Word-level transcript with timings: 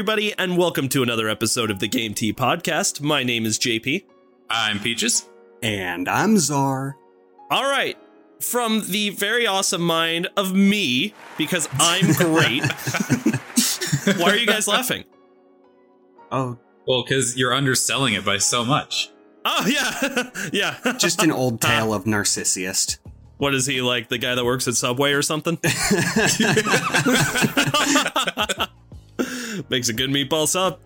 Everybody, 0.00 0.32
and 0.38 0.56
welcome 0.56 0.88
to 0.88 1.02
another 1.02 1.28
episode 1.28 1.70
of 1.70 1.78
the 1.78 1.86
Game 1.86 2.14
Tea 2.14 2.32
Podcast. 2.32 3.02
My 3.02 3.22
name 3.22 3.44
is 3.44 3.58
JP. 3.58 4.06
I'm 4.48 4.78
Peaches. 4.80 5.28
And 5.62 6.08
I'm 6.08 6.38
Zar. 6.38 6.96
All 7.50 7.64
right, 7.64 7.98
from 8.40 8.80
the 8.86 9.10
very 9.10 9.46
awesome 9.46 9.82
mind 9.82 10.26
of 10.38 10.54
me, 10.54 11.12
because 11.36 11.68
I'm 11.74 12.12
great. 12.14 12.62
Why 14.16 14.30
are 14.30 14.36
you 14.36 14.46
guys 14.46 14.66
laughing? 14.66 15.04
Oh, 16.32 16.56
Well, 16.86 17.04
because 17.06 17.36
you're 17.36 17.52
underselling 17.52 18.14
it 18.14 18.24
by 18.24 18.38
so 18.38 18.64
much. 18.64 19.10
Oh, 19.44 19.66
yeah. 19.68 20.30
yeah. 20.82 20.96
just 20.96 21.22
an 21.22 21.30
old 21.30 21.60
tale 21.60 21.92
of 21.92 22.04
Narcissist. 22.04 23.00
What 23.36 23.52
is 23.54 23.66
he 23.66 23.82
like, 23.82 24.08
the 24.08 24.16
guy 24.16 24.34
that 24.34 24.46
works 24.46 24.66
at 24.66 24.76
Subway 24.76 25.12
or 25.12 25.20
something? 25.20 25.58
Makes 29.68 29.88
a 29.88 29.92
good 29.92 30.10
meatball 30.10 30.46
sub. 30.46 30.78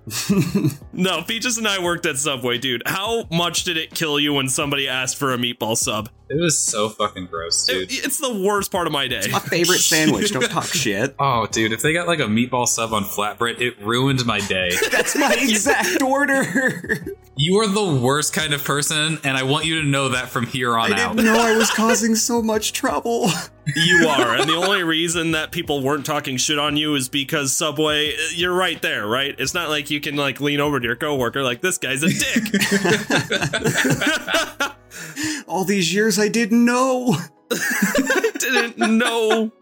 no, 0.93 1.23
Peaches 1.23 1.59
and 1.59 1.67
I 1.69 1.83
worked 1.83 2.07
at 2.07 2.17
Subway, 2.17 2.59
dude. 2.59 2.83
How 2.87 3.25
much 3.31 3.65
did 3.65 3.77
it 3.77 3.95
kill 3.95 4.19
you 4.19 4.33
when 4.35 4.49
somebody 4.49 4.89
asked 4.89 5.17
for 5.17 5.33
a 5.33 5.37
meatball 5.37 5.77
sub? 5.77 6.09
It 6.31 6.41
was 6.41 6.59
so 6.59 6.89
fucking 6.89 7.27
gross, 7.27 7.67
dude. 7.67 7.93
It- 7.93 8.05
it's 8.07 8.19
the 8.19 8.33
worst 8.33 8.73
part 8.73 8.87
of 8.87 8.93
my 8.93 9.07
day. 9.09 9.23
My 9.31 9.39
favorite 9.41 9.79
sandwich. 9.81 10.31
Don't 10.33 10.49
talk 10.51 10.65
shit. 10.67 11.15
oh, 11.19 11.47
dude, 11.47 11.73
if 11.73 11.83
they 11.83 11.93
got 11.93 12.07
like 12.07 12.21
a 12.21 12.25
meatball 12.25 12.67
sub 12.67 12.93
on 12.93 13.05
flatbread, 13.05 13.61
it 13.61 13.79
ruined 13.83 14.25
my 14.25 14.41
day. 14.41 14.71
That's 14.91 15.15
my 15.17 15.35
exact 15.39 16.03
order. 16.03 17.05
you 17.37 17.59
are 17.61 17.67
the 17.69 18.01
worst 18.03 18.33
kind 18.33 18.55
of 18.55 18.65
person, 18.65 19.19
and 19.23 19.37
I 19.37 19.43
want 19.43 19.67
you 19.67 19.83
to 19.83 19.87
know 19.87 20.09
that 20.11 20.29
from 20.31 20.47
here 20.47 20.77
on 20.79 20.93
I 20.93 21.03
out. 21.03 21.17
didn't 21.17 21.33
know 21.33 21.41
I 21.41 21.57
was 21.57 21.71
causing 21.71 22.15
so 22.15 22.41
much 22.43 22.73
trouble. 22.73 23.31
You 23.75 24.09
are, 24.09 24.37
and 24.37 24.49
the 24.49 24.55
only 24.55 24.83
reason 24.83 25.31
that 25.33 25.51
people 25.51 25.83
weren't 25.83 26.05
talking 26.05 26.37
shit 26.37 26.59
on 26.59 26.77
you 26.77 26.95
is 26.95 27.09
because 27.09 27.57
Subway, 27.57 28.15
you're 28.35 28.53
right 28.53 28.81
there, 28.83 29.07
right? 29.07 29.35
It's 29.39 29.55
not 29.55 29.71
like 29.71 29.91
you 29.91 30.01
can 30.01 30.17
like 30.17 30.41
lean 30.41 30.61
over 30.61 30.79
to 30.79 30.87
your 30.87 30.97
coworker 30.97 31.43
like 31.43 31.63
this 31.63 31.79
guy's 31.79 32.03
a 32.03 32.09
dick. 32.09 32.45
All 35.49 35.65
these 35.65 35.95
years 35.95 36.19
I 36.19 36.29
didn't 36.29 36.65
know. 36.65 37.17
Didn't 38.39 38.99
know. 38.99 39.53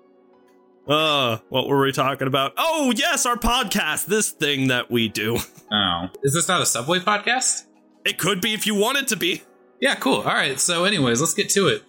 Uh, 0.87 1.39
what 1.49 1.69
were 1.69 1.81
we 1.81 1.93
talking 1.93 2.27
about? 2.27 2.55
Oh, 2.57 2.93
yes, 2.97 3.25
our 3.25 3.37
podcast, 3.37 4.07
this 4.07 4.31
thing 4.31 4.69
that 4.69 4.91
we 4.91 5.09
do. 5.09 5.39
Oh. 5.71 6.09
Is 6.23 6.35
this 6.35 6.49
not 6.49 6.61
a 6.61 6.67
Subway 6.67 6.99
podcast? 6.99 7.67
It 8.05 8.19
could 8.19 8.41
be 8.41 8.53
if 8.53 8.67
you 8.67 8.75
want 8.75 8.99
it 8.99 9.09
to 9.09 9.17
be. 9.17 9.43
Yeah, 9.81 9.95
cool. 9.95 10.19
All 10.19 10.25
right, 10.25 10.59
so, 10.59 10.85
anyways, 10.85 11.21
let's 11.21 11.35
get 11.35 11.51
to 11.51 11.69
it. 11.69 11.83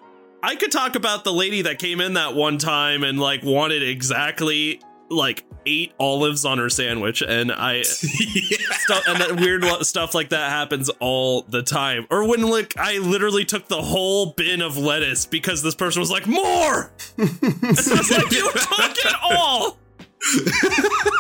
I 0.43 0.55
could 0.55 0.73
talk 0.73 0.95
about 0.95 1.23
the 1.23 1.31
lady 1.31 1.61
that 1.63 1.79
came 1.79 2.01
in 2.01 2.15
that 2.15 2.35
one 2.35 2.57
time 2.57 3.03
and 3.03 3.17
like 3.17 3.43
wanted 3.43 3.81
exactly 3.81 4.81
like 5.09 5.45
eight 5.65 5.93
olives 5.97 6.43
on 6.43 6.57
her 6.57 6.69
sandwich, 6.69 7.21
and 7.21 7.49
I 7.49 7.81
stuff 7.83 9.03
and 9.07 9.21
that 9.21 9.37
weird 9.39 9.63
lo- 9.63 9.81
stuff 9.83 10.13
like 10.13 10.29
that 10.29 10.49
happens 10.49 10.89
all 10.99 11.43
the 11.43 11.63
time. 11.63 12.07
Or 12.09 12.27
when 12.27 12.41
like 12.41 12.75
I 12.77 12.97
literally 12.97 13.45
took 13.45 13.69
the 13.69 13.81
whole 13.81 14.33
bin 14.33 14.61
of 14.61 14.77
lettuce 14.77 15.25
because 15.25 15.63
this 15.63 15.75
person 15.75 16.01
was 16.01 16.11
like 16.11 16.27
more. 16.27 16.91
and 17.17 17.29
I 17.63 17.67
was 17.69 18.11
like, 18.11 18.31
you 18.31 18.51
took 18.51 18.97
it 18.97 19.15
all. 19.23 19.77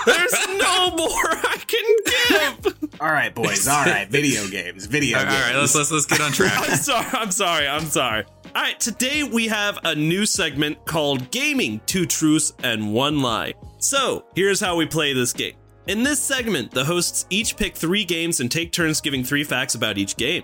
There's 0.05 0.47
no 0.57 0.91
more 0.95 1.29
I 1.29 1.61
can 1.65 2.65
give. 2.65 2.89
All 2.99 3.11
right, 3.11 3.33
boys. 3.33 3.67
All 3.69 3.85
right. 3.85 4.07
Video 4.09 4.47
games. 4.49 4.85
Video 4.85 5.17
All 5.17 5.23
right, 5.25 5.31
games. 5.31 5.43
all 5.43 5.49
right, 5.53 5.59
let's, 5.59 5.75
let's, 5.75 5.91
let's 5.91 6.05
get 6.05 6.21
on 6.21 6.31
track. 6.31 6.53
I'm 6.57 6.77
sorry. 6.77 7.07
I'm 7.13 7.31
sorry. 7.31 7.67
I'm 7.67 7.85
sorry. 7.85 8.25
All 8.55 8.61
right, 8.61 8.79
today 8.79 9.23
we 9.23 9.47
have 9.47 9.79
a 9.83 9.95
new 9.95 10.27
segment 10.27 10.85
called 10.85 11.31
Gaming 11.31 11.81
Two 11.87 12.05
Truths 12.05 12.53
and 12.63 12.93
One 12.93 13.19
Lie. 13.19 13.55
So, 13.79 14.25
here's 14.35 14.59
how 14.59 14.75
we 14.75 14.85
play 14.85 15.11
this 15.11 15.33
game. 15.33 15.55
In 15.87 16.03
this 16.03 16.21
segment, 16.21 16.69
the 16.69 16.85
hosts 16.85 17.25
each 17.31 17.57
pick 17.57 17.75
three 17.75 18.05
games 18.05 18.41
and 18.41 18.51
take 18.51 18.71
turns 18.71 19.01
giving 19.01 19.23
three 19.23 19.43
facts 19.43 19.73
about 19.73 19.97
each 19.97 20.17
game. 20.17 20.43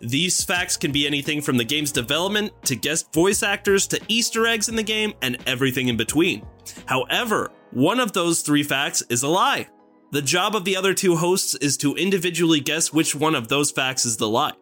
These 0.00 0.42
facts 0.42 0.76
can 0.76 0.90
be 0.90 1.06
anything 1.06 1.40
from 1.40 1.56
the 1.56 1.64
game's 1.64 1.92
development 1.92 2.50
to 2.64 2.74
guest 2.74 3.14
voice 3.14 3.44
actors 3.44 3.86
to 3.86 4.00
Easter 4.08 4.48
eggs 4.48 4.68
in 4.68 4.74
the 4.74 4.82
game 4.82 5.12
and 5.22 5.38
everything 5.46 5.86
in 5.86 5.96
between. 5.96 6.44
However, 6.86 7.52
one 7.70 8.00
of 8.00 8.14
those 8.14 8.42
three 8.42 8.64
facts 8.64 9.04
is 9.10 9.22
a 9.22 9.28
lie. 9.28 9.68
The 10.10 10.22
job 10.22 10.56
of 10.56 10.64
the 10.64 10.76
other 10.76 10.92
two 10.92 11.14
hosts 11.14 11.54
is 11.54 11.76
to 11.78 11.94
individually 11.94 12.58
guess 12.58 12.92
which 12.92 13.14
one 13.14 13.36
of 13.36 13.46
those 13.46 13.70
facts 13.70 14.04
is 14.04 14.16
the 14.16 14.28
lie. 14.28 14.54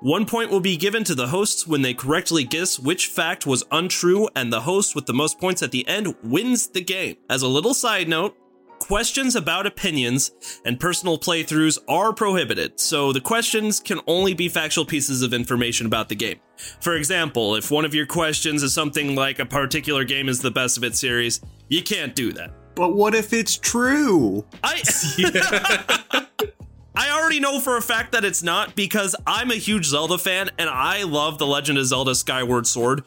One 0.00 0.26
point 0.26 0.50
will 0.50 0.60
be 0.60 0.76
given 0.76 1.04
to 1.04 1.14
the 1.14 1.28
hosts 1.28 1.66
when 1.66 1.82
they 1.82 1.94
correctly 1.94 2.44
guess 2.44 2.78
which 2.78 3.06
fact 3.06 3.46
was 3.46 3.64
untrue, 3.70 4.28
and 4.36 4.52
the 4.52 4.60
host 4.60 4.94
with 4.94 5.06
the 5.06 5.14
most 5.14 5.40
points 5.40 5.62
at 5.62 5.70
the 5.70 5.86
end 5.88 6.14
wins 6.22 6.68
the 6.68 6.80
game. 6.80 7.16
As 7.28 7.42
a 7.42 7.48
little 7.48 7.74
side 7.74 8.08
note, 8.08 8.36
questions 8.78 9.36
about 9.36 9.66
opinions 9.66 10.30
and 10.64 10.78
personal 10.78 11.18
playthroughs 11.18 11.78
are 11.88 12.12
prohibited, 12.12 12.78
so 12.78 13.12
the 13.12 13.20
questions 13.20 13.80
can 13.80 14.00
only 14.06 14.34
be 14.34 14.48
factual 14.48 14.84
pieces 14.84 15.22
of 15.22 15.34
information 15.34 15.86
about 15.86 16.08
the 16.08 16.14
game. 16.14 16.38
For 16.80 16.94
example, 16.94 17.54
if 17.56 17.70
one 17.70 17.84
of 17.84 17.94
your 17.94 18.06
questions 18.06 18.62
is 18.62 18.72
something 18.72 19.14
like 19.14 19.38
a 19.38 19.46
particular 19.46 20.04
game 20.04 20.28
is 20.28 20.40
the 20.40 20.50
best 20.50 20.76
of 20.76 20.84
its 20.84 20.98
series, 20.98 21.40
you 21.68 21.82
can't 21.82 22.14
do 22.14 22.32
that. 22.32 22.52
But 22.74 22.94
what 22.94 23.14
if 23.14 23.32
it's 23.32 23.56
true? 23.56 24.46
I 24.62 24.80
I 26.98 27.10
already 27.10 27.38
know 27.38 27.60
for 27.60 27.76
a 27.76 27.80
fact 27.80 28.10
that 28.10 28.24
it's 28.24 28.42
not 28.42 28.74
because 28.74 29.14
I'm 29.24 29.52
a 29.52 29.54
huge 29.54 29.86
Zelda 29.86 30.18
fan 30.18 30.50
and 30.58 30.68
I 30.68 31.04
love 31.04 31.38
The 31.38 31.46
Legend 31.46 31.78
of 31.78 31.86
Zelda 31.86 32.12
Skyward 32.12 32.66
Sword. 32.66 33.04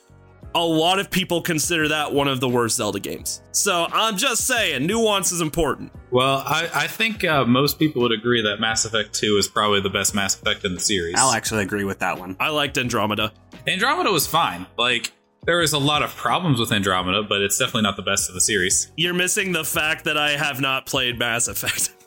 A 0.55 0.63
lot 0.63 0.97
of 0.97 1.11
people 1.11 1.41
consider 1.41 1.89
that 1.89 2.13
one 2.13 2.29
of 2.29 2.39
the 2.39 2.47
worst 2.47 2.77
Zelda 2.77 3.01
games. 3.01 3.41
So 3.51 3.87
I'm 3.91 4.15
just 4.15 4.47
saying, 4.47 4.85
nuance 4.85 5.33
is 5.33 5.41
important. 5.41 5.91
Well, 6.09 6.41
I, 6.45 6.69
I 6.73 6.87
think 6.87 7.25
uh, 7.25 7.43
most 7.43 7.79
people 7.79 8.01
would 8.03 8.13
agree 8.13 8.41
that 8.43 8.61
Mass 8.61 8.85
Effect 8.85 9.13
2 9.13 9.35
is 9.35 9.49
probably 9.49 9.81
the 9.81 9.89
best 9.89 10.15
Mass 10.15 10.35
Effect 10.35 10.63
in 10.63 10.73
the 10.73 10.79
series. 10.79 11.15
I'll 11.17 11.33
actually 11.33 11.63
agree 11.63 11.83
with 11.83 11.99
that 11.99 12.17
one. 12.17 12.37
I 12.39 12.47
liked 12.47 12.77
Andromeda. 12.77 13.33
Andromeda 13.67 14.09
was 14.09 14.25
fine. 14.25 14.67
Like, 14.77 15.11
there 15.45 15.57
was 15.57 15.73
a 15.73 15.79
lot 15.79 16.01
of 16.01 16.15
problems 16.15 16.61
with 16.61 16.71
Andromeda, 16.71 17.23
but 17.23 17.41
it's 17.41 17.57
definitely 17.57 17.81
not 17.81 17.97
the 17.97 18.03
best 18.03 18.29
of 18.29 18.35
the 18.35 18.41
series. 18.41 18.89
You're 18.95 19.13
missing 19.13 19.51
the 19.51 19.65
fact 19.65 20.05
that 20.05 20.17
I 20.17 20.37
have 20.37 20.61
not 20.61 20.85
played 20.85 21.19
Mass 21.19 21.49
Effect. 21.49 21.93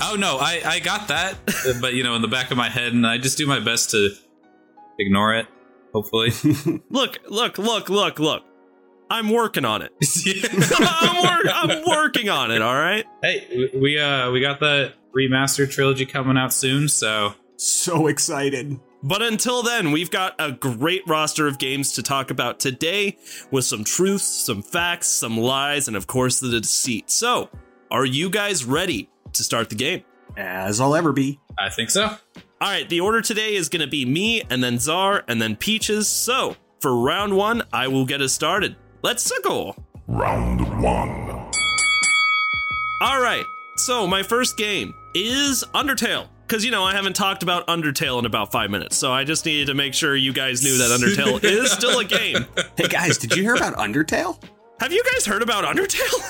Oh, 0.00 0.16
no, 0.18 0.38
I, 0.38 0.60
I 0.64 0.78
got 0.80 1.08
that, 1.08 1.36
but, 1.80 1.94
you 1.94 2.02
know, 2.02 2.14
in 2.14 2.22
the 2.22 2.28
back 2.28 2.50
of 2.50 2.56
my 2.56 2.68
head, 2.68 2.92
and 2.92 3.06
I 3.06 3.18
just 3.18 3.36
do 3.38 3.46
my 3.46 3.60
best 3.60 3.90
to 3.90 4.10
ignore 4.98 5.34
it, 5.34 5.46
hopefully. 5.92 6.30
look, 6.90 7.18
look, 7.28 7.58
look, 7.58 7.88
look, 7.88 8.18
look. 8.18 8.44
I'm 9.08 9.30
working 9.30 9.64
on 9.64 9.82
it. 9.82 9.92
I'm, 10.80 11.16
wor- 11.22 11.52
I'm 11.52 11.84
working 11.86 12.28
on 12.28 12.50
it, 12.50 12.60
all 12.62 12.74
right? 12.74 13.04
hey, 13.22 13.46
we- 13.74 13.80
we, 13.80 13.98
uh, 14.00 14.30
we 14.30 14.40
got 14.40 14.58
the 14.60 14.92
remastered 15.16 15.70
trilogy 15.70 16.06
coming 16.06 16.36
out 16.36 16.52
soon, 16.52 16.88
so 16.88 17.34
So 17.56 18.06
excited. 18.08 18.78
But 19.02 19.22
until 19.22 19.62
then, 19.62 19.92
we've 19.92 20.10
got 20.10 20.34
a 20.38 20.50
great 20.52 21.02
roster 21.06 21.46
of 21.46 21.58
games 21.58 21.92
to 21.92 22.02
talk 22.02 22.30
about 22.30 22.58
today 22.58 23.16
with 23.52 23.64
some 23.64 23.84
truths, 23.84 24.24
some 24.24 24.62
facts, 24.62 25.06
some 25.06 25.38
lies, 25.38 25.86
and 25.86 25.96
of 25.96 26.06
course 26.06 26.40
the 26.40 26.60
deceit. 26.60 27.10
So, 27.10 27.48
are 27.90 28.04
you 28.04 28.28
guys 28.30 28.64
ready 28.64 29.08
to 29.36 29.44
start 29.44 29.68
the 29.70 29.76
game? 29.76 30.02
As 30.36 30.80
I'll 30.80 30.94
ever 30.94 31.12
be. 31.12 31.40
I 31.58 31.70
think 31.70 31.90
so. 31.90 32.04
All 32.04 32.18
right, 32.70 32.88
the 32.88 33.00
order 33.00 33.20
today 33.20 33.54
is 33.54 33.68
going 33.68 33.80
to 33.82 33.86
be 33.86 34.04
me, 34.04 34.42
and 34.48 34.62
then 34.62 34.78
Zar, 34.78 35.24
and 35.28 35.40
then 35.40 35.56
Peaches. 35.56 36.08
So, 36.08 36.56
for 36.80 36.96
round 36.96 37.36
one, 37.36 37.62
I 37.72 37.88
will 37.88 38.06
get 38.06 38.20
us 38.20 38.32
started. 38.32 38.76
Let's 39.02 39.30
go. 39.40 39.74
Round 40.06 40.60
one. 40.82 41.50
All 43.02 43.20
right, 43.20 43.44
so 43.76 44.06
my 44.06 44.22
first 44.22 44.56
game 44.56 44.94
is 45.14 45.64
Undertale. 45.74 46.28
Because, 46.46 46.64
you 46.64 46.70
know, 46.70 46.84
I 46.84 46.92
haven't 46.92 47.16
talked 47.16 47.42
about 47.42 47.66
Undertale 47.66 48.20
in 48.20 48.24
about 48.24 48.52
five 48.52 48.70
minutes, 48.70 48.96
so 48.96 49.12
I 49.12 49.24
just 49.24 49.44
needed 49.44 49.66
to 49.66 49.74
make 49.74 49.94
sure 49.94 50.14
you 50.14 50.32
guys 50.32 50.62
knew 50.62 50.78
that 50.78 50.90
Undertale 50.98 51.42
is 51.44 51.72
still 51.72 51.98
a 51.98 52.04
game. 52.04 52.46
Hey 52.76 52.86
guys, 52.86 53.18
did 53.18 53.34
you 53.34 53.42
hear 53.42 53.56
about 53.56 53.74
Undertale? 53.74 54.40
Have 54.78 54.92
you 54.92 55.02
guys 55.12 55.26
heard 55.26 55.42
about 55.42 55.64
Undertale? 55.64 56.22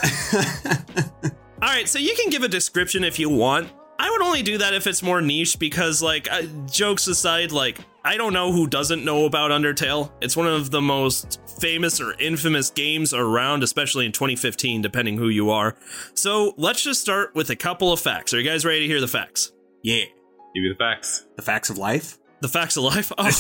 All 1.62 1.68
right, 1.68 1.88
so 1.88 1.98
you 1.98 2.14
can 2.14 2.30
give 2.30 2.42
a 2.42 2.48
description 2.48 3.04
if 3.04 3.18
you 3.18 3.28
want. 3.28 3.70
I 3.98 4.10
would 4.10 4.20
only 4.22 4.36
only 4.36 4.44
do 4.44 4.58
that 4.58 4.74
if 4.74 4.86
it's 4.86 5.02
more 5.02 5.22
niche 5.22 5.58
because, 5.58 6.02
like, 6.02 6.30
uh, 6.30 6.42
jokes 6.70 7.06
aside, 7.06 7.52
like, 7.52 7.78
I 8.04 8.18
don't 8.18 8.34
know 8.34 8.52
who 8.52 8.66
doesn't 8.66 9.02
know 9.02 9.24
about 9.24 9.50
Undertale. 9.50 10.12
It's 10.20 10.36
one 10.36 10.46
of 10.46 10.70
the 10.70 10.82
most 10.82 11.40
famous 11.58 12.02
or 12.02 12.12
infamous 12.20 12.68
games 12.68 13.14
around, 13.14 13.62
especially 13.62 14.04
in 14.04 14.12
2015, 14.12 14.82
depending 14.82 15.16
who 15.16 15.28
you 15.28 15.48
are. 15.48 15.74
So 16.12 16.52
let's 16.58 16.82
just 16.82 17.00
start 17.00 17.34
with 17.34 17.48
a 17.48 17.56
couple 17.56 17.92
of 17.92 17.98
facts. 17.98 18.34
Are 18.34 18.38
you 18.38 18.48
guys 18.48 18.66
ready 18.66 18.80
to 18.80 18.86
hear 18.86 19.00
the 19.00 19.08
facts? 19.08 19.52
Yeah. 19.82 20.04
Give 20.54 20.64
you 20.64 20.74
the 20.74 20.78
facts. 20.78 21.26
The 21.36 21.42
facts 21.42 21.70
of 21.70 21.78
life? 21.78 22.18
The 22.40 22.48
facts 22.48 22.76
of 22.76 22.84
life? 22.84 23.10
Oh, 23.18 23.30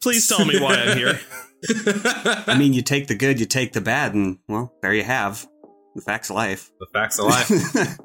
please 0.00 0.28
tell 0.28 0.44
me 0.44 0.60
why 0.60 0.76
I'm 0.76 0.96
here. 0.96 1.18
I 2.46 2.56
mean, 2.56 2.72
you 2.72 2.82
take 2.82 3.08
the 3.08 3.16
good, 3.16 3.40
you 3.40 3.46
take 3.46 3.72
the 3.72 3.80
bad, 3.80 4.14
and, 4.14 4.38
well, 4.46 4.72
there 4.80 4.94
you 4.94 5.02
have 5.02 5.44
the 5.98 6.04
facts 6.04 6.30
of 6.30 6.36
life. 6.36 6.70
The 6.78 6.86
facts 6.92 7.18
of 7.18 7.26
life. 7.26 7.48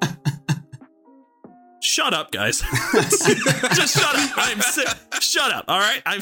Shut 1.82 2.14
up, 2.14 2.32
guys. 2.32 2.60
Just 2.94 3.98
shut 4.00 4.16
up. 4.16 4.30
I'm 4.38 4.62
sick. 4.62 4.88
Shut 5.20 5.52
up. 5.52 5.66
All 5.68 5.80
right. 5.80 6.02
I'm 6.06 6.22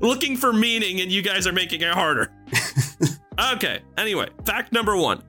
looking 0.00 0.36
for 0.36 0.52
meaning, 0.52 1.00
and 1.00 1.10
you 1.10 1.22
guys 1.22 1.46
are 1.46 1.52
making 1.52 1.80
it 1.80 1.92
harder. 1.92 2.30
Okay. 3.54 3.80
Anyway, 3.96 4.28
fact 4.44 4.72
number 4.72 4.96
one 4.96 5.22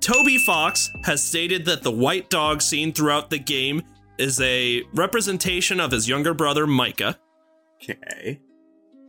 Toby 0.00 0.38
Fox 0.38 0.90
has 1.04 1.22
stated 1.22 1.64
that 1.66 1.82
the 1.82 1.92
white 1.92 2.30
dog 2.30 2.62
seen 2.62 2.92
throughout 2.92 3.30
the 3.30 3.38
game 3.38 3.82
is 4.18 4.40
a 4.40 4.82
representation 4.94 5.78
of 5.78 5.90
his 5.90 6.08
younger 6.08 6.34
brother, 6.34 6.66
Micah. 6.66 7.18
okay. 7.82 8.40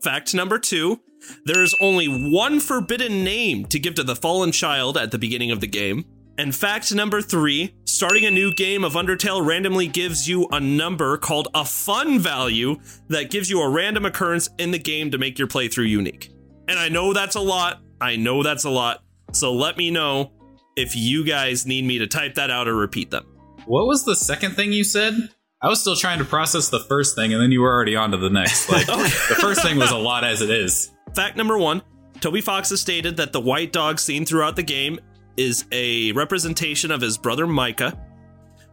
Fact 0.04 0.34
number 0.36 0.60
two 0.60 1.00
there 1.46 1.64
is 1.64 1.76
only 1.80 2.08
one 2.08 2.60
forbidden 2.60 3.24
name 3.24 3.66
to 3.66 3.80
give 3.80 3.96
to 3.96 4.04
the 4.04 4.16
fallen 4.16 4.52
child 4.52 4.98
at 4.98 5.12
the 5.12 5.20
beginning 5.20 5.52
of 5.52 5.60
the 5.60 5.68
game. 5.68 6.06
And 6.38 6.56
fact 6.56 6.94
number 6.94 7.22
three 7.22 7.76
starting 7.86 8.26
a 8.26 8.32
new 8.32 8.52
game 8.54 8.84
of 8.84 8.94
Undertale 8.94 9.46
randomly 9.46 9.88
gives 9.88 10.28
you 10.28 10.48
a 10.52 10.60
number 10.60 11.18
called 11.18 11.48
a 11.54 11.64
fun 11.64 12.20
value 12.20 12.78
that 13.10 13.30
gives 13.30 13.50
you 13.50 13.62
a 13.62 13.70
random 13.70 14.06
occurrence 14.06 14.50
in 14.58 14.72
the 14.72 14.80
game 14.80 15.12
to 15.12 15.18
make 15.18 15.38
your 15.38 15.48
playthrough 15.48 15.88
unique. 15.88 16.32
And 16.68 16.80
I 16.80 16.90
know 16.90 17.14
that's 17.14 17.36
a 17.36 17.42
lot. 17.42 17.82
I 18.02 18.16
know 18.16 18.42
that's 18.42 18.64
a 18.64 18.70
lot. 18.70 19.04
So 19.32 19.54
let 19.54 19.78
me 19.78 19.92
know 19.92 20.32
if 20.76 20.96
you 20.96 21.24
guys 21.24 21.68
need 21.68 21.86
me 21.86 22.00
to 22.00 22.08
type 22.08 22.36
that 22.36 22.50
out 22.50 22.68
or 22.68 22.76
repeat 22.76 23.12
them. 23.12 23.26
what 23.66 23.86
was 23.86 24.04
the 24.06 24.16
second 24.16 24.56
thing 24.56 24.74
you 24.74 24.84
said? 24.84 25.14
I 25.62 25.70
was 25.70 25.80
still 25.80 25.96
trying 25.96 26.20
to 26.20 26.26
process 26.26 26.68
the 26.68 26.82
first 26.82 27.16
thing, 27.16 27.32
and 27.32 27.42
then 27.42 27.54
you 27.54 27.62
were 27.62 27.72
already 27.72 27.96
on 27.96 28.12
to 28.12 28.18
the 28.18 28.30
next. 28.30 28.70
Like 28.72 28.86
the 28.86 29.38
first 29.40 29.62
thing 29.62 29.78
was 29.78 29.92
a 29.92 29.98
lot 29.98 30.26
as 30.26 30.42
it 30.42 30.50
is. 30.50 30.92
Fact 31.16 31.38
number 31.38 31.58
one 31.58 31.82
Toby 32.20 32.42
Fox 32.42 32.70
has 32.70 32.82
stated 32.82 33.18
that 33.18 33.34
the 33.34 33.40
white 33.40 33.72
dog 33.72 34.00
seen 34.00 34.26
throughout 34.26 34.56
the 34.56 34.64
game 34.64 35.00
is 35.38 35.66
a 35.72 36.12
representation 36.14 36.92
of 36.92 37.02
his 37.02 37.18
brother 37.18 37.48
Micah. 37.48 38.00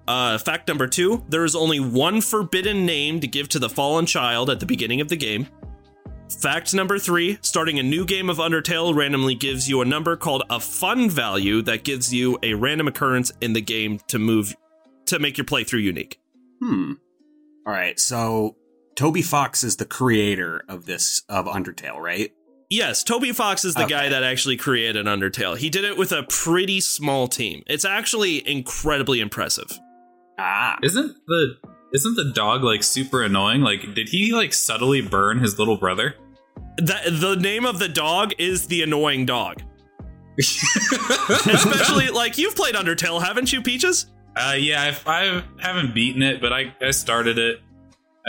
Uh, 0.09 0.39
fact 0.39 0.67
number 0.67 0.87
two 0.87 1.25
there 1.29 1.45
is 1.45 1.55
only 1.55 1.79
one 1.79 2.21
forbidden 2.21 2.85
name 2.85 3.21
to 3.21 3.27
give 3.27 3.49
to 3.49 3.59
the 3.59 3.69
fallen 3.69 4.07
child 4.07 4.51
at 4.51 4.61
the 4.61 4.67
beginning 4.67 5.01
of 5.01 5.09
the 5.09 5.17
game. 5.17 5.47
Fact 6.41 6.73
number 6.75 6.99
three 6.99 7.39
starting 7.43 7.79
a 7.79 7.83
new 7.83 8.05
game 8.05 8.31
of 8.31 8.39
Undertale 8.39 8.95
randomly 8.95 9.35
gives 9.35 9.69
you 9.69 9.81
a 9.81 9.85
number 9.85 10.17
called 10.17 10.45
a 10.49 10.61
fun 10.61 11.11
value 11.11 11.61
that 11.63 11.85
gives 11.85 12.15
you 12.15 12.39
a 12.43 12.55
random 12.55 12.89
occurrence 12.89 13.33
in 13.41 13.53
the 13.53 13.61
game 13.61 13.99
to 14.09 14.19
move 14.19 14.55
to 15.07 15.19
make 15.19 15.37
your 15.37 15.45
playthrough 15.45 15.83
unique. 15.83 16.21
Hmm. 16.63 16.93
All 17.67 17.73
right. 17.73 17.99
So 17.99 18.57
Toby 18.97 19.23
Fox 19.23 19.65
is 19.65 19.77
the 19.77 19.85
creator 19.87 20.63
of 20.69 20.87
this 20.87 21.23
of 21.29 21.47
Undertale, 21.47 21.97
right? 21.99 22.33
Yes, 22.69 23.03
Toby 23.03 23.33
Fox 23.33 23.65
is 23.65 23.75
the 23.75 23.83
Okay. 23.85 23.91
guy 23.91 24.09
that 24.11 24.23
actually 24.23 24.57
created 24.57 25.07
Undertale. 25.07 25.57
He 25.57 25.71
did 25.71 25.85
it 25.85 25.97
with 25.99 26.13
a 26.13 26.23
pretty 26.25 26.81
small 26.81 27.27
team. 27.27 27.63
It's 27.67 27.85
actually 27.85 28.47
incredibly 28.49 29.21
impressive. 29.21 29.77
Ah. 30.39 30.79
Isn't 30.83 31.17
the 31.27 31.57
isn't 31.93 32.15
the 32.15 32.33
dog 32.33 32.63
like 32.63 32.83
super 32.85 33.23
annoying? 33.23 33.63
Like, 33.63 33.95
did 33.95 34.09
he 34.09 34.33
like 34.33 34.55
subtly 34.55 35.01
burn 35.01 35.39
his 35.41 35.59
little 35.59 35.77
brother? 35.77 36.15
That 36.79 37.05
the 37.07 37.35
name 37.37 37.67
of 37.67 37.79
the 37.81 37.89
dog 37.89 38.33
is 38.39 38.69
the 38.69 38.83
annoying 38.83 39.27
dog. 39.27 39.63
Especially 40.39 42.09
like 42.09 42.39
you've 42.39 42.55
played 42.57 42.75
Undertale, 42.75 43.23
haven't 43.23 43.53
you, 43.53 43.61
Peaches? 43.63 44.07
Uh, 44.37 44.55
yeah, 44.57 44.83
I've, 44.83 45.07
I 45.07 45.43
haven't 45.59 45.93
beaten 45.95 46.23
it, 46.23 46.41
but 46.41 46.53
I, 46.53 46.73
I 46.81 46.93
started 46.93 47.37
it. 47.37 47.61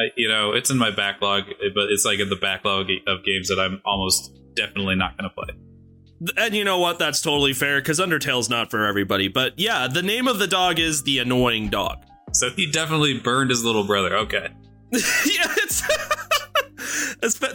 I, 0.02 0.12
you 0.16 0.28
know, 0.28 0.54
it's 0.54 0.70
in 0.70 0.78
my 0.78 0.92
backlog, 0.92 1.46
but 1.74 1.92
it's 1.92 2.06
like 2.06 2.20
in 2.20 2.30
the 2.30 2.36
backlog 2.36 2.88
of 3.08 3.24
games 3.24 3.50
that 3.50 3.60
I'm 3.60 3.82
almost 3.86 4.38
definitely 4.56 4.96
not 4.96 5.18
going 5.18 5.30
to 5.30 5.36
play. 5.36 5.56
And 6.38 6.54
you 6.56 6.64
know 6.64 6.80
what? 6.80 7.00
That's 7.00 7.22
totally 7.22 7.54
fair 7.54 7.80
because 7.80 8.00
Undertale's 8.00 8.50
not 8.50 8.70
for 8.70 8.86
everybody. 8.86 9.28
But 9.28 9.58
yeah, 9.58 9.88
the 9.88 10.04
name 10.04 10.28
of 10.28 10.40
the 10.40 10.48
dog 10.48 10.80
is 10.80 11.04
the 11.04 11.20
annoying 11.20 11.70
dog. 11.70 12.04
So 12.34 12.50
he 12.50 12.70
definitely 12.70 13.20
burned 13.20 13.50
his 13.50 13.66
little 13.66 13.84
brother. 13.84 14.16
Okay. 14.18 14.50
yeah, 14.92 15.00
it's 15.58 15.84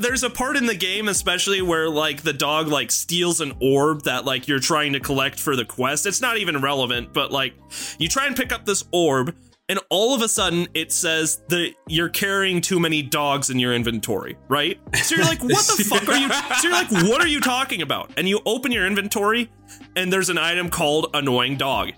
there's 0.01 0.23
a 0.23 0.31
part 0.31 0.57
in 0.57 0.67
the 0.67 0.75
game 0.75 1.09
especially 1.09 1.61
where 1.61 1.89
like 1.89 2.23
the 2.23 2.33
dog 2.33 2.69
like 2.69 2.91
steals 2.91 3.41
an 3.41 3.53
orb 3.61 4.03
that 4.03 4.25
like 4.25 4.47
you're 4.47 4.61
trying 4.61 4.93
to 4.93 5.01
collect 5.01 5.39
for 5.39 5.57
the 5.57 5.65
quest. 5.65 6.07
It's 6.07 6.21
not 6.21 6.39
even 6.39 6.61
relevant, 6.61 7.13
but 7.13 7.33
like 7.33 7.55
you 7.99 8.09
try 8.09 8.27
and 8.27 8.37
pick 8.37 8.53
up 8.53 8.65
this 8.65 8.85
orb 8.93 9.35
and 9.69 9.79
all 9.91 10.15
of 10.15 10.23
a 10.23 10.29
sudden 10.29 10.69
it 10.75 10.93
says 10.93 11.43
that 11.49 11.73
you're 11.89 12.09
carrying 12.09 12.61
too 12.61 12.79
many 12.79 13.03
dogs 13.03 13.51
in 13.51 13.59
your 13.59 13.75
inventory, 13.75 14.37
right? 14.49 14.79
So 14.95 15.17
you're 15.17 15.25
like, 15.25 15.43
what 15.43 15.65
the 15.67 15.85
fuck 15.89 16.09
are 16.09 16.17
you? 16.17 16.29
So 16.31 16.69
you're 16.69 16.73
like, 16.73 16.91
what 17.09 17.21
are 17.21 17.27
you 17.27 17.41
talking 17.41 17.83
about? 17.83 18.11
And 18.17 18.29
you 18.29 18.41
open 18.47 18.71
your 18.73 18.87
inventory 18.87 19.51
and 19.97 20.13
there's 20.13 20.31
an 20.31 20.39
item 20.39 20.71
called 20.71 21.11
annoying 21.15 21.57
dog. 21.57 21.93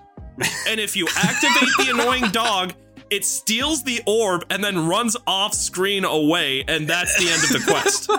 And 0.69 0.79
if 0.81 0.97
you 0.97 1.07
activate 1.17 1.69
the 1.79 1.91
annoying 1.95 2.31
dog, 2.31 2.73
it 3.11 3.25
steals 3.25 3.83
the 3.83 4.03
orb 4.07 4.45
and 4.51 4.63
then 4.63 4.87
runs 4.87 5.17
off 5.27 5.55
screen 5.55 6.05
away, 6.05 6.63
and 6.69 6.87
that's 6.87 7.17
the 7.19 7.31
end 7.31 7.43
of 7.43 7.49
the 7.49 7.63
quest. 7.67 8.11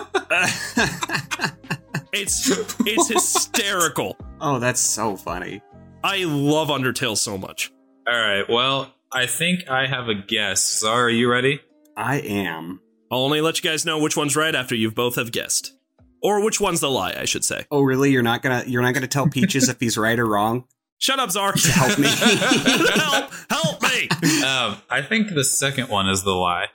it's 2.12 2.50
it's 2.86 3.08
hysterical. 3.14 4.18
Oh, 4.42 4.60
that's 4.60 4.80
so 4.80 5.16
funny. 5.16 5.62
I 6.04 6.24
love 6.24 6.70
Undertale 6.70 7.18
so 7.18 7.38
much. 7.38 7.72
All 8.08 8.20
right. 8.20 8.50
Well, 8.50 8.92
I 9.12 9.26
think 9.26 9.68
I 9.70 9.88
have 9.88 10.08
a 10.08 10.16
guess. 10.16 10.64
So 10.64 10.90
are 10.90 11.10
you 11.10 11.30
ready? 11.32 11.62
I 11.98 12.20
am. 12.20 12.82
I'll 13.12 13.20
only 13.20 13.42
let 13.42 13.62
you 13.64 13.70
guys 13.70 13.86
know 13.86 14.00
which 14.00 14.16
one's 14.16 14.36
right 14.36 14.54
after 14.54 14.76
you 14.76 14.92
both 14.92 15.16
have 15.16 15.32
guessed. 15.32 15.74
Or 16.22 16.44
which 16.44 16.60
one's 16.62 16.80
the 16.82 16.92
lie, 16.92 17.16
I 17.18 17.26
should 17.26 17.44
say. 17.44 17.66
Oh, 17.72 17.82
really? 17.82 18.12
You're 18.12 18.22
not 18.22 18.42
gonna 18.42 18.64
you're 18.68 18.82
not 18.82 18.94
gonna 18.94 19.08
tell 19.08 19.28
Peaches 19.28 19.70
if 19.70 19.80
he's 19.80 19.98
right 19.98 20.20
or 20.20 20.28
wrong? 20.28 20.66
Shut 21.00 21.18
up, 21.18 21.32
Zar. 21.32 21.54
Help 21.58 21.98
me. 21.98 22.10
help! 22.10 23.32
Help 23.50 23.82
me! 23.82 24.10
Um, 24.44 24.76
I 24.90 25.02
think 25.02 25.34
the 25.34 25.46
second 25.46 25.88
one 25.88 26.10
is 26.10 26.24
the 26.24 26.34
lie. 26.34 26.68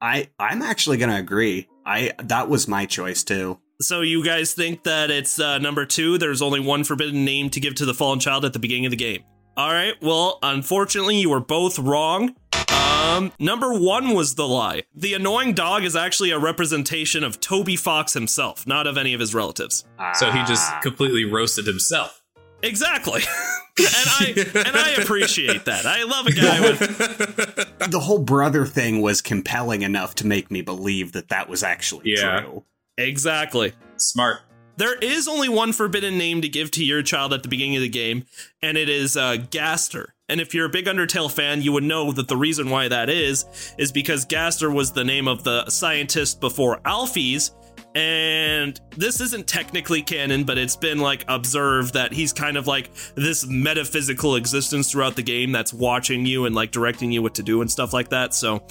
I 0.00 0.30
I'm 0.38 0.62
actually 0.62 0.96
gonna 0.96 1.18
agree. 1.18 1.68
I 1.84 2.12
that 2.18 2.48
was 2.48 2.66
my 2.66 2.86
choice 2.86 3.22
too. 3.22 3.60
So 3.80 4.00
you 4.00 4.24
guys 4.24 4.54
think 4.54 4.84
that 4.84 5.10
it's 5.10 5.38
uh, 5.38 5.58
number 5.58 5.86
two? 5.86 6.18
There's 6.18 6.42
only 6.42 6.60
one 6.60 6.82
forbidden 6.82 7.24
name 7.24 7.50
to 7.50 7.60
give 7.60 7.74
to 7.76 7.84
the 7.84 7.94
fallen 7.94 8.18
child 8.20 8.44
at 8.44 8.52
the 8.52 8.58
beginning 8.58 8.86
of 8.86 8.90
the 8.90 8.96
game. 8.96 9.22
All 9.58 9.72
right. 9.72 9.94
Well, 10.00 10.38
unfortunately, 10.42 11.16
you 11.20 11.30
were 11.30 11.40
both 11.40 11.80
wrong. 11.80 12.36
Um, 12.70 13.32
number 13.40 13.74
one 13.76 14.14
was 14.14 14.36
the 14.36 14.46
lie. 14.46 14.84
The 14.94 15.14
annoying 15.14 15.52
dog 15.54 15.82
is 15.82 15.96
actually 15.96 16.30
a 16.30 16.38
representation 16.38 17.24
of 17.24 17.40
Toby 17.40 17.74
Fox 17.74 18.12
himself, 18.14 18.68
not 18.68 18.86
of 18.86 18.96
any 18.96 19.14
of 19.14 19.20
his 19.20 19.34
relatives. 19.34 19.84
So 20.14 20.30
he 20.30 20.38
just 20.44 20.70
completely 20.82 21.24
roasted 21.24 21.66
himself. 21.66 22.22
Exactly. 22.62 23.22
and 23.78 23.86
I 23.88 24.34
and 24.66 24.76
I 24.76 24.90
appreciate 25.02 25.64
that. 25.64 25.86
I 25.86 26.04
love 26.04 26.26
a 26.28 26.32
guy 26.32 26.60
with 26.60 26.78
the 27.90 28.00
whole 28.00 28.18
brother 28.20 28.64
thing 28.64 29.00
was 29.00 29.20
compelling 29.22 29.82
enough 29.82 30.14
to 30.16 30.26
make 30.26 30.50
me 30.52 30.62
believe 30.62 31.12
that 31.12 31.28
that 31.30 31.48
was 31.48 31.62
actually 31.64 32.12
Yeah. 32.16 32.40
true. 32.42 32.64
exactly. 32.96 33.72
Smart. 33.96 34.40
There 34.78 34.94
is 34.94 35.26
only 35.26 35.48
one 35.48 35.72
forbidden 35.72 36.18
name 36.18 36.40
to 36.40 36.48
give 36.48 36.70
to 36.72 36.84
your 36.84 37.02
child 37.02 37.32
at 37.32 37.42
the 37.42 37.48
beginning 37.48 37.74
of 37.74 37.82
the 37.82 37.88
game, 37.88 38.26
and 38.62 38.78
it 38.78 38.88
is 38.88 39.16
uh, 39.16 39.38
Gaster. 39.50 40.10
And 40.28 40.40
if 40.40 40.54
you're 40.54 40.66
a 40.66 40.70
big 40.70 40.86
Undertale 40.86 41.32
fan, 41.32 41.62
you 41.62 41.72
would 41.72 41.82
know 41.82 42.12
that 42.12 42.28
the 42.28 42.36
reason 42.36 42.70
why 42.70 42.86
that 42.86 43.10
is 43.10 43.74
is 43.76 43.90
because 43.90 44.24
Gaster 44.24 44.70
was 44.72 44.92
the 44.92 45.02
name 45.02 45.26
of 45.26 45.42
the 45.42 45.68
scientist 45.68 46.40
before 46.40 46.78
Alphys. 46.82 47.50
And 47.96 48.80
this 48.96 49.20
isn't 49.20 49.48
technically 49.48 50.00
canon, 50.00 50.44
but 50.44 50.58
it's 50.58 50.76
been 50.76 51.00
like 51.00 51.24
observed 51.26 51.94
that 51.94 52.12
he's 52.12 52.32
kind 52.32 52.56
of 52.56 52.68
like 52.68 52.90
this 53.16 53.44
metaphysical 53.48 54.36
existence 54.36 54.92
throughout 54.92 55.16
the 55.16 55.22
game 55.24 55.50
that's 55.50 55.74
watching 55.74 56.24
you 56.24 56.44
and 56.44 56.54
like 56.54 56.70
directing 56.70 57.10
you 57.10 57.20
what 57.20 57.34
to 57.34 57.42
do 57.42 57.62
and 57.62 57.68
stuff 57.68 57.92
like 57.92 58.10
that. 58.10 58.32
So, 58.32 58.64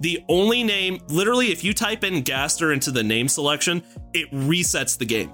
the 0.00 0.24
only 0.28 0.64
name, 0.64 0.98
literally, 1.06 1.52
if 1.52 1.62
you 1.62 1.72
type 1.72 2.02
in 2.02 2.22
Gaster 2.22 2.72
into 2.72 2.90
the 2.90 3.04
name 3.04 3.28
selection, 3.28 3.84
it 4.12 4.28
resets 4.32 4.98
the 4.98 5.06
game. 5.06 5.32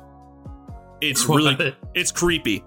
It's 1.01 1.25
really, 1.29 1.55
What? 1.55 1.77
it's 1.95 2.13
creepy. 2.13 2.65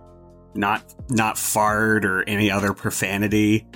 Not 0.54 0.96
not 1.10 1.38
fart 1.38 2.04
or 2.06 2.24
any 2.28 2.52
other 2.52 2.74
profanity. 2.74 3.68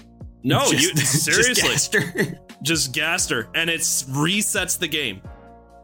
No, 0.43 0.69
Just- 0.71 0.83
you 0.83 0.93
just 1.43 1.62
Gaster. 1.62 2.38
just 2.62 2.93
Gaster, 2.93 3.47
and 3.55 3.69
it 3.69 3.79
resets 3.81 4.77
the 4.77 4.88
game. 4.88 5.21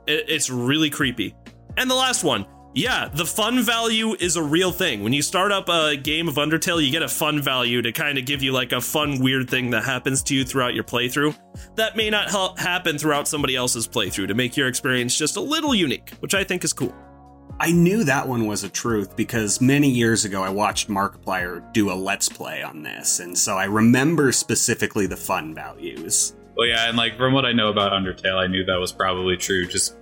It, 0.07 0.25
it's 0.29 0.49
really 0.49 0.89
creepy. 0.89 1.35
And 1.77 1.89
the 1.89 1.95
last 1.95 2.23
one, 2.23 2.45
Yeah, 2.73 3.09
the 3.13 3.25
fun 3.25 3.61
value 3.63 4.15
is 4.19 4.35
a 4.35 4.43
real 4.43 4.71
thing. 4.71 5.03
When 5.03 5.13
you 5.13 5.21
start 5.21 5.51
up 5.51 5.67
a 5.69 5.95
game 5.95 6.27
of 6.27 6.35
Undertale, 6.35 6.83
you 6.83 6.91
get 6.91 7.01
a 7.03 7.07
fun 7.07 7.41
value 7.41 7.81
to 7.81 7.91
kind 7.91 8.17
of 8.17 8.25
give 8.25 8.41
you 8.43 8.51
like 8.51 8.71
a 8.71 8.81
fun, 8.81 9.19
weird 9.19 9.49
thing 9.49 9.69
that 9.71 9.83
happens 9.85 10.21
to 10.23 10.35
you 10.35 10.43
throughout 10.45 10.73
your 10.75 10.83
playthrough. 10.83 11.35
That 11.75 11.95
may 11.95 12.09
not 12.09 12.29
ha- 12.29 12.53
happen 12.57 12.97
throughout 12.97 13.27
somebody 13.27 13.55
else's 13.55 13.87
playthrough 13.87 14.27
to 14.27 14.33
make 14.33 14.55
your 14.57 14.67
experience 14.67 15.17
just 15.17 15.37
a 15.37 15.41
little 15.41 15.73
unique, 15.75 16.11
which 16.19 16.33
I 16.33 16.43
think 16.43 16.63
is 16.63 16.73
cool. 16.73 16.93
I 17.61 17.71
knew 17.71 18.03
that 18.05 18.27
one 18.27 18.47
was 18.47 18.63
a 18.63 18.69
truth 18.69 19.15
because 19.15 19.61
many 19.61 19.87
years 19.87 20.25
ago 20.25 20.41
I 20.41 20.49
watched 20.49 20.89
Markiplier 20.89 21.71
do 21.73 21.91
a 21.91 21.93
Let's 21.93 22.27
Play 22.27 22.63
on 22.63 22.81
this, 22.81 23.19
and 23.19 23.37
so 23.37 23.55
I 23.55 23.65
remember 23.65 24.31
specifically 24.31 25.05
the 25.05 25.15
fun 25.15 25.53
values. 25.53 26.33
Well, 26.57 26.67
yeah, 26.67 26.89
and 26.89 26.97
like 26.97 27.17
from 27.17 27.33
what 27.33 27.45
I 27.45 27.51
know 27.53 27.69
about 27.69 27.91
Undertale, 27.91 28.39
I 28.39 28.47
knew 28.47 28.65
that 28.65 28.79
was 28.79 28.91
probably 28.91 29.37
true 29.37 29.67
just 29.67 29.95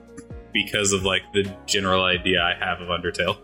because 0.54 0.94
of 0.94 1.04
like 1.04 1.24
the 1.34 1.54
general 1.66 2.06
idea 2.06 2.42
I 2.42 2.54
have 2.54 2.80
of 2.80 2.88
Undertale. 2.88 3.38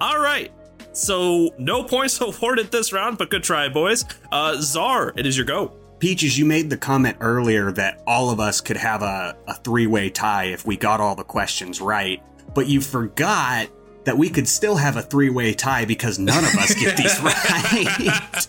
All 0.00 0.18
right. 0.18 0.50
So, 0.92 1.54
no 1.58 1.84
points 1.84 2.18
awarded 2.22 2.70
this 2.70 2.94
round, 2.94 3.18
but 3.18 3.28
good 3.28 3.42
try, 3.42 3.68
boys. 3.68 4.06
Uh, 4.32 4.56
Zar, 4.58 5.12
it 5.16 5.26
is 5.26 5.36
your 5.36 5.44
go. 5.44 5.74
Peaches, 5.98 6.38
you 6.38 6.46
made 6.46 6.70
the 6.70 6.78
comment 6.78 7.18
earlier 7.20 7.72
that 7.72 8.02
all 8.06 8.30
of 8.30 8.40
us 8.40 8.62
could 8.62 8.78
have 8.78 9.02
a, 9.02 9.36
a 9.46 9.54
three 9.54 9.86
way 9.86 10.08
tie 10.08 10.44
if 10.44 10.64
we 10.64 10.78
got 10.78 10.98
all 10.98 11.14
the 11.14 11.24
questions 11.24 11.80
right, 11.80 12.22
but 12.54 12.66
you 12.66 12.80
forgot 12.80 13.68
that 14.04 14.16
we 14.16 14.30
could 14.30 14.48
still 14.48 14.76
have 14.76 14.96
a 14.96 15.02
three 15.02 15.30
way 15.30 15.52
tie 15.52 15.84
because 15.84 16.18
none 16.18 16.44
of 16.44 16.54
us 16.54 16.74
get 16.74 16.96
these 16.96 17.20
right. 17.22 18.48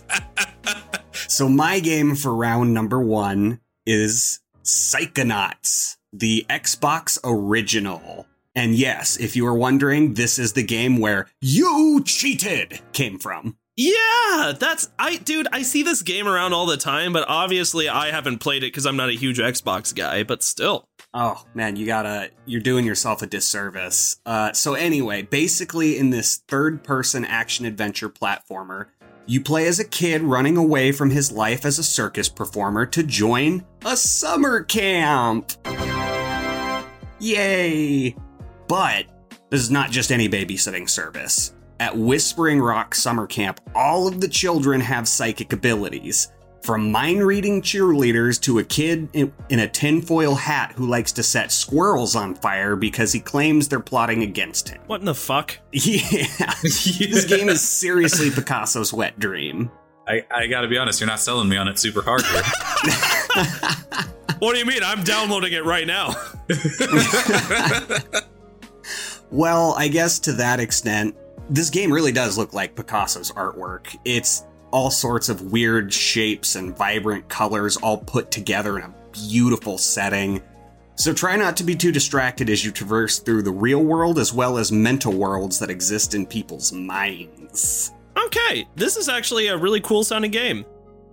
so, 1.12 1.48
my 1.48 1.80
game 1.80 2.14
for 2.14 2.34
round 2.34 2.72
number 2.72 3.00
one 3.00 3.60
is 3.86 4.40
Psychonauts, 4.64 5.96
the 6.12 6.46
Xbox 6.48 7.18
original. 7.24 8.26
And 8.54 8.74
yes, 8.74 9.16
if 9.16 9.36
you 9.36 9.44
were 9.44 9.54
wondering, 9.54 10.14
this 10.14 10.38
is 10.38 10.54
the 10.54 10.62
game 10.62 10.98
where 10.98 11.28
you 11.40 12.02
cheated 12.04 12.80
came 12.92 13.18
from. 13.18 13.56
Yeah, 13.82 14.52
that's 14.58 14.90
I 14.98 15.16
dude, 15.16 15.48
I 15.52 15.62
see 15.62 15.82
this 15.82 16.02
game 16.02 16.28
around 16.28 16.52
all 16.52 16.66
the 16.66 16.76
time, 16.76 17.14
but 17.14 17.24
obviously 17.26 17.88
I 17.88 18.10
haven't 18.10 18.36
played 18.36 18.62
it 18.62 18.66
because 18.66 18.84
I'm 18.84 18.96
not 18.96 19.08
a 19.08 19.14
huge 19.14 19.38
Xbox 19.38 19.94
guy, 19.94 20.22
but 20.22 20.42
still. 20.42 20.84
Oh 21.14 21.42
man, 21.54 21.76
you 21.76 21.86
gotta, 21.86 22.30
you're 22.44 22.60
doing 22.60 22.84
yourself 22.84 23.22
a 23.22 23.26
disservice. 23.26 24.20
Uh, 24.26 24.52
so 24.52 24.74
anyway, 24.74 25.22
basically 25.22 25.96
in 25.96 26.10
this 26.10 26.42
third 26.46 26.84
person 26.84 27.24
action 27.24 27.64
adventure 27.64 28.10
platformer, 28.10 28.88
you 29.24 29.40
play 29.40 29.66
as 29.66 29.78
a 29.78 29.88
kid 29.88 30.20
running 30.20 30.58
away 30.58 30.92
from 30.92 31.08
his 31.08 31.32
life 31.32 31.64
as 31.64 31.78
a 31.78 31.82
circus 31.82 32.28
performer 32.28 32.84
to 32.84 33.02
join 33.02 33.64
a 33.86 33.96
summer 33.96 34.62
camp. 34.62 35.52
Yay! 37.18 38.14
But 38.68 39.06
this 39.48 39.62
is 39.62 39.70
not 39.70 39.90
just 39.90 40.12
any 40.12 40.28
babysitting 40.28 40.86
service. 40.90 41.54
At 41.80 41.96
Whispering 41.96 42.60
Rock 42.60 42.94
Summer 42.94 43.26
Camp, 43.26 43.58
all 43.74 44.06
of 44.06 44.20
the 44.20 44.28
children 44.28 44.82
have 44.82 45.08
psychic 45.08 45.54
abilities. 45.54 46.30
From 46.60 46.92
mind 46.92 47.26
reading 47.26 47.62
cheerleaders 47.62 48.38
to 48.42 48.58
a 48.58 48.64
kid 48.64 49.08
in, 49.14 49.32
in 49.48 49.60
a 49.60 49.66
tinfoil 49.66 50.34
hat 50.34 50.72
who 50.76 50.86
likes 50.86 51.10
to 51.12 51.22
set 51.22 51.50
squirrels 51.50 52.14
on 52.14 52.34
fire 52.34 52.76
because 52.76 53.14
he 53.14 53.20
claims 53.20 53.66
they're 53.66 53.80
plotting 53.80 54.22
against 54.22 54.68
him. 54.68 54.82
What 54.88 55.00
in 55.00 55.06
the 55.06 55.14
fuck? 55.14 55.58
Yeah, 55.72 56.52
this 56.62 57.24
game 57.24 57.48
is 57.48 57.66
seriously 57.66 58.28
Picasso's 58.28 58.92
wet 58.92 59.18
dream. 59.18 59.70
I, 60.06 60.26
I 60.30 60.48
gotta 60.48 60.68
be 60.68 60.76
honest, 60.76 61.00
you're 61.00 61.08
not 61.08 61.20
selling 61.20 61.48
me 61.48 61.56
on 61.56 61.66
it 61.66 61.78
super 61.78 62.02
hard 62.02 62.22
here. 62.26 62.42
What 64.38 64.54
do 64.54 64.58
you 64.58 64.64
mean? 64.64 64.82
I'm 64.82 65.02
downloading 65.04 65.52
it 65.52 65.66
right 65.66 65.86
now. 65.86 66.14
Well, 69.32 69.74
I 69.78 69.86
guess 69.88 70.18
to 70.20 70.32
that 70.32 70.58
extent, 70.58 71.14
this 71.50 71.68
game 71.68 71.92
really 71.92 72.12
does 72.12 72.38
look 72.38 72.54
like 72.54 72.76
Picasso's 72.76 73.32
artwork. 73.32 73.98
It's 74.04 74.46
all 74.70 74.90
sorts 74.90 75.28
of 75.28 75.52
weird 75.52 75.92
shapes 75.92 76.54
and 76.54 76.76
vibrant 76.76 77.28
colors 77.28 77.76
all 77.76 77.98
put 77.98 78.30
together 78.30 78.78
in 78.78 78.84
a 78.84 78.94
beautiful 79.12 79.76
setting. 79.76 80.40
So 80.94 81.12
try 81.12 81.34
not 81.36 81.56
to 81.56 81.64
be 81.64 81.74
too 81.74 81.90
distracted 81.90 82.48
as 82.48 82.64
you 82.64 82.70
traverse 82.70 83.18
through 83.18 83.42
the 83.42 83.50
real 83.50 83.82
world 83.82 84.18
as 84.18 84.32
well 84.32 84.58
as 84.58 84.70
mental 84.70 85.12
worlds 85.12 85.58
that 85.58 85.70
exist 85.70 86.14
in 86.14 86.24
people's 86.24 86.72
minds. 86.72 87.92
Okay, 88.26 88.68
this 88.76 88.96
is 88.96 89.08
actually 89.08 89.48
a 89.48 89.56
really 89.56 89.80
cool 89.80 90.04
sounding 90.04 90.30
game. 90.30 90.64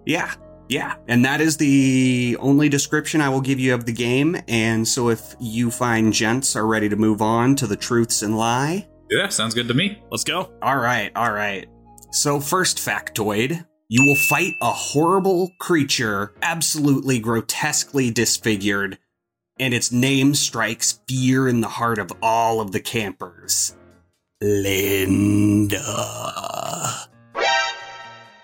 Yeah, 0.06 0.34
yeah. 0.70 0.96
And 1.08 1.26
that 1.26 1.42
is 1.42 1.58
the 1.58 2.38
only 2.40 2.70
description 2.70 3.22
I 3.22 3.30
will 3.30 3.42
give 3.42 3.60
you 3.60 3.74
of 3.74 3.86
the 3.86 3.94
game. 3.94 4.38
And 4.48 4.88
so 4.88 5.10
if 5.10 5.36
you 5.40 5.72
find 5.72 6.14
gents 6.14 6.56
are 6.56 6.68
ready 6.68 6.90
to 6.90 6.96
move 6.96 7.22
on 7.22 7.56
to 7.56 7.68
the 7.68 7.78
truths 7.78 8.22
and 8.22 8.38
lie, 8.38 8.88
yeah, 9.10 9.30
sounds 9.30 9.54
good 9.54 9.68
to 9.68 9.74
me. 9.74 10.02
Let's 10.12 10.24
go. 10.24 10.52
All 10.62 10.78
right, 10.78 11.12
all 11.16 11.32
right. 11.32 11.68
So, 12.12 12.40
first 12.40 12.78
factoid 12.78 13.66
you 13.90 14.04
will 14.04 14.16
fight 14.16 14.56
a 14.62 14.72
horrible 14.72 15.50
creature, 15.60 16.34
absolutely 16.42 17.20
grotesquely 17.20 18.12
disfigured, 18.12 18.98
and 19.60 19.74
its 19.74 19.94
name 19.94 20.36
strikes 20.36 21.00
fear 21.08 21.48
in 21.48 21.62
the 21.62 21.70
heart 21.70 21.98
of 21.98 22.12
all 22.22 22.60
of 22.60 22.74
the 22.74 22.82
campers. 22.82 23.78
Linda. 24.42 25.80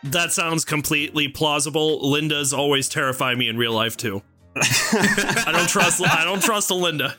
That 0.03 0.31
sounds 0.31 0.63
completely 0.63 1.27
plausible. 1.27 2.09
Linda's 2.09 2.53
always 2.53 2.87
terrify 2.87 3.35
me 3.35 3.49
in 3.49 3.57
real 3.57 3.73
life 3.73 3.97
too. 3.97 4.21
I 4.55 5.49
don't 5.51 5.67
trust 5.67 6.01
I 6.01 6.23
don't 6.23 6.41
trust 6.41 6.69
a 6.71 6.75
Linda. 6.75 7.15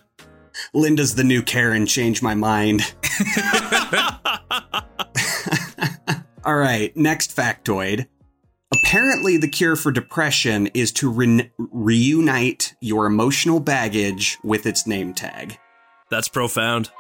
Linda's 0.75 1.15
the 1.15 1.25
new 1.25 1.43
Karen, 1.43 1.87
change 1.87 2.21
my 2.21 2.35
mind. 2.35 2.83
All 6.45 6.57
right, 6.57 6.95
next 6.97 7.35
factoid. 7.35 8.07
Apparently, 8.75 9.37
the 9.37 9.49
cure 9.49 9.77
for 9.77 9.93
depression 9.93 10.67
is 10.75 10.91
to 10.93 11.09
re- 11.09 11.53
reunite 11.59 12.75
your 12.81 13.07
emotional 13.07 13.61
baggage 13.61 14.37
with 14.43 14.67
its 14.67 14.87
name 14.87 15.15
tag. 15.15 15.59
That's 16.11 16.29
profound. 16.29 16.91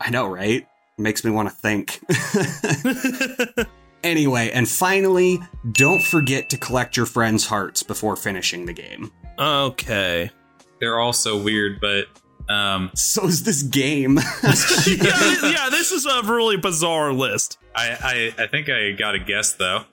I 0.00 0.10
know, 0.10 0.28
right? 0.28 0.66
Makes 0.98 1.24
me 1.24 1.30
want 1.30 1.48
to 1.48 1.54
think. 1.54 2.00
anyway, 4.04 4.50
and 4.52 4.68
finally, 4.68 5.40
don't 5.72 6.02
forget 6.02 6.50
to 6.50 6.58
collect 6.58 6.98
your 6.98 7.06
friends' 7.06 7.46
hearts 7.46 7.82
before 7.82 8.14
finishing 8.14 8.66
the 8.66 8.74
game. 8.74 9.10
Okay. 9.38 10.30
They're 10.80 11.00
all 11.00 11.14
so 11.14 11.42
weird, 11.42 11.80
but 11.80 12.06
um, 12.48 12.90
So 12.94 13.26
is 13.26 13.42
this 13.42 13.62
game. 13.62 14.16
yeah, 14.42 14.52
yeah, 15.42 15.68
this 15.70 15.92
is 15.92 16.06
a 16.06 16.22
really 16.22 16.56
bizarre 16.56 17.12
list. 17.12 17.58
I, 17.74 18.32
I 18.38 18.44
I 18.44 18.46
think 18.46 18.68
I 18.68 18.92
got 18.92 19.14
a 19.14 19.18
guess 19.18 19.52
though. 19.54 19.84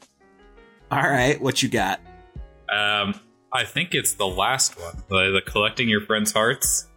All 0.91 1.01
right, 1.01 1.39
what 1.41 1.63
you 1.63 1.69
got? 1.69 1.99
Um, 2.71 3.19
I 3.53 3.63
think 3.65 3.93
it's 3.93 4.13
the 4.15 4.27
last 4.27 4.79
one, 4.79 4.95
the, 5.09 5.31
the 5.31 5.41
collecting 5.41 5.87
your 5.89 6.01
friends' 6.01 6.31
hearts. 6.31 6.87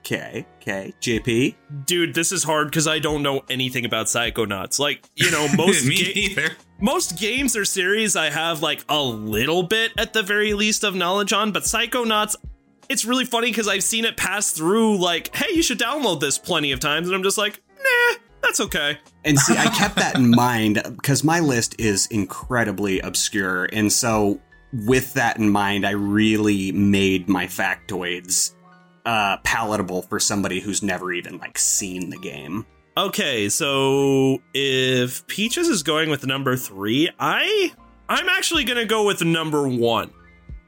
Okay, 0.00 0.46
okay. 0.62 0.92
JP? 1.00 1.56
Dude, 1.84 2.14
this 2.14 2.30
is 2.30 2.44
hard 2.44 2.68
because 2.70 2.86
I 2.86 3.00
don't 3.00 3.22
know 3.24 3.42
anything 3.50 3.84
about 3.84 4.06
Psychonauts. 4.06 4.78
Like, 4.78 5.04
you 5.16 5.30
know, 5.32 5.48
most 5.56 5.84
me 5.84 5.96
ga- 5.96 6.12
either. 6.12 6.50
most 6.80 7.18
games 7.18 7.56
or 7.56 7.64
series 7.64 8.14
I 8.14 8.30
have 8.30 8.62
like 8.62 8.84
a 8.88 9.02
little 9.02 9.64
bit 9.64 9.90
at 9.98 10.12
the 10.12 10.22
very 10.22 10.54
least 10.54 10.84
of 10.84 10.94
knowledge 10.94 11.32
on, 11.32 11.50
but 11.50 11.64
Psychonauts, 11.64 12.36
it's 12.88 13.04
really 13.04 13.24
funny 13.24 13.48
because 13.48 13.68
I've 13.68 13.82
seen 13.82 14.04
it 14.04 14.16
pass 14.16 14.52
through 14.52 14.98
like, 14.98 15.34
hey, 15.34 15.54
you 15.54 15.62
should 15.62 15.78
download 15.78 16.20
this 16.20 16.38
plenty 16.38 16.72
of 16.72 16.80
times, 16.80 17.06
and 17.06 17.14
I'm 17.14 17.22
just 17.22 17.38
like, 17.38 17.60
nah, 17.78 18.18
that's 18.42 18.60
okay. 18.60 18.98
And 19.24 19.38
see, 19.38 19.56
I 19.56 19.66
kept 19.66 19.96
that 19.96 20.16
in 20.16 20.30
mind 20.34 20.82
because 20.84 21.24
my 21.24 21.40
list 21.40 21.80
is 21.80 22.06
incredibly 22.06 23.00
obscure. 23.00 23.64
And 23.72 23.92
so, 23.92 24.40
with 24.72 25.14
that 25.14 25.38
in 25.38 25.50
mind, 25.50 25.86
I 25.86 25.92
really 25.92 26.72
made 26.72 27.28
my 27.28 27.46
factoids 27.46 28.54
uh, 29.04 29.38
palatable 29.38 30.02
for 30.02 30.18
somebody 30.20 30.60
who's 30.60 30.82
never 30.82 31.12
even 31.12 31.38
like 31.38 31.58
seen 31.58 32.10
the 32.10 32.18
game. 32.18 32.66
Okay, 32.98 33.48
so 33.48 34.40
if 34.54 35.26
Peaches 35.26 35.68
is 35.68 35.82
going 35.82 36.08
with 36.08 36.26
number 36.26 36.56
three, 36.56 37.10
I 37.18 37.72
I'm 38.08 38.28
actually 38.28 38.64
gonna 38.64 38.86
go 38.86 39.04
with 39.04 39.22
number 39.22 39.68
one. 39.68 40.10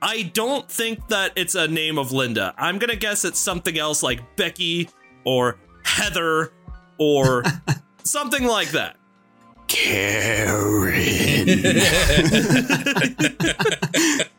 I 0.00 0.22
don't 0.22 0.70
think 0.70 1.08
that 1.08 1.32
it's 1.36 1.54
a 1.54 1.68
name 1.68 1.98
of 1.98 2.12
Linda. 2.12 2.54
I'm 2.56 2.78
gonna 2.78 2.96
guess 2.96 3.24
it's 3.24 3.38
something 3.38 3.78
else 3.78 4.02
like 4.02 4.36
Becky 4.36 4.88
or 5.24 5.58
Heather 5.84 6.52
or 6.98 7.42
something 8.04 8.46
like 8.46 8.70
that. 8.70 8.96
Karen. 9.66 11.48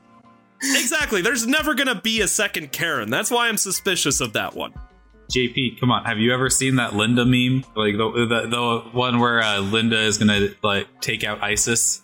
Exactly. 0.61 1.21
There's 1.21 1.47
never 1.47 1.73
gonna 1.73 1.99
be 2.01 2.21
a 2.21 2.27
second 2.27 2.71
Karen. 2.71 3.09
That's 3.09 3.31
why 3.31 3.47
I'm 3.47 3.57
suspicious 3.57 4.21
of 4.21 4.33
that 4.33 4.55
one. 4.55 4.73
JP, 5.31 5.79
come 5.79 5.91
on. 5.91 6.05
Have 6.05 6.17
you 6.17 6.33
ever 6.33 6.49
seen 6.49 6.77
that 6.77 6.95
Linda 6.95 7.23
meme? 7.23 7.63
Like 7.75 7.97
the 7.97 8.25
the, 8.27 8.47
the 8.47 8.79
one 8.91 9.19
where 9.19 9.41
uh, 9.41 9.59
Linda 9.59 9.99
is 9.99 10.17
gonna 10.17 10.49
like 10.63 10.87
take 11.01 11.23
out 11.23 11.41
ISIS. 11.41 12.01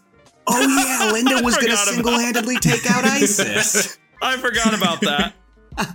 Oh, 0.47 0.61
yeah, 0.61 1.11
Linda 1.13 1.43
was 1.43 1.57
going 1.57 1.71
to 1.71 1.77
single 1.77 2.17
handedly 2.19 2.57
take 2.57 2.89
out 2.89 3.03
ISIS. 3.05 3.97
I 4.21 4.37
forgot 4.37 4.73
about 4.77 5.01
that. 5.01 5.33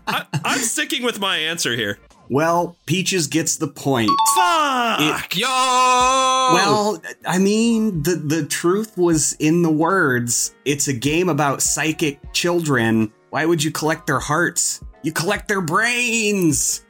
I, 0.07 0.27
I'm 0.45 0.61
sticking 0.61 1.03
with 1.03 1.21
my 1.21 1.39
answer 1.39 1.75
here. 1.75 1.99
Well, 2.29 2.77
Peaches 2.87 3.27
gets 3.27 3.57
the 3.57 3.67
point. 3.67 4.11
Fuck! 4.37 5.37
Yo! 5.37 5.49
Well, 5.49 7.03
I 7.27 7.39
mean, 7.39 8.05
the 8.05 8.15
the 8.15 8.47
truth 8.47 8.97
was 8.97 9.33
in 9.41 9.63
the 9.63 9.71
words. 9.71 10.55
It's 10.65 10.87
a 10.87 10.93
game 10.93 11.29
about 11.29 11.61
psychic 11.61 12.21
children. 12.33 13.13
Why 13.31 13.47
would 13.47 13.65
you 13.65 13.73
collect 13.73 14.07
their 14.07 14.21
hearts? 14.21 14.81
You 15.03 15.13
collect 15.13 15.49
their 15.49 15.61
brains. 15.61 16.85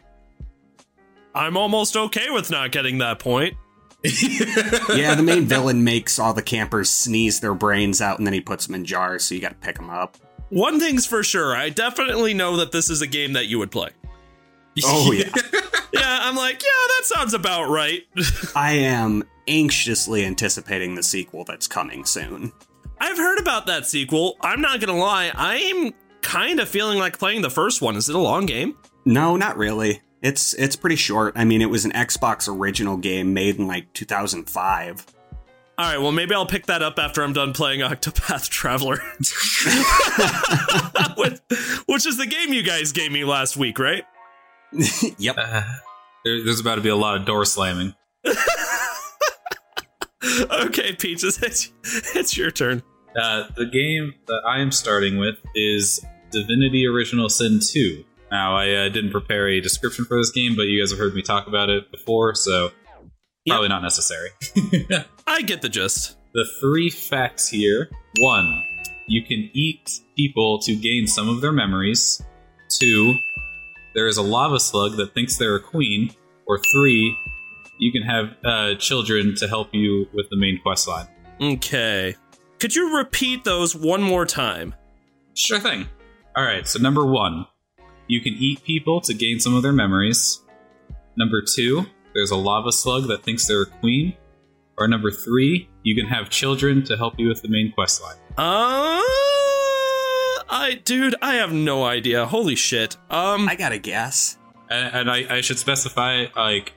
I'm 1.35 1.57
almost 1.57 1.97
okay 1.97 2.29
with 2.31 2.51
not 2.51 2.71
getting 2.71 2.99
that 2.99 3.19
point. 3.19 3.55
Yeah, 4.03 5.15
the 5.15 5.23
main 5.23 5.45
villain 5.45 5.85
makes 5.85 6.19
all 6.19 6.33
the 6.33 6.43
campers 6.43 6.89
sneeze 6.89 7.41
their 7.41 7.55
brains 7.55 8.01
out 8.01 8.19
and 8.19 8.27
then 8.27 8.35
he 8.35 8.41
puts 8.41 8.67
them 8.67 8.75
in 8.75 8.85
jars, 8.85 9.25
so 9.25 9.35
you 9.35 9.41
got 9.41 9.51
to 9.51 9.55
pick 9.67 9.77
them 9.77 9.91
up. 9.91 10.17
One 10.49 10.81
thing's 10.81 11.07
for 11.07 11.23
sure, 11.23 11.55
I 11.55 11.69
definitely 11.69 12.35
know 12.35 12.57
that 12.57 12.73
this 12.73 12.91
is 12.91 13.03
a 13.03 13.07
game 13.07 13.35
that 13.35 13.47
you 13.47 13.59
would 13.59 13.71
play. 13.71 13.91
Oh 14.85 15.13
yeah. 15.13 15.31
Yeah, 15.93 16.21
I'm 16.23 16.37
like, 16.37 16.63
yeah, 16.63 16.87
that 16.97 17.01
sounds 17.05 17.35
about 17.35 17.69
right. 17.69 18.07
I 18.55 18.75
am 18.75 19.25
anxiously 19.49 20.25
anticipating 20.25 20.95
the 20.95 21.03
sequel 21.03 21.43
that's 21.45 21.67
coming 21.67 22.05
soon. 22.05 22.53
I've 23.01 23.17
heard 23.17 23.41
about 23.41 23.67
that 23.67 23.87
sequel. 23.87 24.37
I'm 24.41 24.61
not 24.61 24.81
gonna 24.81 24.97
lie, 24.97 25.33
I'm 25.35 25.93
kind 26.23 26.61
of 26.61 26.69
feeling 26.69 26.99
like 26.99 27.19
playing 27.19 27.43
the 27.43 27.51
first 27.51 27.83
one. 27.83 27.97
Is 27.97 28.09
it 28.09 28.15
a 28.15 28.21
long 28.21 28.47
game? 28.47 28.77
No, 29.05 29.37
not 29.37 29.57
really. 29.57 30.01
It's 30.23 30.53
it's 30.55 30.77
pretty 30.77 30.97
short. 30.97 31.35
I 31.37 31.45
mean, 31.45 31.63
it 31.63 31.71
was 31.71 31.85
an 31.85 31.93
Xbox 31.93 32.49
original 32.49 32.97
game 32.97 33.33
made 33.33 33.57
in 33.57 33.67
like 33.67 33.93
2005. 33.95 35.07
All 35.79 35.87
right, 35.87 35.99
well, 35.99 36.13
maybe 36.13 36.35
I'll 36.35 36.45
pick 36.45 36.67
that 36.67 36.83
up 36.83 36.99
after 36.99 37.23
I'm 37.23 37.33
done 37.33 37.55
playing 37.55 37.81
Octopath 37.81 38.49
Traveler, 38.51 38.97
which, 41.17 41.39
which 41.87 42.07
is 42.07 42.19
the 42.19 42.27
game 42.27 42.53
you 42.53 42.63
guys 42.63 42.93
gave 42.93 43.11
me 43.11 43.25
last 43.25 43.57
week, 43.57 43.79
right? 43.79 44.05
yep. 45.17 45.37
Uh, 45.39 45.63
there, 46.23 46.45
there's 46.45 46.61
about 46.61 46.75
to 46.75 46.83
be 46.83 46.91
a 46.91 46.97
lot 46.97 47.17
of 47.17 47.25
door 47.25 47.47
slamming. 47.47 47.95
okay, 50.51 50.95
Peaches, 50.97 51.43
it's, 51.43 51.73
it's 52.15 52.37
your 52.37 52.51
turn. 52.51 52.83
Uh, 53.19 53.45
the 53.57 53.65
game 53.65 54.13
that 54.27 54.43
I 54.47 54.61
am 54.61 54.73
starting 54.73 55.17
with 55.17 55.37
is 55.55 56.05
Divinity 56.31 56.87
Original 56.87 57.31
Sin 57.31 57.59
2. 57.59 58.05
Now, 58.31 58.57
I 58.57 58.71
uh, 58.73 58.89
didn't 58.89 59.11
prepare 59.11 59.49
a 59.49 59.61
description 59.61 60.05
for 60.05 60.17
this 60.17 60.31
game, 60.31 60.55
but 60.57 60.63
you 60.63 60.81
guys 60.81 60.91
have 60.91 60.99
heard 60.99 61.15
me 61.15 61.23
talk 61.23 61.47
about 61.47 61.69
it 61.69 61.91
before, 61.91 62.35
so 62.35 62.71
probably 63.49 63.69
not 63.69 63.83
necessary. 63.83 64.29
I 65.27 65.43
get 65.43 65.63
the 65.63 65.69
gist. 65.69 66.17
the 66.33 66.47
three 66.61 66.91
facts 66.91 67.49
here 67.49 67.91
one, 68.19 68.63
you 69.07 69.23
can 69.23 69.51
eat 69.55 70.01
people 70.17 70.59
to 70.61 70.75
gain 70.75 71.07
some 71.07 71.29
of 71.29 71.41
their 71.41 71.53
memories. 71.53 72.23
Two, 72.69 73.15
there 73.95 74.07
is 74.07 74.17
a 74.17 74.23
lava 74.23 74.61
slug 74.61 74.97
that 74.97 75.15
thinks 75.15 75.37
they're 75.37 75.57
a 75.57 75.61
queen. 75.61 76.15
Or 76.47 76.59
three, 76.73 77.17
you 77.79 77.93
can 77.93 78.03
have 78.03 78.37
uh, 78.45 78.75
children 78.77 79.35
to 79.37 79.47
help 79.49 79.69
you 79.73 80.07
with 80.13 80.29
the 80.31 80.37
main 80.37 80.61
quest 80.63 80.89
line. 80.89 81.07
Okay. 81.41 82.17
Could 82.59 82.75
you 82.75 82.97
repeat 82.97 83.45
those 83.45 83.75
one 83.75 84.03
more 84.03 84.27
time? 84.27 84.75
Sure 85.35 85.61
thing. 85.61 85.87
All 86.37 86.45
right, 86.45 86.67
so 86.67 86.79
number 86.79 87.07
one, 87.07 87.47
you 88.11 88.21
can 88.21 88.35
eat 88.35 88.65
people 88.65 89.01
to 89.03 89.15
gain 89.15 89.39
some 89.39 89.55
of 89.55 89.63
their 89.63 89.73
memories. 89.73 90.43
Number 91.17 91.43
two, 91.43 91.87
there's 92.13 92.31
a 92.31 92.37
lava 92.37 92.73
slug 92.73 93.07
that 93.09 93.23
thinks 93.23 93.47
they're 93.47 93.63
a 93.63 93.67
queen. 93.67 94.17
Or 94.77 94.89
number 94.89 95.11
three, 95.11 95.69
you 95.83 95.95
can 95.95 96.07
have 96.07 96.31
children 96.31 96.83
to 96.85 96.97
help 96.97 97.19
you 97.19 97.29
with 97.29 97.43
the 97.43 97.49
main 97.49 97.71
quest 97.73 98.03
line. 98.03 98.17
Uh, 98.37 99.01
I, 100.49 100.81
dude, 100.85 101.15
I 101.23 101.35
have 101.35 101.53
no 101.53 101.85
idea. 101.85 102.27
Holy 102.27 102.57
shit. 102.57 102.97
Um, 103.11 103.49
I 103.49 103.55
got 103.55 103.69
to 103.69 103.79
guess. 103.79 104.39
And, 104.71 104.95
and 104.95 105.11
I, 105.11 105.37
I 105.37 105.41
should 105.43 105.59
specify, 105.59 106.27
like, 106.35 106.73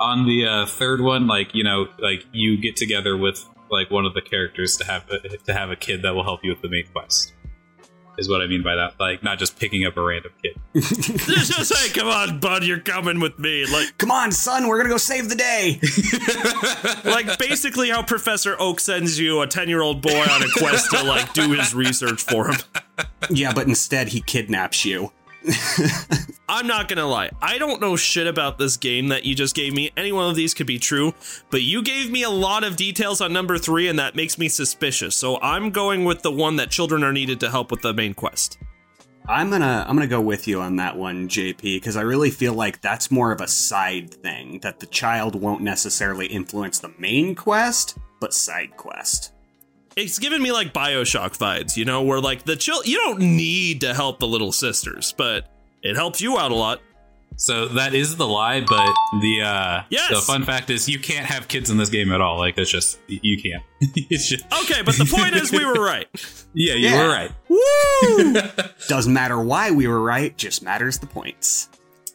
on 0.00 0.26
the 0.26 0.46
uh, 0.46 0.66
third 0.66 1.00
one, 1.00 1.26
like 1.26 1.54
you 1.54 1.64
know, 1.64 1.88
like 1.98 2.24
you 2.32 2.56
get 2.56 2.76
together 2.76 3.16
with 3.16 3.44
like 3.70 3.90
one 3.90 4.06
of 4.06 4.14
the 4.14 4.22
characters 4.22 4.76
to 4.76 4.84
have 4.84 5.08
a, 5.10 5.18
to 5.38 5.52
have 5.52 5.70
a 5.70 5.76
kid 5.76 6.02
that 6.02 6.14
will 6.14 6.22
help 6.22 6.44
you 6.44 6.50
with 6.50 6.62
the 6.62 6.68
main 6.68 6.86
quest. 6.92 7.34
Is 8.18 8.28
what 8.28 8.42
I 8.42 8.46
mean 8.46 8.62
by 8.64 8.74
that. 8.74 8.98
Like, 8.98 9.22
not 9.22 9.38
just 9.38 9.58
picking 9.58 9.84
up 9.86 9.96
a 9.96 10.02
random 10.02 10.32
kid. 10.42 10.56
just 10.74 11.66
say, 11.66 11.88
come 11.98 12.08
on, 12.08 12.40
bud, 12.40 12.64
you're 12.64 12.80
coming 12.80 13.20
with 13.20 13.38
me. 13.38 13.64
Like, 13.66 13.96
Come 13.98 14.10
on, 14.10 14.32
son, 14.32 14.66
we're 14.66 14.76
gonna 14.78 14.88
go 14.88 14.96
save 14.96 15.28
the 15.28 15.36
day. 15.36 15.80
like 17.10 17.38
basically 17.38 17.90
how 17.90 18.02
Professor 18.02 18.56
Oak 18.58 18.80
sends 18.80 19.18
you 19.18 19.40
a 19.40 19.46
10 19.46 19.68
year 19.68 19.82
old 19.82 20.02
boy 20.02 20.20
on 20.20 20.42
a 20.42 20.48
quest 20.56 20.90
to 20.90 21.02
like 21.04 21.32
do 21.32 21.52
his 21.52 21.74
research 21.74 22.22
for 22.22 22.48
him. 22.48 22.56
yeah, 23.30 23.52
but 23.52 23.66
instead 23.68 24.08
he 24.08 24.20
kidnaps 24.20 24.84
you. 24.84 25.12
I'm 26.48 26.66
not 26.66 26.88
gonna 26.88 27.06
lie, 27.06 27.30
I 27.40 27.58
don't 27.58 27.80
know 27.80 27.96
shit 27.96 28.26
about 28.26 28.58
this 28.58 28.76
game 28.76 29.08
that 29.08 29.24
you 29.24 29.34
just 29.34 29.54
gave 29.54 29.74
me. 29.74 29.90
Any 29.96 30.12
one 30.12 30.28
of 30.28 30.36
these 30.36 30.54
could 30.54 30.66
be 30.66 30.78
true, 30.78 31.14
but 31.50 31.62
you 31.62 31.82
gave 31.82 32.10
me 32.10 32.22
a 32.22 32.30
lot 32.30 32.64
of 32.64 32.76
details 32.76 33.20
on 33.20 33.32
number 33.32 33.58
three, 33.58 33.88
and 33.88 33.98
that 33.98 34.16
makes 34.16 34.38
me 34.38 34.48
suspicious. 34.48 35.14
So 35.14 35.40
I'm 35.40 35.70
going 35.70 36.04
with 36.04 36.22
the 36.22 36.32
one 36.32 36.56
that 36.56 36.70
children 36.70 37.04
are 37.04 37.12
needed 37.12 37.40
to 37.40 37.50
help 37.50 37.70
with 37.70 37.82
the 37.82 37.92
main 37.92 38.14
quest. 38.14 38.58
I'm 39.28 39.50
gonna 39.50 39.84
I'm 39.86 39.94
gonna 39.94 40.06
go 40.06 40.22
with 40.22 40.48
you 40.48 40.60
on 40.60 40.76
that 40.76 40.96
one, 40.96 41.28
JP, 41.28 41.60
because 41.60 41.96
I 41.96 42.00
really 42.00 42.30
feel 42.30 42.54
like 42.54 42.80
that's 42.80 43.10
more 43.10 43.30
of 43.30 43.42
a 43.42 43.48
side 43.48 44.12
thing 44.22 44.58
that 44.60 44.80
the 44.80 44.86
child 44.86 45.34
won't 45.34 45.60
necessarily 45.60 46.26
influence 46.26 46.78
the 46.78 46.94
main 46.98 47.34
quest, 47.34 47.98
but 48.20 48.32
side 48.32 48.76
quest. 48.78 49.32
It's 50.00 50.20
given 50.20 50.40
me 50.40 50.52
like 50.52 50.72
Bioshock 50.72 51.36
vibes, 51.36 51.76
you 51.76 51.84
know, 51.84 52.02
where 52.02 52.20
like 52.20 52.44
the 52.44 52.54
chill, 52.54 52.84
you 52.84 52.98
don't 52.98 53.18
need 53.18 53.80
to 53.80 53.94
help 53.94 54.20
the 54.20 54.28
little 54.28 54.52
sisters, 54.52 55.12
but 55.16 55.48
it 55.82 55.96
helps 55.96 56.20
you 56.20 56.38
out 56.38 56.52
a 56.52 56.54
lot. 56.54 56.80
So 57.34 57.66
that 57.68 57.94
is 57.94 58.16
the 58.16 58.26
lie, 58.26 58.60
but 58.60 58.94
the 59.20 59.42
uh, 59.44 59.82
Yes! 59.90 60.10
the 60.10 60.20
fun 60.20 60.44
fact 60.44 60.70
is 60.70 60.88
you 60.88 61.00
can't 61.00 61.26
have 61.26 61.48
kids 61.48 61.68
in 61.70 61.78
this 61.78 61.88
game 61.88 62.12
at 62.12 62.20
all. 62.20 62.38
Like 62.38 62.54
that's 62.54 62.70
just 62.70 62.98
you 63.08 63.42
can't. 63.42 63.62
it's 64.08 64.28
just 64.28 64.44
Okay, 64.62 64.82
but 64.82 64.94
the 64.96 65.04
point 65.04 65.34
is 65.34 65.50
we 65.50 65.64
were 65.64 65.82
right. 65.84 66.06
yeah, 66.54 66.74
you 66.74 66.88
Yeah. 66.90 67.02
were 67.06 67.12
right. 67.12 67.32
Woo! 67.48 68.34
Doesn't 68.88 69.12
matter 69.12 69.40
why 69.40 69.72
we 69.72 69.88
were 69.88 70.00
right, 70.00 70.36
just 70.36 70.62
matters 70.62 70.98
the 70.98 71.06
points. 71.08 71.70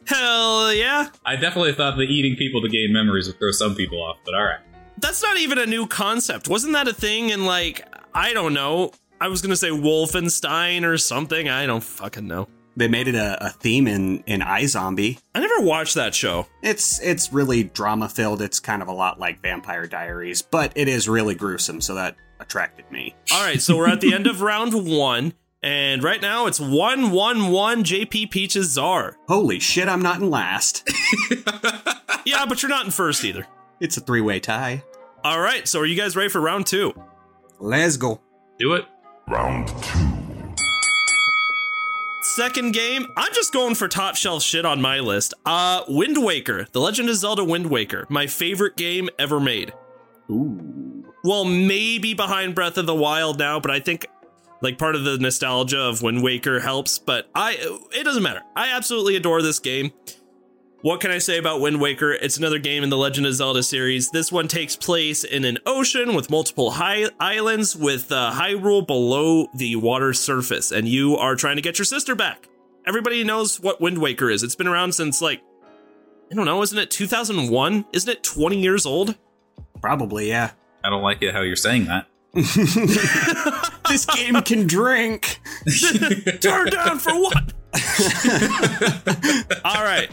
Hell 0.05 0.73
yeah. 0.73 1.09
I 1.25 1.35
definitely 1.35 1.73
thought 1.73 1.97
that 1.97 2.03
eating 2.03 2.35
people 2.37 2.61
to 2.61 2.69
gain 2.69 2.93
memories 2.93 3.27
would 3.27 3.39
throw 3.39 3.51
some 3.51 3.75
people 3.75 4.01
off, 4.01 4.17
but 4.25 4.33
all 4.35 4.43
right. 4.43 4.59
That's 4.97 5.21
not 5.23 5.37
even 5.37 5.57
a 5.57 5.65
new 5.65 5.87
concept. 5.87 6.47
Wasn't 6.47 6.73
that 6.73 6.87
a 6.87 6.93
thing 6.93 7.29
in 7.29 7.45
like, 7.45 7.85
I 8.13 8.33
don't 8.33 8.53
know. 8.53 8.91
I 9.19 9.27
was 9.27 9.41
gonna 9.41 9.55
say 9.55 9.69
Wolfenstein 9.69 10.83
or 10.83 10.97
something. 10.97 11.47
I 11.49 11.65
don't 11.65 11.83
fucking 11.83 12.27
know. 12.27 12.47
They 12.75 12.87
made 12.87 13.07
it 13.07 13.15
a, 13.15 13.45
a 13.45 13.49
theme 13.51 13.87
in 13.87 14.23
in 14.25 14.41
iZombie. 14.41 15.19
I 15.35 15.39
never 15.39 15.61
watched 15.61 15.95
that 15.95 16.13
show. 16.15 16.47
It's 16.61 16.99
it's 17.01 17.31
really 17.31 17.63
drama 17.63 18.09
filled. 18.09 18.41
It's 18.41 18.59
kind 18.59 18.81
of 18.81 18.87
a 18.87 18.91
lot 18.93 19.19
like 19.19 19.41
Vampire 19.41 19.87
Diaries, 19.87 20.41
but 20.41 20.73
it 20.75 20.87
is 20.87 21.07
really 21.07 21.35
gruesome, 21.35 21.79
so 21.81 21.95
that 21.95 22.15
attracted 22.39 22.89
me. 22.91 23.15
All 23.31 23.43
right, 23.45 23.61
so 23.61 23.77
we're 23.77 23.89
at 23.89 24.01
the 24.01 24.13
end 24.13 24.27
of 24.27 24.41
round 24.51 24.73
one, 24.73 25.33
and 25.61 26.03
right 26.03 26.21
now 26.21 26.47
it's 26.47 26.59
one 26.59 27.11
one 27.11 27.51
one. 27.51 27.83
JP 27.83 28.31
Peaches 28.31 28.71
Zar. 28.71 29.17
Holy 29.27 29.59
shit, 29.59 29.87
I'm 29.87 30.01
not 30.01 30.19
in 30.19 30.29
last. 30.29 30.89
Yeah, 32.25 32.45
but 32.45 32.61
you're 32.63 32.69
not 32.69 32.85
in 32.85 32.91
first 32.91 33.25
either. 33.25 33.45
It's 33.83 33.97
a 33.97 33.99
three 33.99 34.21
way 34.21 34.39
tie. 34.39 34.81
All 35.25 35.41
right, 35.41 35.67
so 35.67 35.81
are 35.81 35.85
you 35.85 35.97
guys 35.97 36.15
ready 36.15 36.29
for 36.29 36.39
round 36.39 36.65
two? 36.65 36.93
Let's 37.59 37.97
go. 37.97 38.21
Do 38.57 38.75
it. 38.75 38.85
Round 39.27 39.67
two. 39.67 40.55
Second 42.21 42.73
game, 42.73 43.07
I'm 43.17 43.33
just 43.33 43.51
going 43.51 43.75
for 43.75 43.89
top 43.89 44.15
shelf 44.15 44.41
shit 44.41 44.65
on 44.65 44.81
my 44.81 45.01
list. 45.01 45.33
Uh, 45.45 45.83
Wind 45.89 46.23
Waker, 46.23 46.65
The 46.71 46.79
Legend 46.79 47.09
of 47.09 47.17
Zelda 47.17 47.43
Wind 47.43 47.67
Waker, 47.67 48.07
my 48.07 48.25
favorite 48.25 48.77
game 48.77 49.09
ever 49.19 49.41
made. 49.41 49.73
Ooh. 50.31 51.03
Well, 51.25 51.43
maybe 51.43 52.13
behind 52.13 52.55
Breath 52.55 52.77
of 52.77 52.85
the 52.85 52.95
Wild 52.95 53.37
now, 53.37 53.59
but 53.59 53.69
I 53.69 53.81
think 53.81 54.07
like 54.61 54.77
part 54.77 54.95
of 54.95 55.03
the 55.03 55.17
nostalgia 55.17 55.81
of 55.81 56.01
Wind 56.01 56.23
Waker 56.23 56.61
helps. 56.61 56.99
But 56.99 57.29
I, 57.35 57.57
it 57.91 58.05
doesn't 58.05 58.23
matter. 58.23 58.43
I 58.55 58.69
absolutely 58.69 59.17
adore 59.17 59.41
this 59.41 59.59
game. 59.59 59.91
What 60.83 60.99
can 60.99 61.11
I 61.11 61.17
say 61.19 61.37
about 61.37 61.61
Wind 61.61 61.79
Waker? 61.79 62.11
It's 62.11 62.35
another 62.35 62.59
game 62.59 62.83
in 62.83 62.89
the 62.89 62.97
Legend 62.97 63.25
of 63.25 63.33
Zelda 63.33 63.63
series. 63.63 64.11
This 64.11 64.33
one 64.33 64.49
takes 64.49 64.75
place 64.75 65.23
in 65.23 65.45
an 65.45 65.57
ocean 65.65 66.13
with 66.13 66.29
multiple 66.29 66.71
high 66.71 67.05
islands 67.21 67.73
with 67.73 68.11
uh, 68.11 68.33
Hyrule 68.33 68.85
below 68.85 69.47
the 69.55 69.77
water 69.77 70.11
surface, 70.11 70.73
and 70.73 70.85
you 70.85 71.15
are 71.15 71.37
trying 71.37 71.55
to 71.55 71.61
get 71.61 71.79
your 71.79 71.85
sister 71.85 72.15
back. 72.15 72.49
Everybody 72.85 73.23
knows 73.23 73.61
what 73.61 73.79
Wind 73.79 73.99
Waker 73.99 74.29
is. 74.29 74.43
It's 74.43 74.55
been 74.55 74.67
around 74.67 74.93
since 74.93 75.21
like 75.21 75.41
I 76.29 76.35
don't 76.35 76.43
know, 76.43 76.61
isn't 76.61 76.77
it 76.77 76.91
2001? 76.91 77.85
Isn't 77.93 78.09
it 78.09 78.21
20 78.21 78.59
years 78.59 78.85
old? 78.85 79.15
Probably, 79.79 80.27
yeah. 80.27 80.51
I 80.83 80.89
don't 80.89 81.01
like 81.01 81.21
it 81.21 81.33
how 81.33 81.43
you're 81.43 81.55
saying 81.55 81.85
that. 81.85 82.07
this 83.87 84.05
game 84.05 84.41
can 84.41 84.67
drink. 84.67 85.39
Turn 86.41 86.71
down 86.71 86.99
for 86.99 87.13
what? 87.13 87.53
All 89.63 89.81
right. 89.81 90.09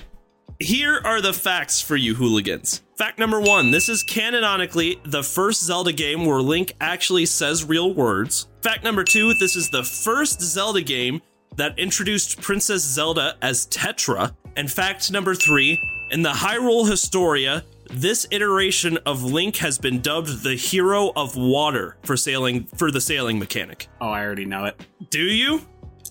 Here 0.63 1.01
are 1.07 1.23
the 1.23 1.33
facts 1.33 1.81
for 1.81 1.97
you 1.97 2.15
hooligans. 2.15 2.83
Fact 2.95 3.19
number 3.19 3.41
one 3.41 3.71
this 3.71 3.89
is 3.89 4.03
canonically 4.03 5.01
the 5.05 5.23
first 5.23 5.65
Zelda 5.65 5.91
game 5.91 6.27
where 6.27 6.43
Link 6.43 6.75
actually 6.83 7.25
says 7.25 7.65
real 7.65 7.95
words. 7.95 8.47
Fact 8.61 8.85
number 8.85 9.03
two 9.03 9.33
this 9.33 9.57
is 9.57 9.71
the 9.71 9.83
first 9.83 10.43
Zelda 10.43 10.83
game 10.83 11.23
that 11.57 11.79
introduced 11.79 12.43
Princess 12.43 12.83
Zelda 12.83 13.37
as 13.41 13.69
Tetra. 13.69 14.35
And 14.55 14.71
fact 14.71 15.11
number 15.11 15.35
three 15.35 15.81
in 16.11 16.21
the 16.21 16.29
Hyrule 16.29 16.87
Historia, 16.87 17.65
this 17.89 18.27
iteration 18.31 18.99
of 19.07 19.25
Link 19.25 19.57
has 19.57 19.79
been 19.79 20.03
dubbed 20.03 20.43
the 20.43 20.57
hero 20.57 21.11
of 21.17 21.37
water 21.37 21.97
for 22.03 22.19
sailing 22.19 22.65
for 22.65 22.91
the 22.91 23.01
sailing 23.01 23.39
mechanic. 23.39 23.89
Oh, 23.99 24.11
I 24.11 24.27
already 24.27 24.45
know 24.45 24.67
it. 24.67 24.79
Do 25.09 25.23
you? 25.23 25.63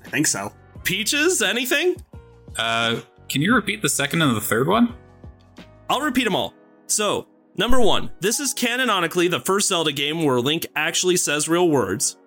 I 0.03 0.09
think 0.09 0.25
so. 0.25 0.51
Peaches, 0.83 1.43
anything? 1.43 1.97
Uh, 2.57 3.01
can 3.29 3.41
you 3.41 3.53
repeat 3.53 3.81
the 3.81 3.89
second 3.89 4.21
and 4.21 4.35
the 4.35 4.41
third 4.41 4.67
one? 4.67 4.95
I'll 5.89 6.01
repeat 6.01 6.23
them 6.23 6.35
all. 6.35 6.53
So, 6.87 7.27
number 7.57 7.79
one, 7.79 8.11
this 8.19 8.39
is 8.39 8.53
canonically 8.53 9.27
the 9.27 9.39
first 9.39 9.67
Zelda 9.67 9.91
game 9.91 10.23
where 10.23 10.41
Link 10.41 10.65
actually 10.75 11.17
says 11.17 11.47
real 11.47 11.69
words. 11.69 12.17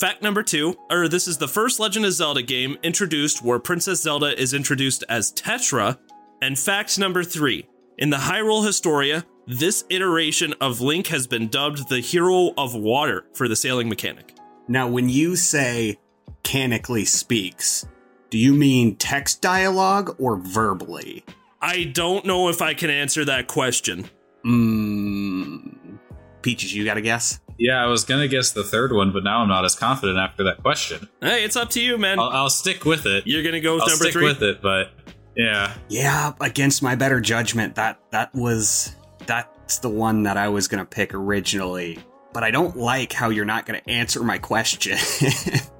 Fact 0.00 0.22
number 0.22 0.42
two, 0.42 0.74
or 0.90 1.06
this 1.06 1.28
is 1.28 1.38
the 1.38 1.46
first 1.46 1.78
Legend 1.78 2.04
of 2.04 2.12
Zelda 2.12 2.42
game 2.42 2.76
introduced 2.82 3.42
where 3.42 3.60
Princess 3.60 4.02
Zelda 4.02 4.40
is 4.40 4.52
introduced 4.52 5.04
as 5.08 5.32
Tetra. 5.32 5.96
And 6.40 6.58
fact 6.58 6.98
number 6.98 7.22
three, 7.22 7.68
in 7.98 8.10
the 8.10 8.16
Hyrule 8.16 8.66
Historia, 8.66 9.24
this 9.46 9.84
iteration 9.90 10.54
of 10.60 10.80
Link 10.80 11.06
has 11.08 11.28
been 11.28 11.46
dubbed 11.48 11.88
the 11.88 12.00
hero 12.00 12.52
of 12.58 12.74
water 12.74 13.26
for 13.34 13.46
the 13.46 13.54
sailing 13.54 13.88
mechanic. 13.88 14.34
Now, 14.66 14.88
when 14.88 15.08
you 15.08 15.36
say 15.36 15.98
canically 16.42 17.06
speaks, 17.06 17.86
do 18.32 18.38
you 18.38 18.54
mean 18.54 18.96
text 18.96 19.42
dialogue 19.42 20.16
or 20.18 20.38
verbally? 20.38 21.22
I 21.60 21.84
don't 21.84 22.24
know 22.24 22.48
if 22.48 22.62
I 22.62 22.72
can 22.72 22.88
answer 22.88 23.26
that 23.26 23.46
question. 23.46 24.08
Mmm. 24.42 25.98
Peaches, 26.40 26.74
you 26.74 26.82
got 26.86 26.96
a 26.96 27.02
guess? 27.02 27.40
Yeah, 27.58 27.84
I 27.84 27.88
was 27.88 28.04
gonna 28.04 28.28
guess 28.28 28.52
the 28.52 28.64
third 28.64 28.94
one, 28.94 29.12
but 29.12 29.22
now 29.22 29.42
I'm 29.42 29.48
not 29.48 29.66
as 29.66 29.74
confident 29.74 30.18
after 30.18 30.44
that 30.44 30.62
question. 30.62 31.10
Hey, 31.20 31.44
it's 31.44 31.56
up 31.56 31.68
to 31.72 31.80
you, 31.82 31.98
man. 31.98 32.18
I'll, 32.18 32.30
I'll 32.30 32.48
stick 32.50 32.86
with 32.86 33.04
it. 33.04 33.26
You're 33.26 33.42
gonna 33.42 33.60
go 33.60 33.74
with 33.74 33.82
I'll 33.82 33.88
number 33.90 34.04
stick 34.04 34.14
three. 34.14 34.24
with 34.24 34.42
it, 34.42 34.62
but 34.62 34.92
yeah, 35.36 35.74
Yeah, 35.90 36.32
against 36.40 36.82
my 36.82 36.94
better 36.94 37.20
judgment, 37.20 37.74
that 37.74 38.00
that 38.12 38.34
was 38.34 38.96
that's 39.26 39.78
the 39.80 39.90
one 39.90 40.22
that 40.22 40.38
I 40.38 40.48
was 40.48 40.68
gonna 40.68 40.86
pick 40.86 41.12
originally. 41.12 41.98
But 42.32 42.44
I 42.44 42.50
don't 42.50 42.78
like 42.78 43.12
how 43.12 43.28
you're 43.28 43.44
not 43.44 43.66
gonna 43.66 43.82
answer 43.86 44.22
my 44.24 44.38
question. 44.38 44.96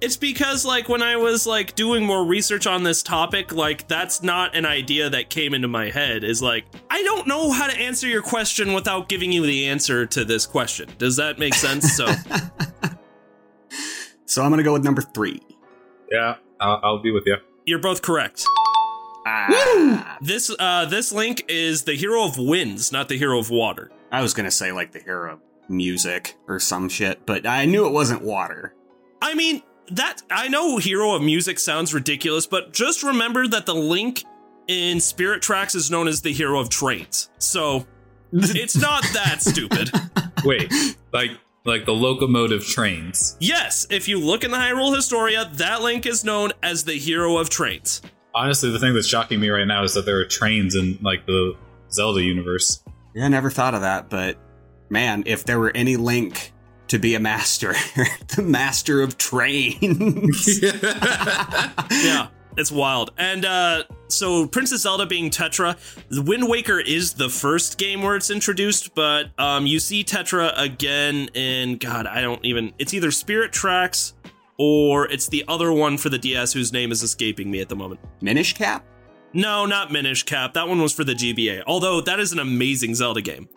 It's 0.00 0.16
because 0.16 0.64
like 0.64 0.88
when 0.90 1.02
I 1.02 1.16
was 1.16 1.46
like 1.46 1.74
doing 1.74 2.04
more 2.04 2.24
research 2.24 2.66
on 2.66 2.82
this 2.82 3.02
topic, 3.02 3.52
like 3.54 3.88
that's 3.88 4.22
not 4.22 4.54
an 4.54 4.66
idea 4.66 5.08
that 5.10 5.30
came 5.30 5.54
into 5.54 5.68
my 5.68 5.90
head. 5.90 6.22
Is 6.22 6.42
like 6.42 6.66
I 6.90 7.02
don't 7.02 7.26
know 7.26 7.50
how 7.50 7.66
to 7.66 7.76
answer 7.78 8.06
your 8.06 8.22
question 8.22 8.74
without 8.74 9.08
giving 9.08 9.32
you 9.32 9.44
the 9.46 9.66
answer 9.68 10.04
to 10.06 10.24
this 10.24 10.44
question. 10.46 10.90
Does 10.98 11.16
that 11.16 11.38
make 11.38 11.54
sense? 11.54 11.94
So 11.96 12.06
so 14.26 14.42
I'm 14.42 14.50
gonna 14.50 14.62
go 14.62 14.72
with 14.72 14.84
number 14.84 15.02
three. 15.02 15.40
yeah, 16.10 16.36
I'll, 16.60 16.80
I'll 16.82 17.02
be 17.02 17.12
with 17.12 17.24
you. 17.26 17.36
you're 17.64 17.78
both 17.78 18.02
correct. 18.02 18.44
Ah, 19.28 20.18
This 20.20 20.54
uh 20.58 20.84
this 20.86 21.10
link 21.12 21.44
is 21.48 21.84
the 21.84 21.94
hero 21.94 22.24
of 22.24 22.38
winds, 22.38 22.92
not 22.92 23.08
the 23.08 23.18
hero 23.18 23.38
of 23.38 23.50
water. 23.50 23.90
I 24.12 24.22
was 24.22 24.34
gonna 24.34 24.50
say 24.50 24.72
like 24.72 24.92
the 24.92 25.00
hero 25.00 25.34
of 25.34 25.40
music 25.68 26.36
or 26.46 26.60
some 26.60 26.88
shit, 26.88 27.26
but 27.26 27.46
I 27.46 27.64
knew 27.64 27.86
it 27.86 27.92
wasn't 27.92 28.22
water. 28.22 28.74
I 29.20 29.34
mean, 29.34 29.62
that 29.90 30.22
I 30.30 30.48
know 30.48 30.78
hero 30.78 31.14
of 31.14 31.22
music 31.22 31.58
sounds 31.58 31.94
ridiculous, 31.94 32.46
but 32.46 32.72
just 32.72 33.02
remember 33.02 33.46
that 33.48 33.66
the 33.66 33.74
link 33.74 34.24
in 34.68 35.00
Spirit 35.00 35.42
Tracks 35.42 35.74
is 35.74 35.90
known 35.90 36.08
as 36.08 36.22
the 36.22 36.32
hero 36.32 36.60
of 36.60 36.68
trains. 36.68 37.30
So 37.38 37.86
it's 38.32 38.76
not 38.76 39.04
that 39.12 39.42
stupid. 39.42 39.90
Wait, 40.44 40.72
like 41.12 41.30
like 41.64 41.84
the 41.84 41.92
locomotive 41.92 42.64
trains. 42.64 43.36
Yes, 43.40 43.86
if 43.90 44.08
you 44.08 44.20
look 44.20 44.44
in 44.44 44.50
the 44.50 44.56
Hyrule 44.56 44.94
Historia, 44.94 45.50
that 45.54 45.82
link 45.82 46.06
is 46.06 46.24
known 46.24 46.52
as 46.62 46.84
the 46.84 46.94
hero 46.94 47.38
of 47.38 47.50
trains. 47.50 48.02
Honestly, 48.34 48.70
the 48.70 48.78
thing 48.78 48.94
that's 48.94 49.06
shocking 49.06 49.40
me 49.40 49.48
right 49.48 49.66
now 49.66 49.82
is 49.82 49.94
that 49.94 50.04
there 50.04 50.18
are 50.18 50.24
trains 50.24 50.76
in 50.76 50.98
like 51.02 51.26
the 51.26 51.56
Zelda 51.90 52.22
universe. 52.22 52.84
Yeah, 53.14 53.24
I 53.24 53.28
never 53.28 53.50
thought 53.50 53.74
of 53.74 53.80
that, 53.80 54.10
but 54.10 54.36
man, 54.90 55.24
if 55.26 55.44
there 55.44 55.58
were 55.58 55.72
any 55.74 55.96
link 55.96 56.52
to 56.88 56.98
be 56.98 57.14
a 57.14 57.20
master, 57.20 57.74
the 58.36 58.42
master 58.42 59.02
of 59.02 59.18
trains. 59.18 60.60
Yeah, 61.90 62.28
it's 62.56 62.72
wild. 62.72 63.12
And 63.18 63.44
uh 63.44 63.84
so 64.08 64.46
Princess 64.46 64.82
Zelda 64.82 65.06
being 65.06 65.30
Tetra, 65.30 65.76
the 66.08 66.22
Wind 66.22 66.48
Waker 66.48 66.80
is 66.80 67.14
the 67.14 67.28
first 67.28 67.78
game 67.78 68.02
where 68.02 68.16
it's 68.16 68.30
introduced, 68.30 68.94
but 68.94 69.26
um 69.38 69.66
you 69.66 69.78
see 69.78 70.04
Tetra 70.04 70.52
again 70.58 71.28
in 71.34 71.78
god, 71.78 72.06
I 72.06 72.20
don't 72.20 72.44
even 72.44 72.72
it's 72.78 72.94
either 72.94 73.10
Spirit 73.10 73.52
Tracks 73.52 74.14
or 74.58 75.10
it's 75.10 75.28
the 75.28 75.44
other 75.48 75.72
one 75.72 75.98
for 75.98 76.08
the 76.08 76.18
DS 76.18 76.52
whose 76.52 76.72
name 76.72 76.90
is 76.92 77.02
escaping 77.02 77.50
me 77.50 77.60
at 77.60 77.68
the 77.68 77.76
moment. 77.76 78.00
Minish 78.20 78.54
Cap? 78.54 78.84
No, 79.32 79.66
not 79.66 79.92
Minish 79.92 80.22
Cap. 80.22 80.54
That 80.54 80.66
one 80.66 80.80
was 80.80 80.92
for 80.92 81.04
the 81.04 81.12
GBA. 81.12 81.62
Although 81.66 82.00
that 82.02 82.18
is 82.20 82.32
an 82.32 82.38
amazing 82.38 82.94
Zelda 82.94 83.20
game. 83.20 83.48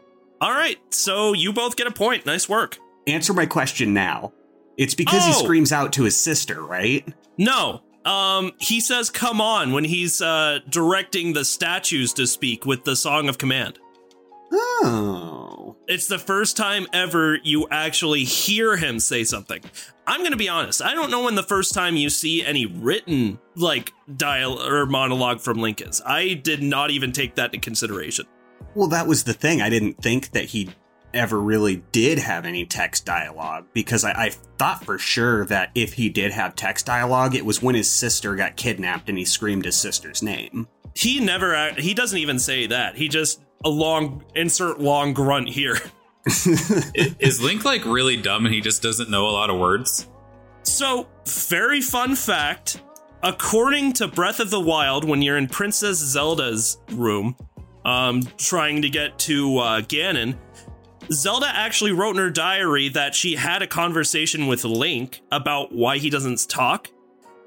All 0.42 0.52
right, 0.52 0.78
so 0.94 1.34
you 1.34 1.54
both 1.54 1.76
get 1.76 1.88
a 1.88 1.92
point. 1.92 2.26
Nice 2.26 2.48
work. 2.50 2.78
Answer 3.10 3.34
my 3.34 3.46
question 3.46 3.94
now. 3.94 4.34
It's 4.78 4.96
because 4.96 5.26
he 5.26 5.32
Oh. 5.36 5.44
screams 5.44 5.72
out 5.72 5.92
to 5.94 6.04
his 6.04 6.16
sister, 6.16 6.62
right? 6.62 7.08
No. 7.38 7.82
Um 8.06 8.52
he 8.60 8.80
says 8.80 9.10
come 9.10 9.42
on 9.42 9.74
when 9.74 9.84
he's 9.84 10.22
uh 10.22 10.60
directing 10.70 11.34
the 11.34 11.44
statues 11.44 12.14
to 12.14 12.26
speak 12.28 12.66
with 12.66 12.86
the 12.86 12.96
song 12.96 13.28
of 13.28 13.38
command. 13.38 13.78
Oh. 14.52 15.76
It's 15.88 16.08
the 16.08 16.20
first 16.20 16.56
time 16.56 16.86
ever 16.94 17.40
you 17.44 17.68
actually 17.72 18.24
hear 18.24 18.78
him 18.78 19.00
say 19.00 19.24
something. 19.24 19.62
I'm 20.06 20.20
going 20.22 20.32
to 20.32 20.38
be 20.38 20.50
honest. 20.50 20.82
I 20.84 20.94
don't 20.94 21.10
know 21.12 21.24
when 21.24 21.36
the 21.36 21.44
first 21.44 21.74
time 21.74 21.96
you 21.96 22.10
see 22.10 22.44
any 22.46 22.66
written 22.66 23.40
like 23.56 23.92
dial 24.16 24.62
or 24.62 24.86
monologue 24.86 25.40
from 25.42 25.58
Link 25.60 25.82
is. 25.82 26.02
I 26.06 26.36
did 26.36 26.62
not 26.64 26.92
even 26.92 27.12
take 27.12 27.36
that 27.36 27.54
into 27.54 27.60
consideration. 27.64 28.26
Well, 28.76 28.88
that 28.90 29.08
was 29.08 29.24
the 29.24 29.34
thing. 29.34 29.62
I 29.62 29.70
didn't 29.70 30.02
think 30.02 30.32
that 30.32 30.46
he 30.46 30.70
ever 31.14 31.40
really 31.40 31.84
did 31.92 32.20
have 32.20 32.46
any 32.46 32.66
text 32.66 33.06
dialogue 33.06 33.66
because 33.74 34.04
I, 34.04 34.12
I 34.12 34.30
thought 34.58 34.84
for 34.84 34.98
sure 34.98 35.46
that 35.46 35.72
if 35.76 35.94
he 35.94 36.10
did 36.10 36.32
have 36.32 36.56
text 36.56 36.86
dialogue, 36.86 37.36
it 37.36 37.46
was 37.46 37.62
when 37.62 37.76
his 37.76 37.90
sister 37.90 38.36
got 38.36 38.56
kidnapped 38.56 39.10
and 39.10 39.18
he 39.18 39.26
screamed 39.26 39.66
his 39.66 39.76
sister's 39.76 40.22
name. 40.22 40.68
He 40.96 41.20
never 41.20 41.74
he 41.74 41.94
doesn't 41.94 42.18
even 42.18 42.40
say 42.40 42.68
that. 42.68 42.96
He 42.96 43.08
just 43.08 43.42
a 43.64 43.70
long 43.70 44.24
insert 44.36 44.80
long 44.80 45.14
grunt 45.14 45.50
here. 45.50 45.78
Is 46.26 47.42
Link 47.42 47.66
like 47.66 47.86
really 47.86 48.18
dumb 48.18 48.46
and 48.46 48.54
he 48.54 48.62
just 48.62 48.82
doesn't 48.82 49.10
know 49.10 49.28
a 49.28 49.32
lot 49.32 49.50
of 49.50 49.58
words? 49.58 50.08
So, 50.64 51.08
very 51.26 51.82
fun 51.82 52.16
fact. 52.16 52.82
According 53.24 53.94
to 53.94 54.08
Breath 54.08 54.40
of 54.40 54.50
the 54.50 54.60
Wild, 54.60 55.04
when 55.04 55.22
you're 55.22 55.38
in 55.38 55.48
Princess 55.48 55.98
Zelda's 55.98 56.78
room, 56.92 57.36
um, 57.84 58.22
trying 58.38 58.82
to 58.82 58.90
get 58.90 59.18
to 59.20 59.58
uh, 59.58 59.82
Ganon, 59.82 60.38
Zelda 61.12 61.48
actually 61.48 61.92
wrote 61.92 62.12
in 62.12 62.22
her 62.22 62.30
diary 62.30 62.90
that 62.90 63.16
she 63.16 63.36
had 63.36 63.64
a 63.64 63.68
conversation 63.68 64.46
with 64.46 64.64
Link 64.64 65.22
about 65.32 65.74
why 65.74 65.98
he 65.98 66.10
doesn't 66.10 66.48
talk. 66.48 66.90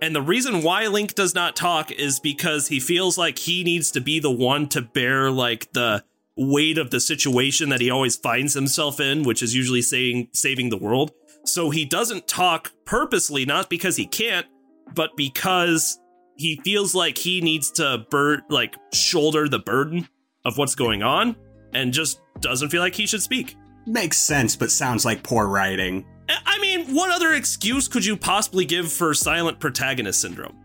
And 0.01 0.17
the 0.17 0.23
reason 0.23 0.63
why 0.63 0.89
Link 0.89 1.15
does 1.15 1.33
not 1.33 1.55
talk 1.55 1.93
is 1.93 2.19
because 2.19 2.67
he 2.67 2.81
feels 2.81 3.17
like 3.17 3.39
he 3.39 3.63
needs 3.63 3.93
to 3.93 4.01
be 4.01 4.19
the 4.19 4.33
one 4.33 4.69
to 4.71 4.83
bear 4.83 5.31
like 5.31 5.73
the 5.73 6.03
weight 6.37 6.77
of 6.77 6.91
the 6.91 6.99
situation 6.99 7.69
that 7.69 7.81
he 7.81 7.89
always 7.89 8.17
finds 8.17 8.55
himself 8.55 8.99
in, 8.99 9.23
which 9.23 9.43
is 9.43 9.55
usually 9.55 9.83
saying 9.83 10.29
saving 10.33 10.71
the 10.71 10.79
world. 10.79 11.13
So 11.45 11.71
he 11.71 11.85
doesn't 11.85 12.27
talk 12.27 12.73
purposely, 12.85 13.45
not 13.45 13.71
because 13.71 13.97
he 13.97 14.07
can't, 14.07 14.47
but 14.93 15.17
because 15.17 16.01
he 16.37 16.61
feels 16.65 16.97
like 16.97 17.17
he 17.17 17.41
needs 17.41 17.71
to 17.73 18.05
bur- 18.11 18.43
like 18.49 18.75
shoulder 18.93 19.49
the 19.49 19.61
burden 19.61 20.09
of 20.45 20.59
what's 20.59 20.75
going 20.75 21.05
on 21.05 21.37
and 21.75 21.93
just 21.93 22.21
doesn't 22.41 22.71
feel 22.71 22.81
like 22.81 22.95
he 22.95 23.07
should 23.07 23.23
speak. 23.23 23.57
Makes 23.87 24.19
sense, 24.19 24.57
but 24.57 24.71
sounds 24.71 25.05
like 25.05 25.23
poor 25.23 25.47
writing. 25.47 26.05
I 26.29 26.37
I 26.47 26.59
mean, 26.61 26.95
what 26.95 27.11
other 27.11 27.33
excuse 27.35 27.89
could 27.89 28.05
you 28.05 28.17
possibly 28.17 28.65
give 28.65 28.93
for 28.93 29.15
silent 29.15 29.59
protagonist 29.59 30.21
syndrome? 30.21 30.57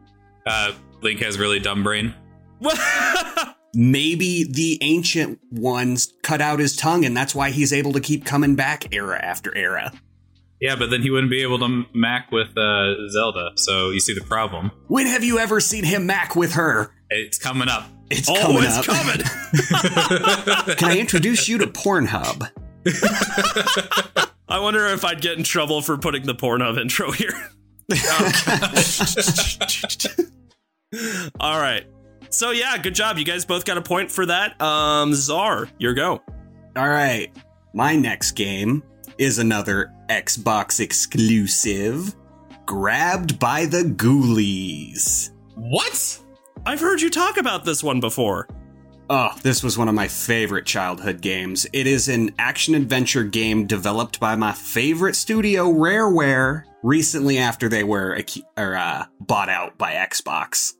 Uh, 0.46 0.74
Link 1.02 1.20
has 1.22 1.38
really 1.38 1.60
dumb 1.60 1.84
brain. 1.84 2.14
Maybe 3.74 4.44
the 4.44 4.78
ancient 4.82 5.40
ones 5.52 6.14
cut 6.24 6.42
out 6.42 6.60
his 6.60 6.76
tongue 6.76 7.06
and 7.06 7.16
that's 7.16 7.36
why 7.36 7.52
he's 7.52 7.74
able 7.74 7.94
to 7.94 8.00
keep 8.00 8.26
coming 8.26 8.56
back 8.56 8.94
era 8.94 9.20
after 9.20 9.56
era. 9.56 9.92
Yeah, 10.60 10.76
but 10.76 10.90
then 10.90 11.02
he 11.04 11.12
wouldn't 11.12 11.30
be 11.30 11.44
able 11.44 11.60
to 11.60 11.84
mac 11.94 12.32
with 12.32 12.58
uh, 12.58 13.10
Zelda. 13.10 13.52
So 13.56 13.92
you 13.92 14.00
see 14.00 14.14
the 14.14 14.26
problem. 14.26 14.72
When 14.88 15.06
have 15.06 15.24
you 15.24 15.38
ever 15.38 15.60
seen 15.60 15.84
him 15.84 16.08
mac 16.08 16.36
with 16.36 16.54
her? 16.54 16.92
It's 17.10 17.38
coming 17.38 17.70
up. 17.70 17.88
It's 18.10 18.30
oh, 18.30 18.36
coming 18.36 18.64
it's 18.64 18.78
up. 18.78 18.86
coming. 18.86 19.18
Can 20.78 20.90
I 20.90 20.98
introduce 20.98 21.50
you 21.50 21.58
to 21.58 21.68
Pornhub? 21.68 22.50
I 24.50 24.60
wonder 24.60 24.86
if 24.88 25.04
I'd 25.04 25.22
get 25.22 25.38
in 25.38 25.44
trouble 25.44 25.82
for 25.82 25.98
putting 25.98 26.26
the 26.26 26.36
Pornhub 26.36 26.80
intro 26.80 27.12
here. 27.12 27.34
All 31.40 31.60
right. 31.60 31.86
So 32.30 32.52
yeah, 32.52 32.78
good 32.78 32.96
job. 32.96 33.18
You 33.18 33.26
guys 33.26 33.46
both 33.46 33.66
got 33.66 33.78
a 33.78 33.82
point 33.82 34.10
for 34.10 34.26
that. 34.26 34.60
Um, 34.62 35.14
Zar, 35.14 35.70
your 35.78 35.94
go. 35.94 36.22
All 36.76 36.90
right. 36.90 37.30
My 37.74 37.96
next 37.96 38.32
game 38.32 38.84
is 39.18 39.40
another 39.40 39.94
Xbox 40.10 40.80
exclusive. 40.80 42.16
Grabbed 42.66 43.40
by 43.40 43.66
the 43.66 43.84
Ghoulies. 43.84 45.32
What? 45.56 46.20
I've 46.68 46.82
heard 46.82 47.00
you 47.00 47.10
talk 47.10 47.38
about 47.38 47.64
this 47.64 47.82
one 47.82 48.02
before. 48.02 48.46
Oh, 49.10 49.34
this 49.42 49.64
was 49.64 49.78
one 49.78 49.88
of 49.88 49.96
my 49.96 50.10
favorite 50.10 50.66
childhood 50.66 51.22
games. 51.22 51.66
It 51.72 51.88
is 51.88 52.10
an 52.10 52.32
action 52.38 52.76
adventure 52.76 53.24
game 53.24 53.68
developed 53.68 54.20
by 54.20 54.36
my 54.36 54.52
favorite 54.52 55.16
studio, 55.16 55.72
Rareware, 55.72 56.64
recently 56.84 57.38
after 57.38 57.70
they 57.70 57.86
were 57.86 58.22
or, 58.58 58.76
uh, 58.76 59.06
bought 59.22 59.48
out 59.48 59.78
by 59.78 59.94
Xbox. 59.94 60.74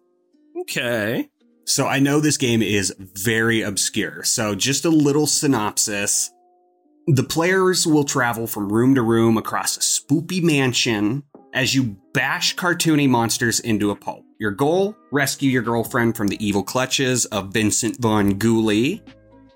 Okay. 0.60 1.30
So 1.64 1.88
I 1.88 2.00
know 2.00 2.20
this 2.20 2.36
game 2.36 2.62
is 2.62 2.94
very 3.00 3.62
obscure. 3.62 4.26
So 4.26 4.56
just 4.56 4.84
a 4.84 4.90
little 4.90 5.26
synopsis. 5.26 6.30
The 7.08 7.24
players 7.24 7.88
will 7.88 8.04
travel 8.04 8.46
from 8.46 8.74
room 8.74 8.94
to 8.96 9.02
room 9.02 9.38
across 9.38 9.78
a 9.78 9.80
spoopy 9.80 10.44
mansion 10.44 11.24
as 11.54 11.74
you 11.74 11.96
bash 12.14 12.58
cartoony 12.58 13.08
monsters 13.08 13.62
into 13.62 13.90
a 13.90 13.96
pulp. 13.96 14.26
Your 14.40 14.52
goal? 14.52 14.96
Rescue 15.12 15.50
your 15.50 15.64
girlfriend 15.64 16.16
from 16.16 16.28
the 16.28 16.46
evil 16.46 16.62
clutches 16.62 17.26
of 17.26 17.52
Vincent 17.52 18.00
Von 18.00 18.34
Ghoulie. 18.38 19.02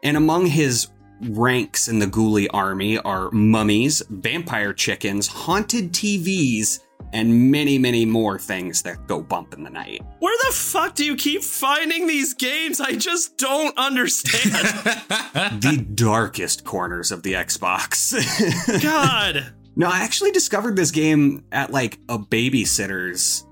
And 0.01 0.17
among 0.17 0.47
his 0.47 0.87
ranks 1.21 1.87
in 1.87 1.99
the 1.99 2.07
Ghoulie 2.07 2.47
army 2.51 2.97
are 2.97 3.29
mummies, 3.29 4.01
vampire 4.09 4.73
chickens, 4.73 5.27
haunted 5.27 5.91
TVs, 5.93 6.79
and 7.13 7.51
many, 7.51 7.77
many 7.77 8.05
more 8.05 8.39
things 8.39 8.81
that 8.81 9.05
go 9.05 9.21
bump 9.21 9.53
in 9.53 9.63
the 9.63 9.69
night. 9.69 10.01
Where 10.17 10.35
the 10.47 10.53
fuck 10.55 10.95
do 10.95 11.05
you 11.05 11.15
keep 11.15 11.43
finding 11.43 12.07
these 12.07 12.33
games? 12.33 12.81
I 12.81 12.95
just 12.95 13.37
don't 13.37 13.77
understand. 13.77 14.53
the 15.61 15.85
darkest 15.93 16.63
corners 16.63 17.11
of 17.11 17.21
the 17.21 17.33
Xbox. 17.33 18.81
God. 18.81 19.53
no, 19.75 19.87
I 19.87 19.99
actually 19.99 20.31
discovered 20.31 20.75
this 20.75 20.89
game 20.89 21.43
at 21.51 21.71
like 21.71 21.99
a 22.09 22.17
babysitter's 22.17 23.45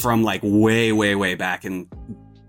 from 0.00 0.22
like 0.22 0.40
way, 0.42 0.92
way, 0.92 1.14
way 1.14 1.34
back 1.34 1.64
in 1.64 1.88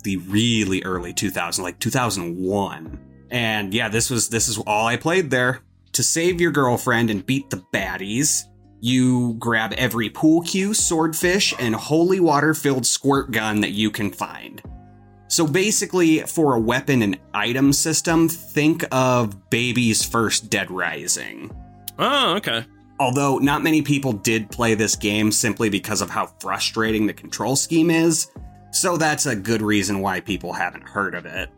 the 0.04 0.18
really 0.18 0.84
early 0.84 1.14
2000s, 1.14 1.60
like 1.60 1.80
2001. 1.80 3.00
And 3.30 3.74
yeah, 3.74 3.90
this 3.90 4.10
was 4.10 4.30
this 4.30 4.48
is 4.48 4.58
all 4.60 4.88
I 4.88 4.98
played 4.98 5.30
there. 5.30 5.62
To 5.94 6.04
save 6.04 6.40
your 6.40 6.52
girlfriend 6.52 7.10
and 7.10 7.26
beat 7.26 7.50
the 7.50 7.64
baddies, 7.74 8.44
you 8.80 9.36
grab 9.40 9.74
every 9.74 10.10
pool 10.10 10.42
cue, 10.42 10.74
swordfish, 10.74 11.54
and 11.60 11.76
holy 11.76 12.20
water 12.20 12.54
filled 12.54 12.86
squirt 12.86 13.32
gun 13.32 13.62
that 13.62 13.72
you 13.72 13.90
can 13.90 14.12
find. 14.12 14.62
So 15.30 15.46
basically, 15.46 16.20
for 16.20 16.54
a 16.54 16.60
weapon 16.60 17.02
and 17.02 17.20
item 17.34 17.74
system, 17.74 18.30
think 18.30 18.86
of 18.92 19.50
Baby's 19.50 20.06
first 20.06 20.50
Dead 20.50 20.72
Rising. 20.72 21.52
Oh, 22.00 22.36
okay. 22.36 22.66
Although 23.00 23.38
not 23.38 23.64
many 23.64 23.82
people 23.82 24.14
did 24.14 24.50
play 24.50 24.74
this 24.74 24.96
game 24.96 25.32
simply 25.32 25.70
because 25.70 26.02
of 26.02 26.10
how 26.10 26.28
frustrating 26.40 27.06
the 27.06 27.14
control 27.14 27.56
scheme 27.56 27.92
is, 27.92 28.32
so 28.72 28.98
that's 28.98 29.26
a 29.26 29.36
good 29.36 29.62
reason 29.62 30.00
why 30.00 30.20
people 30.20 30.54
haven't 30.54 30.84
heard 30.84 31.16
of 31.16 31.26
it. 31.26 31.50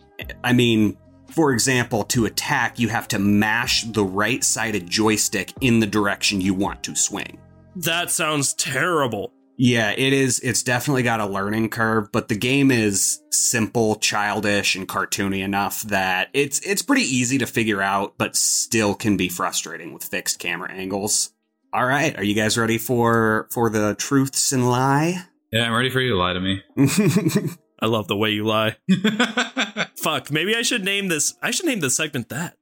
I 0.44 0.54
mean, 0.54 0.98
for 1.32 1.54
example, 1.54 2.04
to 2.06 2.26
attack, 2.26 2.80
you 2.80 2.90
have 2.90 3.08
to 3.10 3.20
mash 3.20 3.84
the 3.84 4.04
right 4.04 4.44
sided 4.44 4.90
joystick 4.90 5.54
in 5.62 5.80
the 5.80 5.88
direction 5.88 6.42
you 6.42 6.54
want 6.54 6.84
to 6.84 6.96
swing. 6.96 7.40
That 7.76 8.12
sounds 8.12 8.54
terrible. 8.54 9.32
Yeah, 9.62 9.92
it 9.92 10.14
is. 10.14 10.40
It's 10.40 10.64
definitely 10.64 11.04
got 11.04 11.20
a 11.20 11.26
learning 11.26 11.68
curve, 11.70 12.14
but 12.14 12.30
the 12.30 12.36
game 12.38 12.72
is 12.72 13.20
simple, 13.30 13.98
childish, 13.98 14.74
and 14.74 14.88
cartoony 14.88 15.44
enough 15.44 15.82
that 15.82 16.30
it's 16.34 16.62
it's 16.62 16.82
pretty 16.82 17.02
easy 17.02 17.38
to 17.40 17.46
figure 17.46 17.82
out, 17.82 18.18
but 18.18 18.38
still 18.38 18.96
can 18.96 19.18
be 19.18 19.28
frustrating 19.28 19.94
with 19.94 20.06
fixed 20.06 20.40
camera 20.40 20.72
angles. 20.72 21.34
All 21.74 21.86
right, 21.86 22.18
are 22.18 22.24
you 22.24 22.36
guys 22.36 22.58
ready 22.58 22.78
for 22.78 23.50
for 23.52 23.70
the 23.70 23.96
truths 23.96 24.54
and 24.54 24.70
lie? 24.70 25.26
Yeah, 25.52 25.66
I'm 25.66 25.74
ready 25.74 25.90
for 25.90 26.00
you 26.00 26.12
to 26.12 26.18
lie 26.18 26.32
to 26.32 26.40
me. 26.40 26.64
I 27.82 27.88
love 27.88 28.08
the 28.08 28.16
way 28.16 28.30
you 28.30 28.46
lie. 28.46 28.78
Fuck, 29.98 30.32
maybe 30.32 30.56
I 30.56 30.62
should 30.62 30.86
name 30.86 31.10
this. 31.10 31.36
I 31.42 31.52
should 31.52 31.66
name 31.66 31.82
this 31.82 31.98
segment 31.98 32.30
that. 32.30 32.56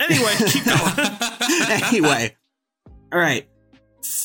Anyway, 0.00 0.34
keep 0.48 0.64
going. 0.64 1.16
anyway, 1.84 2.36
all 3.12 3.20
right. 3.20 3.48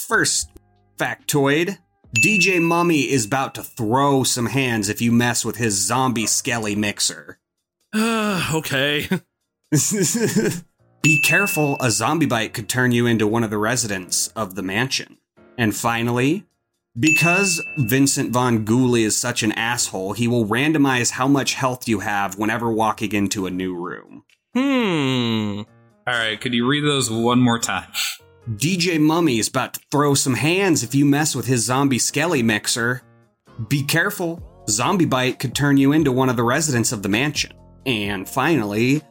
First 0.07 0.49
factoid 0.97 1.77
DJ 2.15 2.59
Mummy 2.59 3.01
is 3.01 3.25
about 3.25 3.53
to 3.55 3.63
throw 3.63 4.23
some 4.23 4.47
hands 4.47 4.89
if 4.89 4.99
you 4.99 5.11
mess 5.11 5.45
with 5.45 5.57
his 5.57 5.75
zombie 5.75 6.25
skelly 6.25 6.75
mixer. 6.75 7.39
okay. 7.95 9.07
Be 11.01 11.21
careful, 11.21 11.77
a 11.79 11.91
zombie 11.91 12.25
bite 12.25 12.53
could 12.53 12.67
turn 12.67 12.91
you 12.91 13.05
into 13.05 13.27
one 13.27 13.43
of 13.43 13.51
the 13.51 13.57
residents 13.57 14.29
of 14.29 14.55
the 14.55 14.63
mansion. 14.63 15.17
And 15.57 15.75
finally, 15.75 16.45
because 16.99 17.63
Vincent 17.77 18.31
Von 18.31 18.65
Ghoulie 18.65 19.03
is 19.03 19.15
such 19.15 19.43
an 19.43 19.51
asshole, 19.51 20.13
he 20.13 20.27
will 20.27 20.45
randomize 20.45 21.11
how 21.11 21.27
much 21.27 21.53
health 21.53 21.87
you 21.87 21.99
have 21.99 22.37
whenever 22.37 22.71
walking 22.71 23.13
into 23.13 23.45
a 23.45 23.51
new 23.51 23.75
room. 23.75 24.23
Hmm. 24.53 25.61
All 26.07 26.15
right, 26.15 26.41
could 26.41 26.55
you 26.55 26.67
read 26.67 26.83
those 26.83 27.09
one 27.11 27.39
more 27.39 27.59
time? 27.59 27.91
DJ 28.55 28.99
Mummy 28.99 29.38
is 29.38 29.47
about 29.47 29.75
to 29.75 29.79
throw 29.91 30.15
some 30.15 30.33
hands 30.33 30.81
if 30.81 30.95
you 30.95 31.05
mess 31.05 31.35
with 31.35 31.45
his 31.45 31.63
zombie 31.63 31.99
skelly 31.99 32.41
mixer. 32.41 33.03
Be 33.67 33.83
careful, 33.83 34.41
zombie 34.67 35.05
bite 35.05 35.38
could 35.38 35.53
turn 35.53 35.77
you 35.77 35.91
into 35.91 36.12
one 36.12 36.29
of 36.29 36.35
the 36.35 36.41
residents 36.41 36.91
of 36.91 37.03
the 37.03 37.09
mansion. 37.09 37.53
And 37.85 38.27
finally, 38.27 39.03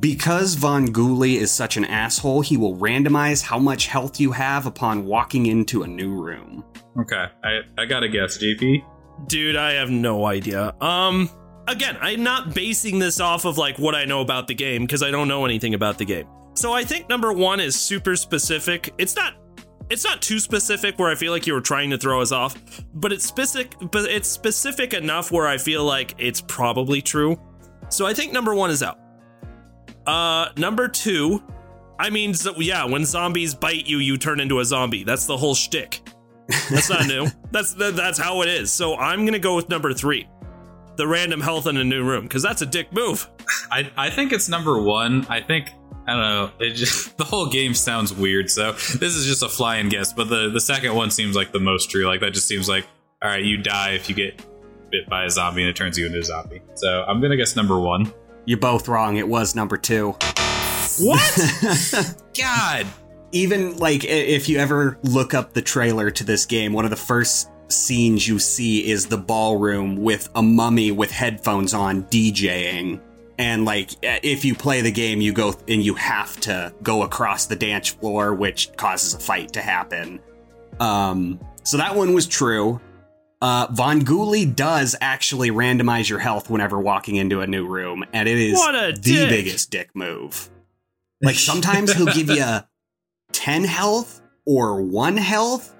because 0.00 0.54
Von 0.54 0.88
Ghoulie 0.88 1.36
is 1.36 1.50
such 1.50 1.76
an 1.76 1.84
asshole, 1.84 2.40
he 2.40 2.56
will 2.56 2.74
randomize 2.78 3.42
how 3.42 3.58
much 3.58 3.86
health 3.86 4.18
you 4.18 4.32
have 4.32 4.64
upon 4.64 5.04
walking 5.04 5.44
into 5.44 5.82
a 5.82 5.86
new 5.86 6.18
room. 6.18 6.64
Okay, 6.98 7.26
I, 7.44 7.60
I 7.76 7.84
got 7.84 8.00
to 8.00 8.08
guess, 8.08 8.38
JP. 8.38 8.82
Dude, 9.26 9.56
I 9.56 9.72
have 9.72 9.90
no 9.90 10.24
idea. 10.24 10.74
Um, 10.80 11.28
again, 11.68 11.98
I'm 12.00 12.22
not 12.22 12.54
basing 12.54 12.98
this 12.98 13.20
off 13.20 13.44
of 13.44 13.58
like 13.58 13.78
what 13.78 13.94
I 13.94 14.06
know 14.06 14.22
about 14.22 14.48
the 14.48 14.54
game 14.54 14.86
because 14.86 15.02
I 15.02 15.10
don't 15.10 15.28
know 15.28 15.44
anything 15.44 15.74
about 15.74 15.98
the 15.98 16.06
game. 16.06 16.26
So 16.56 16.72
I 16.72 16.84
think 16.84 17.08
number 17.10 17.34
one 17.34 17.60
is 17.60 17.78
super 17.78 18.16
specific. 18.16 18.94
It's 18.96 19.14
not 19.14 19.34
it's 19.90 20.04
not 20.04 20.22
too 20.22 20.38
specific 20.38 20.98
where 20.98 21.10
I 21.10 21.14
feel 21.14 21.30
like 21.30 21.46
you 21.46 21.52
were 21.52 21.60
trying 21.60 21.90
to 21.90 21.98
throw 21.98 22.20
us 22.20 22.32
off, 22.32 22.56
but 22.94 23.12
it's 23.12 23.26
specific 23.26 23.74
but 23.92 24.10
it's 24.10 24.26
specific 24.26 24.94
enough 24.94 25.30
where 25.30 25.46
I 25.46 25.58
feel 25.58 25.84
like 25.84 26.14
it's 26.16 26.40
probably 26.40 27.02
true. 27.02 27.38
So 27.90 28.06
I 28.06 28.14
think 28.14 28.32
number 28.32 28.54
one 28.54 28.70
is 28.70 28.82
out. 28.82 28.98
Uh 30.06 30.48
number 30.56 30.88
two, 30.88 31.42
I 31.98 32.08
mean 32.08 32.32
so, 32.32 32.54
yeah, 32.58 32.86
when 32.86 33.04
zombies 33.04 33.54
bite 33.54 33.86
you, 33.86 33.98
you 33.98 34.16
turn 34.16 34.40
into 34.40 34.60
a 34.60 34.64
zombie. 34.64 35.04
That's 35.04 35.26
the 35.26 35.36
whole 35.36 35.54
shtick. 35.54 36.00
That's 36.70 36.88
not 36.88 37.06
new. 37.06 37.26
That's 37.50 37.74
that's 37.74 38.18
how 38.18 38.40
it 38.42 38.48
is. 38.48 38.72
So 38.72 38.96
I'm 38.96 39.26
gonna 39.26 39.38
go 39.38 39.56
with 39.56 39.68
number 39.68 39.92
three, 39.92 40.26
the 40.96 41.06
random 41.06 41.42
health 41.42 41.66
in 41.66 41.76
a 41.76 41.84
new 41.84 42.02
room, 42.02 42.22
because 42.22 42.42
that's 42.42 42.62
a 42.62 42.66
dick 42.66 42.92
move. 42.92 43.28
I, 43.70 43.90
I 43.96 44.10
think 44.10 44.32
it's 44.32 44.48
number 44.48 44.80
one. 44.80 45.26
I 45.28 45.40
think 45.40 45.68
I 46.06 46.12
don't 46.12 46.20
know. 46.20 46.50
It 46.60 46.74
just 46.74 47.16
the 47.18 47.24
whole 47.24 47.46
game 47.46 47.74
sounds 47.74 48.12
weird. 48.12 48.50
So 48.50 48.72
this 48.72 49.14
is 49.14 49.26
just 49.26 49.42
a 49.42 49.48
flying 49.48 49.88
guess. 49.88 50.12
But 50.12 50.28
the 50.28 50.50
the 50.50 50.60
second 50.60 50.94
one 50.94 51.10
seems 51.10 51.36
like 51.36 51.52
the 51.52 51.60
most 51.60 51.90
true. 51.90 52.06
Like 52.06 52.20
that 52.20 52.32
just 52.32 52.48
seems 52.48 52.68
like 52.68 52.86
all 53.22 53.30
right, 53.30 53.42
you 53.42 53.56
die 53.56 53.92
if 53.92 54.08
you 54.08 54.14
get 54.14 54.40
bit 54.90 55.08
by 55.08 55.24
a 55.24 55.30
zombie 55.30 55.62
and 55.62 55.70
it 55.70 55.76
turns 55.76 55.98
you 55.98 56.06
into 56.06 56.18
a 56.18 56.24
zombie. 56.24 56.62
So 56.74 57.04
I'm 57.06 57.20
gonna 57.20 57.36
guess 57.36 57.56
number 57.56 57.78
one. 57.78 58.12
You're 58.44 58.58
both 58.58 58.88
wrong. 58.88 59.16
It 59.16 59.26
was 59.26 59.54
number 59.54 59.76
two. 59.76 60.14
What? 60.98 62.22
God. 62.38 62.86
Even 63.32 63.76
like 63.78 64.04
if 64.04 64.48
you 64.48 64.58
ever 64.58 64.98
look 65.02 65.34
up 65.34 65.52
the 65.52 65.62
trailer 65.62 66.10
to 66.10 66.24
this 66.24 66.46
game, 66.46 66.72
one 66.72 66.84
of 66.84 66.90
the 66.90 66.96
first 66.96 67.50
scenes 67.68 68.26
you 68.26 68.38
see 68.38 68.88
is 68.88 69.06
the 69.06 69.18
ballroom 69.18 69.96
with 69.96 70.28
a 70.36 70.42
mummy 70.42 70.92
with 70.92 71.10
headphones 71.10 71.74
on 71.74 72.04
DJing. 72.04 73.00
And 73.38 73.64
like 73.64 73.90
if 74.02 74.44
you 74.44 74.54
play 74.54 74.80
the 74.80 74.90
game, 74.90 75.20
you 75.20 75.32
go 75.32 75.54
and 75.68 75.82
you 75.84 75.94
have 75.94 76.38
to 76.40 76.72
go 76.82 77.02
across 77.02 77.46
the 77.46 77.56
dance 77.56 77.88
floor, 77.88 78.34
which 78.34 78.74
causes 78.76 79.12
a 79.14 79.18
fight 79.18 79.52
to 79.52 79.60
happen. 79.60 80.20
Um, 80.80 81.38
so 81.62 81.76
that 81.76 81.94
one 81.94 82.14
was 82.14 82.26
true. 82.26 82.80
Uh, 83.42 83.66
Von 83.72 84.00
Ghoulie 84.00 84.46
does 84.56 84.96
actually 85.02 85.50
randomize 85.50 86.08
your 86.08 86.18
health 86.18 86.48
whenever 86.48 86.80
walking 86.80 87.16
into 87.16 87.42
a 87.42 87.46
new 87.46 87.66
room, 87.66 88.02
and 88.14 88.26
it 88.26 88.38
is 88.38 88.54
What 88.56 88.74
a 88.74 88.92
the 88.92 88.98
dick. 89.00 89.28
biggest 89.28 89.70
dick 89.70 89.90
move. 89.94 90.48
Like 91.22 91.34
sometimes 91.36 91.92
he'll 91.92 92.06
give 92.06 92.30
you 92.30 92.44
10 93.32 93.64
health 93.64 94.22
or 94.46 94.80
1 94.80 95.18
health, 95.18 95.75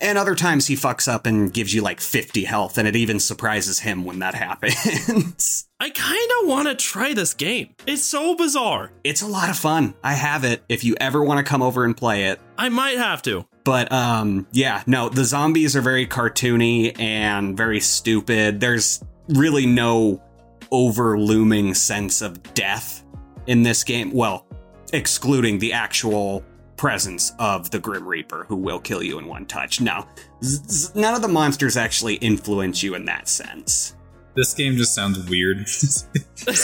and 0.00 0.18
other 0.18 0.34
times 0.34 0.66
he 0.66 0.74
fucks 0.76 1.06
up 1.06 1.26
and 1.26 1.52
gives 1.52 1.74
you 1.74 1.82
like 1.82 2.00
50 2.00 2.44
health, 2.44 2.78
and 2.78 2.86
it 2.88 2.96
even 2.96 3.20
surprises 3.20 3.80
him 3.80 4.04
when 4.04 4.20
that 4.20 4.34
happens. 4.46 5.68
I 5.78 5.90
kind 5.90 6.30
of 6.40 6.48
want 6.48 6.68
to 6.68 6.74
try 6.74 7.14
this 7.14 7.34
game. 7.34 7.74
It's 7.86 8.02
so 8.02 8.34
bizarre. 8.34 8.90
it's 9.04 9.22
a 9.22 9.26
lot 9.26 9.48
of 9.50 9.56
fun. 9.56 9.94
I 10.04 10.14
have 10.14 10.44
it 10.44 10.62
if 10.68 10.84
you 10.84 10.94
ever 11.00 11.22
want 11.22 11.38
to 11.38 11.48
come 11.48 11.62
over 11.62 11.84
and 11.84 11.96
play 11.96 12.26
it. 12.26 12.40
I 12.58 12.68
might 12.68 12.98
have 12.98 13.22
to. 13.22 13.46
But 13.64 13.90
um 13.92 14.46
yeah, 14.52 14.82
no, 14.86 15.08
the 15.08 15.24
zombies 15.24 15.76
are 15.76 15.80
very 15.80 16.06
cartoony 16.06 16.98
and 16.98 17.56
very 17.56 17.80
stupid. 17.80 18.60
There's 18.60 19.02
really 19.28 19.66
no 19.66 20.22
over 20.70 21.18
looming 21.18 21.74
sense 21.74 22.22
of 22.22 22.42
death 22.54 23.04
in 23.46 23.62
this 23.62 23.84
game. 23.84 24.12
Well, 24.12 24.46
excluding 24.92 25.58
the 25.58 25.72
actual 25.72 26.44
presence 26.80 27.34
of 27.38 27.70
the 27.70 27.78
Grim 27.78 28.08
Reaper 28.08 28.46
who 28.48 28.56
will 28.56 28.80
kill 28.80 29.02
you 29.02 29.18
in 29.18 29.26
one 29.26 29.44
touch. 29.44 29.82
No. 29.82 30.06
Z- 30.42 30.62
z- 30.66 30.98
none 30.98 31.14
of 31.14 31.20
the 31.20 31.28
monsters 31.28 31.76
actually 31.76 32.14
influence 32.14 32.82
you 32.82 32.94
in 32.94 33.04
that 33.04 33.28
sense. 33.28 33.94
This 34.34 34.54
game 34.54 34.76
just 34.76 34.94
sounds 34.94 35.28
weird. 35.28 35.58
it's 35.60 36.06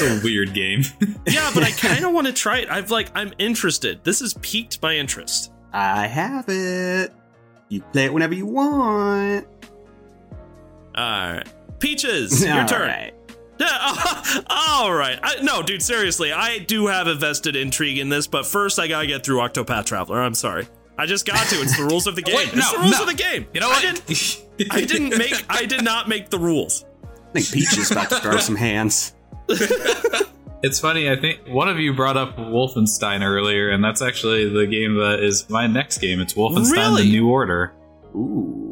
a 0.00 0.18
weird 0.24 0.54
game. 0.54 0.80
Yeah, 1.26 1.50
but 1.52 1.64
I 1.64 1.70
kind 1.76 2.02
of 2.02 2.14
want 2.14 2.28
to 2.28 2.32
try 2.32 2.60
it. 2.60 2.70
I've 2.70 2.90
like, 2.90 3.10
I'm 3.14 3.34
interested. 3.36 4.02
This 4.04 4.20
has 4.20 4.32
piqued 4.40 4.80
my 4.80 4.96
interest. 4.96 5.52
I 5.74 6.06
have 6.06 6.46
it. 6.48 7.12
You 7.68 7.82
play 7.82 8.06
it 8.06 8.14
whenever 8.14 8.32
you 8.32 8.46
want. 8.46 9.46
All 10.96 11.32
right, 11.32 11.44
Peaches, 11.78 12.42
your 12.42 12.60
All 12.62 12.66
turn. 12.66 12.88
right. 12.88 13.12
Yeah, 13.58 14.42
all 14.50 14.92
right. 14.92 15.18
I, 15.22 15.42
no, 15.42 15.62
dude, 15.62 15.82
seriously, 15.82 16.32
I 16.32 16.58
do 16.58 16.86
have 16.88 17.06
a 17.06 17.14
vested 17.14 17.56
intrigue 17.56 17.98
in 17.98 18.08
this, 18.08 18.26
but 18.26 18.46
first 18.46 18.78
I 18.78 18.88
gotta 18.88 19.06
get 19.06 19.24
through 19.24 19.38
Octopath 19.38 19.86
Traveler. 19.86 20.20
I'm 20.20 20.34
sorry. 20.34 20.66
I 20.98 21.06
just 21.06 21.26
got 21.26 21.46
to. 21.48 21.56
It's 21.62 21.76
the 21.76 21.84
rules 21.84 22.06
of 22.06 22.16
the 22.16 22.22
game. 22.22 22.36
Wait, 22.36 22.48
it's 22.52 22.72
the 22.72 22.78
rules 22.78 22.92
no. 22.92 23.02
of 23.02 23.06
the 23.06 23.14
game. 23.14 23.46
You 23.52 23.60
know 23.60 23.68
I 23.68 23.72
what? 23.72 24.02
didn't, 24.06 24.42
I 24.70 24.84
didn't 24.84 25.18
make. 25.18 25.44
I 25.48 25.64
did 25.64 25.82
not 25.84 26.08
make 26.08 26.30
the 26.30 26.38
rules. 26.38 26.84
I 27.04 27.40
think 27.40 27.52
Peach 27.52 27.76
is 27.76 27.90
about 27.90 28.08
to 28.10 28.16
throw 28.16 28.38
some 28.38 28.56
hands. 28.56 29.14
It's 30.62 30.80
funny, 30.80 31.10
I 31.10 31.16
think 31.16 31.46
one 31.46 31.68
of 31.68 31.78
you 31.78 31.94
brought 31.94 32.16
up 32.16 32.36
Wolfenstein 32.38 33.22
earlier, 33.22 33.70
and 33.70 33.84
that's 33.84 34.00
actually 34.00 34.48
the 34.48 34.66
game 34.66 34.94
that 34.94 35.20
is 35.22 35.48
my 35.50 35.66
next 35.66 35.98
game. 35.98 36.18
It's 36.18 36.32
Wolfenstein 36.32 36.72
Really? 36.72 37.02
The 37.04 37.10
New 37.10 37.28
Order. 37.28 37.72
Ooh. 38.14 38.65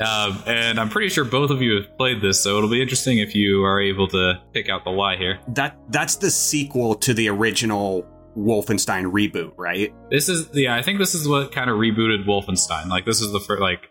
Um, 0.00 0.42
and 0.46 0.80
I'm 0.80 0.88
pretty 0.88 1.08
sure 1.08 1.24
both 1.24 1.50
of 1.50 1.62
you 1.62 1.76
have 1.76 1.96
played 1.96 2.20
this, 2.20 2.42
so 2.42 2.56
it'll 2.56 2.70
be 2.70 2.82
interesting 2.82 3.18
if 3.18 3.34
you 3.34 3.64
are 3.64 3.80
able 3.80 4.08
to 4.08 4.40
pick 4.52 4.68
out 4.68 4.84
the 4.84 4.90
why 4.90 5.16
here. 5.16 5.38
That 5.48 5.78
that's 5.90 6.16
the 6.16 6.30
sequel 6.30 6.96
to 6.96 7.14
the 7.14 7.28
original 7.28 8.04
Wolfenstein 8.36 9.12
reboot, 9.12 9.52
right? 9.56 9.94
This 10.10 10.28
is 10.28 10.48
yeah, 10.52 10.74
I 10.74 10.82
think 10.82 10.98
this 10.98 11.14
is 11.14 11.28
what 11.28 11.52
kind 11.52 11.70
of 11.70 11.76
rebooted 11.76 12.26
Wolfenstein. 12.26 12.88
Like 12.88 13.04
this 13.04 13.20
is 13.20 13.30
the 13.32 13.40
first 13.40 13.60
like 13.60 13.88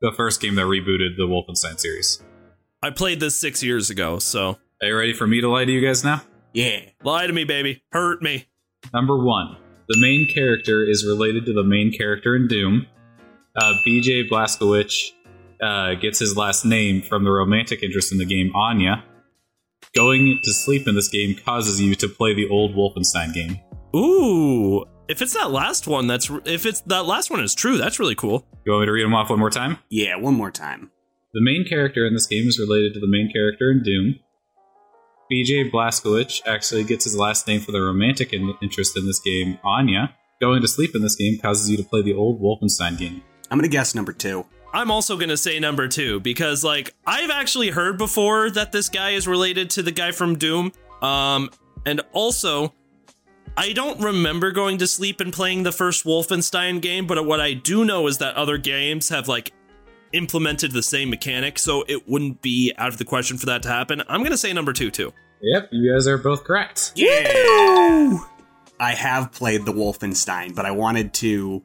the 0.00 0.12
first 0.16 0.40
game 0.40 0.56
that 0.56 0.66
rebooted 0.66 1.16
the 1.16 1.26
Wolfenstein 1.28 1.78
series. 1.78 2.22
I 2.82 2.90
played 2.90 3.20
this 3.20 3.36
six 3.40 3.62
years 3.62 3.90
ago, 3.90 4.18
so 4.18 4.58
Are 4.82 4.88
you 4.88 4.96
ready 4.96 5.12
for 5.12 5.26
me 5.26 5.40
to 5.40 5.48
lie 5.48 5.64
to 5.64 5.72
you 5.72 5.80
guys 5.86 6.04
now? 6.04 6.22
Yeah. 6.52 6.80
lie 7.02 7.26
to 7.26 7.32
me, 7.32 7.44
baby. 7.44 7.82
Hurt 7.92 8.20
me. 8.22 8.46
Number 8.92 9.16
one, 9.16 9.56
the 9.88 9.98
main 9.98 10.28
character 10.32 10.84
is 10.84 11.06
related 11.06 11.46
to 11.46 11.52
the 11.52 11.64
main 11.64 11.92
character 11.96 12.36
in 12.36 12.48
Doom. 12.48 12.86
Uh, 13.56 13.74
BJ 13.86 14.28
Blazkowicz 14.28 15.12
uh, 15.62 15.94
gets 15.94 16.18
his 16.18 16.36
last 16.36 16.64
name 16.64 17.02
from 17.02 17.24
the 17.24 17.30
romantic 17.30 17.82
interest 17.82 18.12
in 18.12 18.18
the 18.18 18.24
game, 18.24 18.54
Anya. 18.54 19.04
Going 19.94 20.40
to 20.42 20.52
sleep 20.52 20.88
in 20.88 20.94
this 20.94 21.08
game 21.08 21.36
causes 21.36 21.80
you 21.80 21.94
to 21.96 22.08
play 22.08 22.34
the 22.34 22.48
old 22.48 22.74
Wolfenstein 22.74 23.32
game. 23.32 23.60
Ooh, 23.94 24.84
if 25.08 25.22
it's 25.22 25.34
that 25.34 25.50
last 25.50 25.86
one, 25.86 26.06
that's 26.06 26.30
if 26.44 26.66
it's 26.66 26.80
that 26.82 27.06
last 27.06 27.30
one 27.30 27.40
is 27.40 27.54
true, 27.54 27.78
that's 27.78 28.00
really 28.00 28.14
cool. 28.14 28.46
You 28.64 28.72
want 28.72 28.82
me 28.82 28.86
to 28.86 28.92
read 28.92 29.04
them 29.04 29.14
off 29.14 29.30
one 29.30 29.38
more 29.38 29.50
time? 29.50 29.78
Yeah, 29.90 30.16
one 30.16 30.34
more 30.34 30.50
time. 30.50 30.90
The 31.32 31.40
main 31.42 31.64
character 31.68 32.06
in 32.06 32.14
this 32.14 32.26
game 32.26 32.48
is 32.48 32.58
related 32.58 32.94
to 32.94 33.00
the 33.00 33.08
main 33.08 33.30
character 33.32 33.70
in 33.70 33.82
Doom. 33.82 34.16
BJ 35.30 35.70
Blazkowicz 35.70 36.42
actually 36.46 36.84
gets 36.84 37.04
his 37.04 37.16
last 37.16 37.46
name 37.46 37.60
for 37.60 37.72
the 37.72 37.80
romantic 37.80 38.32
in- 38.32 38.54
interest 38.62 38.96
in 38.96 39.06
this 39.06 39.20
game, 39.20 39.58
Anya. 39.64 40.14
Going 40.40 40.60
to 40.62 40.68
sleep 40.68 40.94
in 40.94 41.02
this 41.02 41.16
game 41.16 41.38
causes 41.40 41.70
you 41.70 41.76
to 41.76 41.82
play 41.84 42.02
the 42.02 42.14
old 42.14 42.40
Wolfenstein 42.40 42.98
game. 42.98 43.22
I'm 43.50 43.58
gonna 43.58 43.68
guess 43.68 43.94
number 43.94 44.12
two. 44.12 44.44
I'm 44.74 44.90
also 44.90 45.16
gonna 45.16 45.36
say 45.36 45.60
number 45.60 45.86
two 45.86 46.18
because 46.18 46.64
like 46.64 46.94
I've 47.06 47.30
actually 47.30 47.70
heard 47.70 47.96
before 47.96 48.50
that 48.50 48.72
this 48.72 48.88
guy 48.88 49.10
is 49.10 49.28
related 49.28 49.70
to 49.70 49.82
the 49.82 49.92
guy 49.92 50.10
from 50.10 50.36
Doom. 50.36 50.72
Um, 51.00 51.50
and 51.86 52.00
also 52.12 52.74
I 53.56 53.72
don't 53.72 54.00
remember 54.00 54.50
going 54.50 54.78
to 54.78 54.88
sleep 54.88 55.20
and 55.20 55.32
playing 55.32 55.62
the 55.62 55.70
first 55.70 56.04
Wolfenstein 56.04 56.82
game, 56.82 57.06
but 57.06 57.24
what 57.24 57.40
I 57.40 57.54
do 57.54 57.84
know 57.84 58.08
is 58.08 58.18
that 58.18 58.34
other 58.34 58.58
games 58.58 59.10
have 59.10 59.28
like 59.28 59.52
implemented 60.12 60.72
the 60.72 60.82
same 60.82 61.08
mechanic, 61.08 61.60
so 61.60 61.84
it 61.86 62.08
wouldn't 62.08 62.42
be 62.42 62.72
out 62.76 62.88
of 62.88 62.98
the 62.98 63.04
question 63.04 63.38
for 63.38 63.46
that 63.46 63.62
to 63.62 63.68
happen. 63.68 64.02
I'm 64.08 64.24
gonna 64.24 64.36
say 64.36 64.52
number 64.52 64.72
two 64.72 64.90
too. 64.90 65.12
Yep, 65.40 65.68
you 65.70 65.92
guys 65.92 66.08
are 66.08 66.18
both 66.18 66.42
correct. 66.42 66.92
Yeah. 66.96 68.18
I 68.80 68.92
have 68.92 69.30
played 69.30 69.64
the 69.66 69.72
Wolfenstein, 69.72 70.52
but 70.54 70.66
I 70.66 70.72
wanted 70.72 71.14
to 71.14 71.62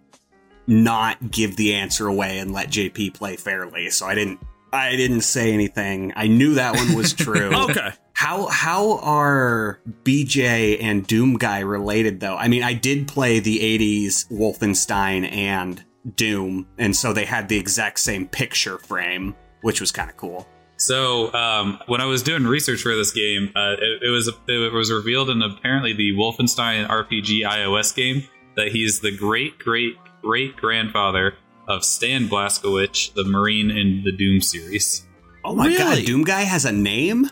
not 0.69 1.31
give 1.31 1.55
the 1.55 1.73
answer 1.73 2.07
away 2.07 2.37
and 2.37 2.53
let 2.53 2.69
JP 2.69 3.15
play 3.15 3.35
fairly, 3.35 3.89
so 3.89 4.05
I 4.05 4.15
didn't. 4.15 4.39
I 4.71 4.95
didn't 4.95 5.21
say 5.21 5.51
anything. 5.51 6.13
I 6.15 6.27
knew 6.27 6.53
that 6.53 6.75
one 6.75 6.95
was 6.95 7.13
true. 7.13 7.51
Okay. 7.69 7.91
How 8.13 8.47
how 8.47 8.97
are 8.99 9.79
BJ 10.03 10.81
and 10.81 11.07
Doom 11.07 11.37
Guy 11.37 11.59
related 11.59 12.19
though? 12.19 12.35
I 12.35 12.49
mean, 12.49 12.63
I 12.63 12.73
did 12.73 13.07
play 13.07 13.39
the 13.39 13.59
80s 13.59 14.29
Wolfenstein 14.29 15.31
and 15.31 15.83
Doom, 16.15 16.67
and 16.77 16.93
so 16.93 17.13
they 17.13 17.23
had 17.23 17.47
the 17.47 17.57
exact 17.57 17.99
same 17.99 18.27
picture 18.27 18.77
frame, 18.77 19.35
which 19.61 19.79
was 19.79 19.93
kind 19.93 20.09
of 20.09 20.17
cool. 20.17 20.45
So 20.75 21.33
um, 21.33 21.79
when 21.87 22.01
I 22.01 22.05
was 22.05 22.21
doing 22.21 22.43
research 22.43 22.81
for 22.81 22.93
this 22.93 23.11
game, 23.11 23.51
uh, 23.55 23.75
it, 23.79 24.03
it 24.03 24.09
was 24.09 24.27
it 24.47 24.73
was 24.73 24.91
revealed 24.91 25.29
in 25.29 25.41
apparently 25.41 25.93
the 25.93 26.11
Wolfenstein 26.13 26.87
RPG 26.87 27.43
iOS 27.43 27.95
game 27.95 28.27
that 28.57 28.67
he's 28.67 28.99
the 28.99 29.15
great 29.15 29.57
great 29.59 29.95
great 30.21 30.55
grandfather 30.57 31.35
of 31.67 31.83
Stan 31.83 32.27
Blazkowicz, 32.27 33.13
the 33.13 33.23
Marine 33.25 33.69
in 33.71 34.03
the 34.03 34.11
Doom 34.11 34.41
series. 34.41 35.05
Oh 35.45 35.55
my 35.55 35.67
Really? 35.67 35.77
god, 35.77 36.05
Doom 36.05 36.23
Guy 36.23 36.41
has 36.41 36.65
a 36.65 36.71
name? 36.71 37.29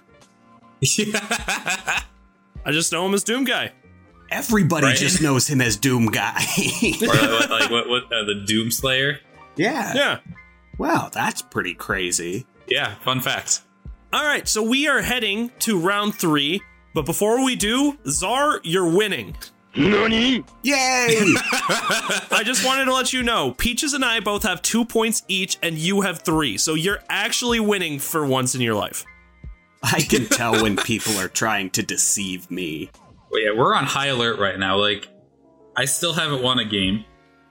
I 2.65 2.71
just 2.71 2.91
know 2.91 3.05
him 3.05 3.13
as 3.13 3.23
Doom 3.23 3.45
Guy. 3.45 3.71
Everybody 4.29 4.87
Right? 4.87 4.97
just 4.97 5.21
knows 5.21 5.47
him 5.47 5.61
as 5.61 5.77
Doom 5.77 6.07
Guy. 6.07 6.35
or 7.01 7.07
what, 7.07 7.49
like 7.49 7.71
what, 7.71 7.87
what 7.89 8.03
uh, 8.05 8.25
the 8.25 8.43
Doom 8.45 8.71
Slayer? 8.71 9.19
yeah. 9.55 9.93
Yeah. 9.95 10.19
Wow, 10.77 11.09
that's 11.11 11.41
pretty 11.41 11.73
crazy. 11.73 12.45
Yeah, 12.67 12.93
fun 12.95 13.19
fact. 13.21 13.61
All 14.13 14.23
right, 14.23 14.47
so 14.47 14.61
we 14.61 14.87
are 14.87 15.01
heading 15.01 15.49
to 15.59 15.79
round 15.79 16.13
three, 16.15 16.61
but 16.93 17.05
before 17.05 17.43
we 17.43 17.55
do, 17.55 17.97
Zar, 18.07 18.59
you're 18.63 18.87
winning. 18.95 19.35
Yay! 19.77 20.43
I 22.31 22.41
just 22.43 22.65
wanted 22.65 22.85
to 22.85 22.93
let 22.93 23.13
you 23.13 23.21
know, 23.21 23.51
Peaches 23.51 23.93
and 23.93 24.03
I 24.03 24.19
both 24.19 24.43
have 24.43 24.61
two 24.61 24.83
points 24.83 25.23
each, 25.27 25.57
and 25.61 25.77
you 25.77 26.01
have 26.01 26.19
three, 26.19 26.57
so 26.57 26.73
you're 26.73 27.03
actually 27.09 27.59
winning 27.59 27.99
for 27.99 28.25
once 28.25 28.55
in 28.55 28.61
your 28.61 28.73
life. 28.73 29.05
I 29.83 30.01
can 30.01 30.25
tell 30.25 30.63
when 30.63 30.75
people 30.77 31.17
are 31.19 31.27
trying 31.27 31.69
to 31.71 31.83
deceive 31.83 32.49
me. 32.49 32.89
Well, 33.31 33.41
yeah, 33.41 33.51
we're 33.55 33.75
on 33.75 33.83
high 33.85 34.07
alert 34.07 34.39
right 34.39 34.57
now. 34.57 34.77
Like, 34.77 35.07
I 35.75 35.85
still 35.85 36.13
haven't 36.13 36.41
won 36.41 36.57
a 36.57 36.65
game, 36.65 37.05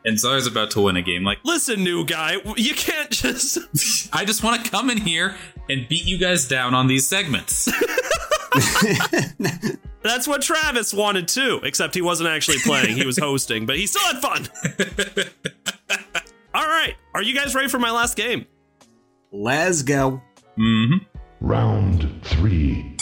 and 0.05 0.19
Zar's 0.19 0.49
about 0.49 0.73
to 0.73 0.81
win 0.81 0.97
a 0.97 1.03
game. 1.03 1.23
Like, 1.23 1.39
Listen, 1.45 1.85
new 1.85 2.05
guy, 2.05 2.39
you 2.57 2.75
can't 2.75 3.11
just. 3.11 3.59
I 4.13 4.25
just 4.25 4.43
want 4.43 4.65
to 4.65 4.71
come 4.71 4.91
in 4.91 4.99
here 4.99 5.37
and 5.69 5.87
beat 5.89 6.05
you 6.05 6.19
guys 6.19 6.49
down 6.49 6.75
on 6.75 6.89
these 6.89 7.07
segments. 7.07 7.71
That's 10.03 10.29
what 10.29 10.43
Travis 10.43 10.95
wanted 10.95 11.29
too, 11.29 11.61
except 11.65 11.95
he 11.95 12.03
wasn't 12.03 12.29
actually 12.29 12.59
playing, 12.59 12.97
he 12.97 13.05
was 13.05 13.19
hosting, 13.19 13.67
but 13.67 13.77
he 13.77 13.87
still 13.87 14.03
had 14.03 14.23
fun. 14.23 14.49
All 16.55 16.67
right, 16.67 16.95
are 17.15 17.23
you 17.23 17.35
guys 17.35 17.55
ready 17.55 17.69
for 17.69 17.79
my 17.79 17.91
last 17.91 18.17
game? 18.17 18.47
Let's 19.33 19.83
go. 19.83 20.23
Mm-hmm. 20.59 21.05
Round 21.41 22.21
three. 22.25 22.97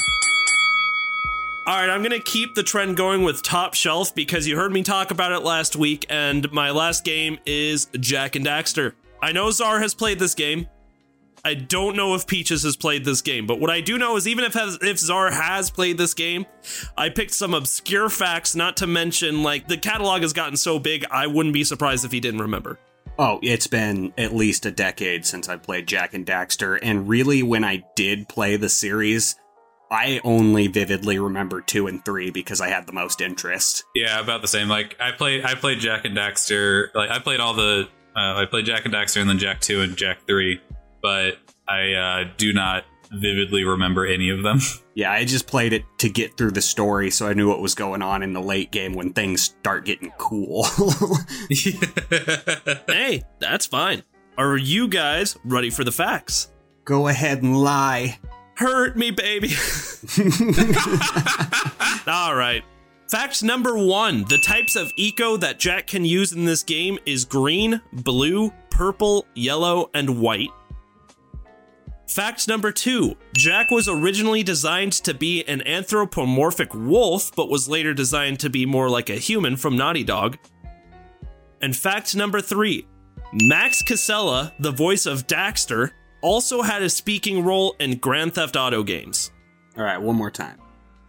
All 1.66 1.76
right, 1.76 1.88
I'm 1.88 2.00
going 2.02 2.10
to 2.10 2.20
keep 2.20 2.54
the 2.54 2.62
trend 2.62 2.96
going 2.96 3.22
with 3.22 3.42
Top 3.42 3.72
Shelf 3.72 4.14
because 4.14 4.46
you 4.46 4.56
heard 4.56 4.70
me 4.70 4.82
talk 4.82 5.10
about 5.10 5.32
it 5.32 5.40
last 5.40 5.76
week, 5.76 6.04
and 6.10 6.50
my 6.52 6.70
last 6.70 7.04
game 7.04 7.38
is 7.46 7.86
Jak 7.98 8.36
and 8.36 8.44
Daxter. 8.44 8.92
I 9.22 9.32
know 9.32 9.50
Zar 9.50 9.80
has 9.80 9.94
played 9.94 10.18
this 10.18 10.34
game. 10.34 10.68
I 11.44 11.54
don't 11.54 11.94
know 11.94 12.14
if 12.14 12.26
Peaches 12.26 12.62
has 12.62 12.76
played 12.76 13.04
this 13.04 13.20
game, 13.20 13.46
but 13.46 13.61
what 13.61 13.70
I 13.70 13.80
do 13.80 13.98
know 13.98 14.16
is 14.16 14.26
even 14.26 14.44
if 14.44 14.57
if 14.57 14.98
Zar 14.98 15.30
has 15.30 15.70
played 15.70 15.98
this 15.98 16.14
game, 16.14 16.46
I 16.96 17.11
picked 17.11 17.35
some 17.35 17.52
obscure 17.52 18.09
facts. 18.09 18.54
Not 18.54 18.78
to 18.78 18.87
mention, 18.87 19.42
like 19.42 19.68
the 19.68 19.76
catalog 19.76 20.22
has 20.22 20.33
gotten 20.33 20.57
so 20.57 20.78
big, 20.78 21.04
I 21.11 21.26
wouldn't 21.26 21.52
be 21.52 21.64
surprised 21.64 22.04
if 22.04 22.12
he 22.12 22.20
didn't 22.20 22.40
remember. 22.40 22.78
Oh, 23.18 23.38
it's 23.42 23.66
been 23.66 24.12
at 24.18 24.35
least 24.35 24.66
a 24.66 24.70
decade 24.70 25.24
since 25.24 25.48
I 25.48 25.57
played 25.57 25.87
Jak 25.87 26.14
and 26.14 26.26
Daxter, 26.26 26.78
and 26.83 27.09
really, 27.09 27.42
when 27.42 27.62
I 27.62 27.85
did 27.94 28.28
play 28.28 28.57
the 28.57 28.68
series, 28.68 29.37
I 29.90 30.20
only 30.24 30.66
vividly 30.66 31.18
remember 31.18 31.61
two 31.61 31.87
and 31.87 32.04
three 32.04 32.30
because 32.30 32.61
I 32.61 32.68
had 32.68 32.87
the 32.87 32.92
most 32.92 33.20
interest. 33.20 33.85
Yeah, 33.94 34.18
about 34.18 34.42
the 34.42 34.48
same. 34.48 34.68
Like, 34.68 34.97
I 34.99 35.12
played, 35.12 35.45
I 35.45 35.55
played 35.55 35.78
Jak 35.78 36.05
and 36.05 36.16
Daxter. 36.16 36.86
Like, 36.95 37.11
I 37.11 37.20
played 37.20 37.38
all 37.38 37.55
the, 37.55 37.88
uh, 38.16 38.34
I 38.34 38.47
played 38.51 38.66
Jak 38.66 38.84
and 38.84 38.95
Daxter 38.95 39.20
and 39.20 39.30
then 39.30 39.38
Jak 39.38 39.61
Two 39.61 39.82
and 39.82 39.97
Jak 39.97 40.26
Three, 40.26 40.61
but 41.05 41.36
I 41.68 41.92
uh, 41.92 42.24
do 42.38 42.55
not 42.55 42.84
vividly 43.12 43.62
remember 43.62 44.07
any 44.07 44.30
of 44.30 44.42
them. 44.42 44.59
Yeah, 44.96 45.11
I 45.11 45.24
just 45.24 45.48
played 45.48 45.72
it 45.72 45.82
to 45.98 46.09
get 46.09 46.36
through 46.36 46.52
the 46.52 46.62
story, 46.62 47.11
so 47.11 47.26
I 47.26 47.34
knew 47.34 47.48
what 47.48 47.61
was 47.61 47.74
going 47.74 48.00
on 48.00 48.22
in 48.22 48.32
the 48.32 48.40
late 48.40 48.70
game 48.70 48.94
when 48.94 49.12
things 49.12 49.42
start 49.42 49.84
getting 49.84 50.12
cool. 50.18 50.64
Hey, 52.86 53.24
that's 53.40 53.66
fine. 53.66 54.05
Are 54.38 54.57
you 54.57 54.86
guys 54.86 55.36
ready 55.44 55.70
for 55.70 55.82
the 55.82 55.90
facts? 55.90 56.52
Go 56.84 57.09
ahead 57.09 57.42
and 57.42 57.61
lie. 57.61 58.20
Hurt 58.55 58.96
me, 58.96 59.11
baby. 59.11 59.50
All 62.07 62.36
right. 62.36 62.62
Fact 63.11 63.42
number 63.42 63.76
one 63.76 64.22
the 64.28 64.38
types 64.38 64.76
of 64.76 64.92
eco 64.94 65.36
that 65.38 65.59
Jak 65.59 65.88
can 65.88 66.05
use 66.05 66.32
in 66.32 66.44
this 66.44 66.62
game 66.62 67.00
is 67.05 67.24
green, 67.24 67.80
blue, 67.92 68.52
purple, 68.70 69.26
yellow, 69.34 69.90
and 69.92 70.20
white. 70.20 70.50
Fact 72.07 72.46
number 72.48 72.70
two 72.70 73.16
Jak 73.36 73.70
was 73.70 73.88
originally 73.88 74.42
designed 74.42 74.92
to 74.92 75.14
be 75.14 75.42
an 75.44 75.66
anthropomorphic 75.66 76.74
wolf, 76.74 77.34
but 77.34 77.48
was 77.48 77.68
later 77.68 77.94
designed 77.94 78.40
to 78.40 78.50
be 78.50 78.66
more 78.66 78.90
like 78.90 79.09
a 79.09 79.14
human 79.14 79.57
from 79.57 79.76
Naughty 79.76 80.05
Dog. 80.05 80.38
And 81.62 81.74
fact 81.74 82.14
number 82.14 82.40
three 82.40 82.86
Max 83.32 83.82
Casella, 83.82 84.52
the 84.59 84.70
voice 84.70 85.07
of 85.07 85.26
Daxter, 85.26 85.92
also 86.20 86.62
had 86.62 86.82
a 86.82 86.90
speaking 86.90 87.42
role 87.42 87.74
in 87.80 87.98
Grand 87.98 88.34
Theft 88.34 88.57
Auto 88.57 88.82
games. 88.82 89.30
All 89.76 89.82
right, 89.82 90.00
one 90.00 90.16
more 90.16 90.30
time. 90.30 90.59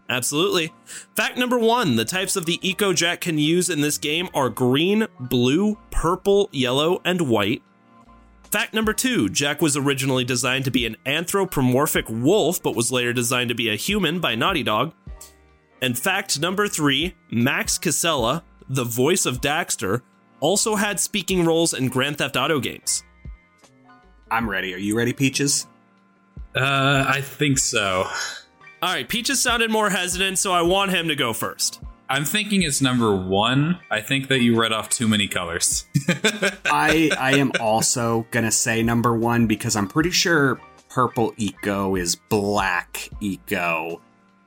Absolutely. 0.09 0.71
Fact 1.15 1.37
number 1.37 1.57
one 1.57 1.95
the 1.95 2.05
types 2.05 2.35
of 2.35 2.45
the 2.45 2.59
Eco 2.67 2.93
Jak 2.93 3.21
can 3.21 3.37
use 3.37 3.69
in 3.69 3.81
this 3.81 3.97
game 3.97 4.29
are 4.33 4.49
green, 4.49 5.07
blue, 5.19 5.77
purple, 5.91 6.49
yellow, 6.51 7.01
and 7.03 7.21
white. 7.21 7.63
Fact 8.51 8.73
number 8.73 8.93
two 8.93 9.29
Jak 9.29 9.61
was 9.61 9.75
originally 9.75 10.23
designed 10.23 10.65
to 10.65 10.71
be 10.71 10.85
an 10.85 10.95
anthropomorphic 11.05 12.05
wolf, 12.09 12.61
but 12.61 12.75
was 12.75 12.91
later 12.91 13.13
designed 13.13 13.49
to 13.49 13.55
be 13.55 13.69
a 13.69 13.75
human 13.75 14.19
by 14.19 14.35
Naughty 14.35 14.63
Dog. 14.63 14.93
And 15.81 15.97
fact 15.97 16.39
number 16.39 16.67
three 16.67 17.15
Max 17.31 17.77
Casella, 17.77 18.43
the 18.69 18.85
voice 18.85 19.25
of 19.25 19.41
Daxter, 19.41 20.01
also 20.39 20.75
had 20.75 20.99
speaking 20.99 21.45
roles 21.45 21.73
in 21.73 21.89
Grand 21.89 22.17
Theft 22.17 22.37
Auto 22.37 22.59
games. 22.59 23.03
I'm 24.31 24.49
ready. 24.49 24.73
Are 24.73 24.77
you 24.77 24.97
ready, 24.97 25.13
Peaches? 25.13 25.67
Uh, 26.55 27.05
I 27.07 27.21
think 27.21 27.57
so. 27.57 28.07
All 28.81 28.93
right, 28.93 29.07
Peaches 29.07 29.41
sounded 29.41 29.69
more 29.69 29.89
hesitant, 29.89 30.39
so 30.39 30.53
I 30.53 30.61
want 30.61 30.91
him 30.91 31.07
to 31.07 31.15
go 31.15 31.33
first. 31.33 31.81
I'm 32.09 32.25
thinking 32.25 32.61
it's 32.61 32.81
number 32.81 33.15
one. 33.15 33.79
I 33.89 34.01
think 34.01 34.27
that 34.27 34.41
you 34.41 34.59
read 34.59 34.71
off 34.71 34.89
too 34.89 35.07
many 35.07 35.27
colors. 35.27 35.85
I 36.65 37.09
I 37.17 37.37
am 37.37 37.51
also 37.59 38.27
gonna 38.31 38.51
say 38.51 38.83
number 38.83 39.15
one 39.17 39.47
because 39.47 39.75
I'm 39.75 39.87
pretty 39.87 40.11
sure 40.11 40.59
purple 40.89 41.33
eco 41.37 41.95
is 41.95 42.15
black 42.15 43.09
eco, 43.21 44.01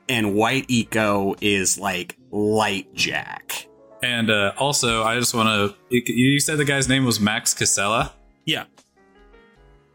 and 0.08 0.34
white 0.34 0.66
eco 0.68 1.34
is 1.40 1.78
like 1.78 2.16
light 2.30 2.94
Jak. 2.94 3.66
and 4.02 4.30
uh, 4.30 4.52
also, 4.56 5.02
I 5.02 5.18
just 5.18 5.34
want 5.34 5.48
to. 5.48 5.76
You 5.90 6.38
said 6.38 6.58
the 6.58 6.64
guy's 6.64 6.88
name 6.88 7.04
was 7.04 7.18
Max 7.18 7.54
Casella. 7.54 8.12
Yeah. 8.44 8.64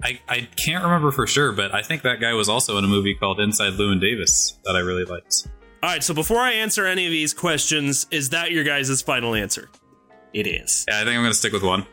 I, 0.03 0.20
I 0.28 0.49
can't 0.57 0.84
remember 0.84 1.11
for 1.11 1.26
sure, 1.26 1.53
but 1.53 1.74
I 1.74 1.82
think 1.82 2.01
that 2.01 2.20
guy 2.20 2.34
was 2.34 2.49
also 2.49 2.78
in 2.78 2.84
a 2.84 2.88
movie 2.88 3.16
called 3.16 3.39
Inside 3.39 3.74
Llewyn 3.74 4.01
Davis 4.01 4.59
that 4.66 4.76
I 4.76 4.80
really 4.80 5.05
liked. 5.05 5.47
All 5.84 5.90
right, 5.90 6.02
so 6.02 6.14
before 6.14 6.40
I 6.40 6.54
answer 6.54 6.86
any 6.86 7.06
of 7.06 7.12
these 7.12 7.34
questions, 7.34 8.08
is 8.10 8.30
that 8.30 8.52
your 8.52 8.64
guys' 8.64 9.02
final 9.02 9.36
answer? 9.36 9.68
It 10.34 10.48
is. 10.48 10.86
Yeah, 10.88 11.02
I 11.02 11.04
think 11.04 11.18
I'm 11.18 11.24
gonna 11.24 11.34
stick 11.34 11.52
with 11.52 11.62
one. 11.62 11.86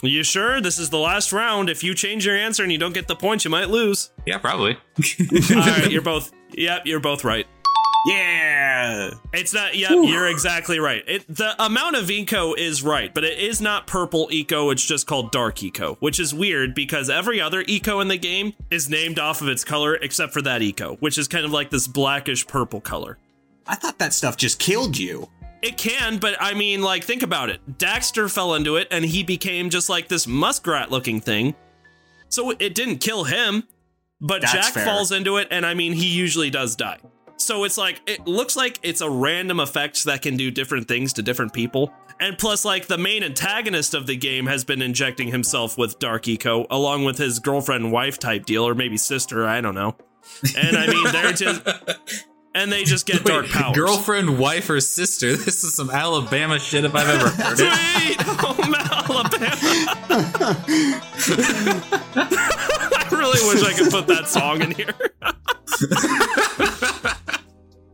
You 0.00 0.22
sure? 0.22 0.60
This 0.60 0.78
is 0.78 0.90
the 0.90 0.98
last 0.98 1.32
round. 1.32 1.68
If 1.68 1.82
you 1.82 1.92
change 1.92 2.24
your 2.24 2.36
answer 2.36 2.62
and 2.62 2.70
you 2.70 2.78
don't 2.78 2.94
get 2.94 3.08
the 3.08 3.16
points, 3.16 3.44
you 3.44 3.50
might 3.50 3.68
lose. 3.68 4.12
Yeah, 4.26 4.38
probably. 4.38 4.74
All 5.50 5.56
right, 5.56 5.90
you're 5.90 6.02
both. 6.02 6.30
Yep, 6.52 6.82
you're 6.86 7.00
both 7.00 7.24
right. 7.24 7.48
Yeah. 8.06 9.10
It's 9.32 9.52
not. 9.52 9.76
Yep, 9.76 9.90
you're 9.90 10.28
exactly 10.28 10.78
right. 10.78 11.02
It, 11.06 11.24
the 11.28 11.60
amount 11.62 11.96
of 11.96 12.10
eco 12.10 12.54
is 12.54 12.82
right, 12.82 13.12
but 13.12 13.24
it 13.24 13.38
is 13.38 13.60
not 13.60 13.86
purple 13.86 14.28
eco. 14.30 14.70
It's 14.70 14.84
just 14.84 15.06
called 15.06 15.32
dark 15.32 15.62
eco, 15.62 15.96
which 16.00 16.18
is 16.20 16.32
weird 16.34 16.74
because 16.74 17.10
every 17.10 17.40
other 17.40 17.64
eco 17.66 18.00
in 18.00 18.08
the 18.08 18.16
game 18.16 18.52
is 18.70 18.88
named 18.88 19.18
off 19.18 19.42
of 19.42 19.48
its 19.48 19.64
color 19.64 19.96
except 19.96 20.32
for 20.32 20.42
that 20.42 20.62
eco, 20.62 20.96
which 20.96 21.18
is 21.18 21.28
kind 21.28 21.44
of 21.44 21.50
like 21.52 21.70
this 21.70 21.86
blackish 21.86 22.46
purple 22.46 22.80
color. 22.80 23.18
I 23.66 23.74
thought 23.74 23.98
that 23.98 24.12
stuff 24.14 24.36
just 24.36 24.58
killed 24.58 24.96
you. 24.96 25.28
It 25.62 25.76
can, 25.76 26.18
but 26.18 26.36
I 26.38 26.54
mean, 26.54 26.82
like, 26.82 27.02
think 27.02 27.22
about 27.22 27.50
it. 27.50 27.60
Daxter 27.78 28.30
fell 28.32 28.54
into 28.54 28.76
it 28.76 28.86
and 28.90 29.04
he 29.04 29.22
became 29.24 29.70
just 29.70 29.88
like 29.88 30.06
this 30.08 30.26
muskrat 30.26 30.90
looking 30.90 31.20
thing. 31.20 31.54
So 32.28 32.50
it 32.50 32.74
didn't 32.74 32.98
kill 32.98 33.24
him, 33.24 33.64
but 34.20 34.42
That's 34.42 34.52
Jak 34.52 34.74
fair. 34.74 34.84
falls 34.84 35.12
into 35.12 35.36
it, 35.38 35.48
and 35.50 35.64
I 35.64 35.74
mean, 35.74 35.92
he 35.92 36.06
usually 36.06 36.50
does 36.50 36.76
die. 36.76 36.98
So 37.36 37.64
it's 37.64 37.76
like, 37.78 38.00
it 38.06 38.26
looks 38.26 38.56
like 38.56 38.78
it's 38.82 39.00
a 39.00 39.08
random 39.10 39.60
effect 39.60 40.04
that 40.04 40.22
can 40.22 40.36
do 40.36 40.50
different 40.50 40.88
things 40.88 41.12
to 41.14 41.22
different 41.22 41.52
people. 41.52 41.92
And 42.18 42.38
plus, 42.38 42.64
like, 42.64 42.86
the 42.86 42.96
main 42.96 43.22
antagonist 43.22 43.92
of 43.92 44.06
the 44.06 44.16
game 44.16 44.46
has 44.46 44.64
been 44.64 44.80
injecting 44.80 45.28
himself 45.28 45.76
with 45.76 45.98
Dark 45.98 46.26
Eco, 46.28 46.66
along 46.70 47.04
with 47.04 47.18
his 47.18 47.38
girlfriend 47.38 47.92
wife 47.92 48.18
type 48.18 48.46
deal, 48.46 48.66
or 48.66 48.74
maybe 48.74 48.96
sister, 48.96 49.46
I 49.46 49.60
don't 49.60 49.74
know. 49.74 49.96
And 50.56 50.74
I 50.76 50.86
mean, 50.86 51.12
they're 51.12 51.32
just. 51.34 51.60
And 52.54 52.72
they 52.72 52.84
just 52.84 53.04
get 53.04 53.22
dark 53.22 53.48
powers. 53.48 53.76
girlfriend, 53.76 54.38
wife, 54.38 54.70
or 54.70 54.80
sister? 54.80 55.36
This 55.36 55.62
is 55.62 55.76
some 55.76 55.90
Alabama 55.90 56.58
shit 56.58 56.86
if 56.86 56.94
I've 56.94 57.06
ever 57.06 57.28
heard 57.28 57.52
it. 57.52 57.58
Sweet 57.58 58.16
oh, 58.26 58.54
home 58.54 58.74
Alabama. 58.74 60.06
I 62.16 63.08
really 63.12 63.40
wish 63.54 63.62
I 63.62 63.74
could 63.76 63.90
put 63.92 64.06
that 64.06 64.26
song 64.26 64.62
in 64.62 64.70
here. 64.70 64.94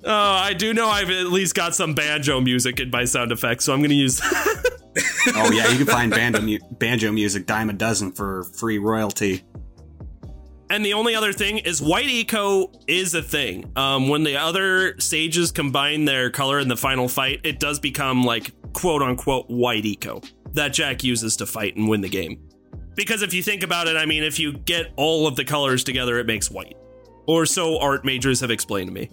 Oh, 0.04 0.10
I 0.12 0.52
do 0.52 0.74
know 0.74 0.88
I've 0.88 1.10
at 1.10 1.26
least 1.28 1.54
got 1.54 1.74
some 1.74 1.94
banjo 1.94 2.40
music 2.40 2.80
in 2.80 2.90
my 2.90 3.04
sound 3.04 3.30
effects, 3.32 3.64
so 3.64 3.72
I'm 3.72 3.80
going 3.80 3.90
to 3.90 3.96
use. 3.96 4.20
Oh 5.34 5.50
yeah, 5.52 5.68
you 5.68 5.78
can 5.78 5.86
find 5.86 6.10
banjo, 6.10 6.40
mu- 6.42 6.58
banjo 6.72 7.12
music 7.12 7.46
dime 7.46 7.70
a 7.70 7.72
dozen 7.72 8.10
for 8.12 8.42
free 8.42 8.76
royalty. 8.78 9.42
and 10.68 10.84
the 10.84 10.92
only 10.94 11.14
other 11.14 11.32
thing 11.32 11.58
is 11.58 11.80
white 11.80 12.08
eco 12.08 12.70
is 12.88 13.14
a 13.14 13.22
thing. 13.22 13.70
Um, 13.76 14.08
when 14.08 14.24
the 14.24 14.36
other 14.36 14.98
sages 14.98 15.50
combine 15.52 16.04
their 16.04 16.28
color 16.30 16.58
in 16.58 16.66
the 16.68 16.76
final 16.76 17.08
fight, 17.08 17.40
it 17.44 17.58
does 17.60 17.78
become 17.78 18.24
like 18.24 18.50
quote 18.74 19.00
unquote 19.00 19.48
white 19.48 19.86
eco 19.86 20.20
that 20.54 20.72
Jak 20.74 21.04
uses 21.04 21.36
to 21.36 21.46
fight 21.46 21.76
and 21.76 21.88
win 21.88 22.00
the 22.02 22.08
game. 22.10 22.42
Because 22.96 23.22
if 23.22 23.32
you 23.32 23.42
think 23.42 23.62
about 23.62 23.86
it, 23.88 23.96
I 23.96 24.04
mean, 24.04 24.24
if 24.24 24.38
you 24.40 24.52
get 24.52 24.92
all 24.96 25.26
of 25.28 25.36
the 25.36 25.44
colors 25.44 25.84
together, 25.84 26.18
it 26.18 26.26
makes 26.26 26.50
white. 26.50 26.76
Or 27.26 27.46
so 27.46 27.78
art 27.78 28.04
majors 28.04 28.40
have 28.40 28.50
explained 28.50 28.88
to 28.88 28.92
me. 28.94 29.08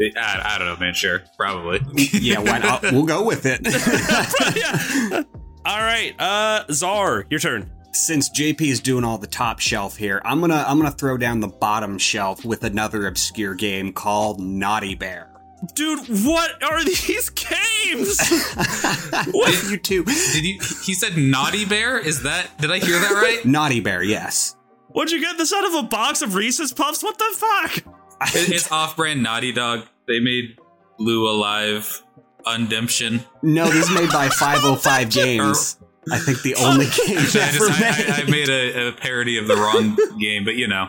I, 0.00 0.54
I 0.54 0.58
don't 0.58 0.66
know, 0.66 0.76
man. 0.76 0.94
Sure, 0.94 1.22
probably. 1.36 1.80
Yeah, 2.12 2.40
why 2.40 2.58
not? 2.58 2.82
We'll 2.82 3.04
go 3.04 3.24
with 3.24 3.44
it. 3.46 3.60
yeah. 4.56 5.22
All 5.64 5.80
right, 5.80 6.14
uh, 6.18 6.64
Zar, 6.72 7.26
your 7.30 7.40
turn. 7.40 7.70
Since 7.92 8.30
JP 8.30 8.60
is 8.60 8.80
doing 8.80 9.04
all 9.04 9.16
the 9.18 9.26
top 9.26 9.58
shelf 9.58 9.96
here, 9.96 10.20
I'm 10.24 10.40
gonna 10.40 10.64
I'm 10.66 10.76
gonna 10.78 10.90
throw 10.90 11.16
down 11.16 11.40
the 11.40 11.48
bottom 11.48 11.98
shelf 11.98 12.44
with 12.44 12.64
another 12.64 13.06
obscure 13.06 13.54
game 13.54 13.92
called 13.92 14.38
Naughty 14.40 14.94
Bear. 14.94 15.32
Dude, 15.74 16.00
what 16.24 16.62
are 16.62 16.84
these 16.84 17.30
games? 17.30 18.20
What 19.32 19.70
you 19.70 19.78
two? 19.78 20.04
Did 20.04 20.44
you? 20.44 20.60
He 20.84 20.92
said 20.94 21.16
naughty 21.16 21.64
bear. 21.64 21.98
Is 21.98 22.22
that? 22.24 22.48
Did 22.58 22.70
I 22.70 22.78
hear 22.78 22.98
that 22.98 23.12
right? 23.12 23.44
Naughty 23.44 23.80
Bear, 23.80 24.02
yes. 24.02 24.56
What'd 24.88 25.12
you 25.12 25.20
get 25.20 25.38
this 25.38 25.52
out 25.52 25.64
of 25.64 25.74
a 25.74 25.82
box 25.84 26.22
of 26.22 26.34
Reese's 26.34 26.72
Puffs? 26.72 27.02
What 27.02 27.18
the 27.18 27.34
fuck? 27.34 27.95
It- 28.34 28.50
it's 28.50 28.70
off-brand 28.72 29.22
Naughty 29.22 29.52
Dog. 29.52 29.86
They 30.08 30.20
made 30.20 30.58
Blue 30.98 31.28
Alive, 31.28 32.02
Undemption. 32.46 33.24
No, 33.42 33.68
this 33.68 33.88
is 33.88 33.94
made 33.94 34.10
by 34.10 34.28
505 34.28 35.06
er, 35.06 35.10
Games. 35.10 35.78
I 36.10 36.18
think 36.18 36.42
the 36.42 36.54
only 36.54 36.86
game 36.86 37.18
I, 37.18 37.22
just, 37.22 37.36
ever 37.36 37.66
I, 37.68 37.80
made. 37.80 38.10
I, 38.10 38.22
I 38.22 38.24
made 38.30 38.48
a, 38.48 38.88
a 38.88 38.92
parody 38.92 39.38
of 39.38 39.48
the 39.48 39.56
wrong 39.56 39.96
game, 40.20 40.44
but 40.44 40.54
you 40.54 40.68
know. 40.68 40.88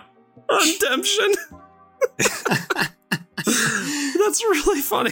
Redemption. 0.49 1.34
That's 3.45 4.43
really 4.43 4.82
funny. 4.82 5.11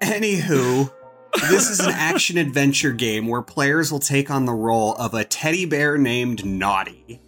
Anywho, 0.00 0.92
this 1.50 1.70
is 1.70 1.80
an 1.80 1.90
action 1.90 2.36
adventure 2.38 2.92
game 2.92 3.26
where 3.26 3.42
players 3.42 3.90
will 3.90 3.98
take 3.98 4.30
on 4.30 4.44
the 4.44 4.52
role 4.52 4.94
of 4.94 5.14
a 5.14 5.24
teddy 5.24 5.64
bear 5.64 5.98
named 5.98 6.44
Naughty. 6.44 7.20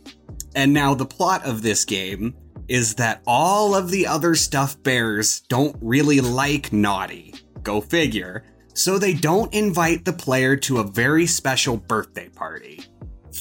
And 0.54 0.72
now 0.72 0.94
the 0.94 1.06
plot 1.06 1.44
of 1.44 1.62
this 1.62 1.84
game 1.84 2.34
is 2.68 2.94
that 2.96 3.22
all 3.26 3.74
of 3.74 3.90
the 3.90 4.06
other 4.06 4.34
stuffed 4.34 4.82
bears 4.82 5.40
don't 5.48 5.76
really 5.80 6.20
like 6.20 6.72
Naughty. 6.72 7.34
Go 7.62 7.80
figure. 7.80 8.44
So 8.74 8.98
they 8.98 9.14
don't 9.14 9.52
invite 9.52 10.04
the 10.04 10.12
player 10.12 10.56
to 10.56 10.78
a 10.78 10.84
very 10.84 11.26
special 11.26 11.76
birthday 11.76 12.28
party. 12.28 12.84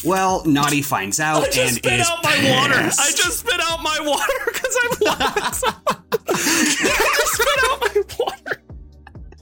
Well, 0.03 0.43
Naughty 0.45 0.81
finds 0.81 1.19
out 1.19 1.43
I 1.43 1.45
just 1.45 1.57
and 1.57 1.71
spit 1.77 1.99
is 1.99 2.09
out 2.09 2.23
my 2.23 2.35
water. 2.57 2.75
I 2.75 3.11
just 3.15 3.39
spit 3.39 3.59
out 3.61 3.81
my 3.83 3.99
water 4.01 4.33
because 4.45 4.77
I'm 4.83 4.97
laughing 5.05 5.53
so. 5.53 5.67
I 6.29 7.15
just 7.17 7.33
spit 7.33 7.59
out 7.69 7.81
my 7.81 8.03
water. 8.19 8.61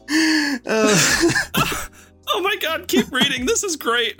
Uh, 0.67 0.95
Oh 2.27 2.41
my 2.41 2.55
god, 2.57 2.87
keep 2.87 3.11
reading. 3.11 3.45
This 3.45 3.63
is 3.63 3.75
great. 3.75 4.19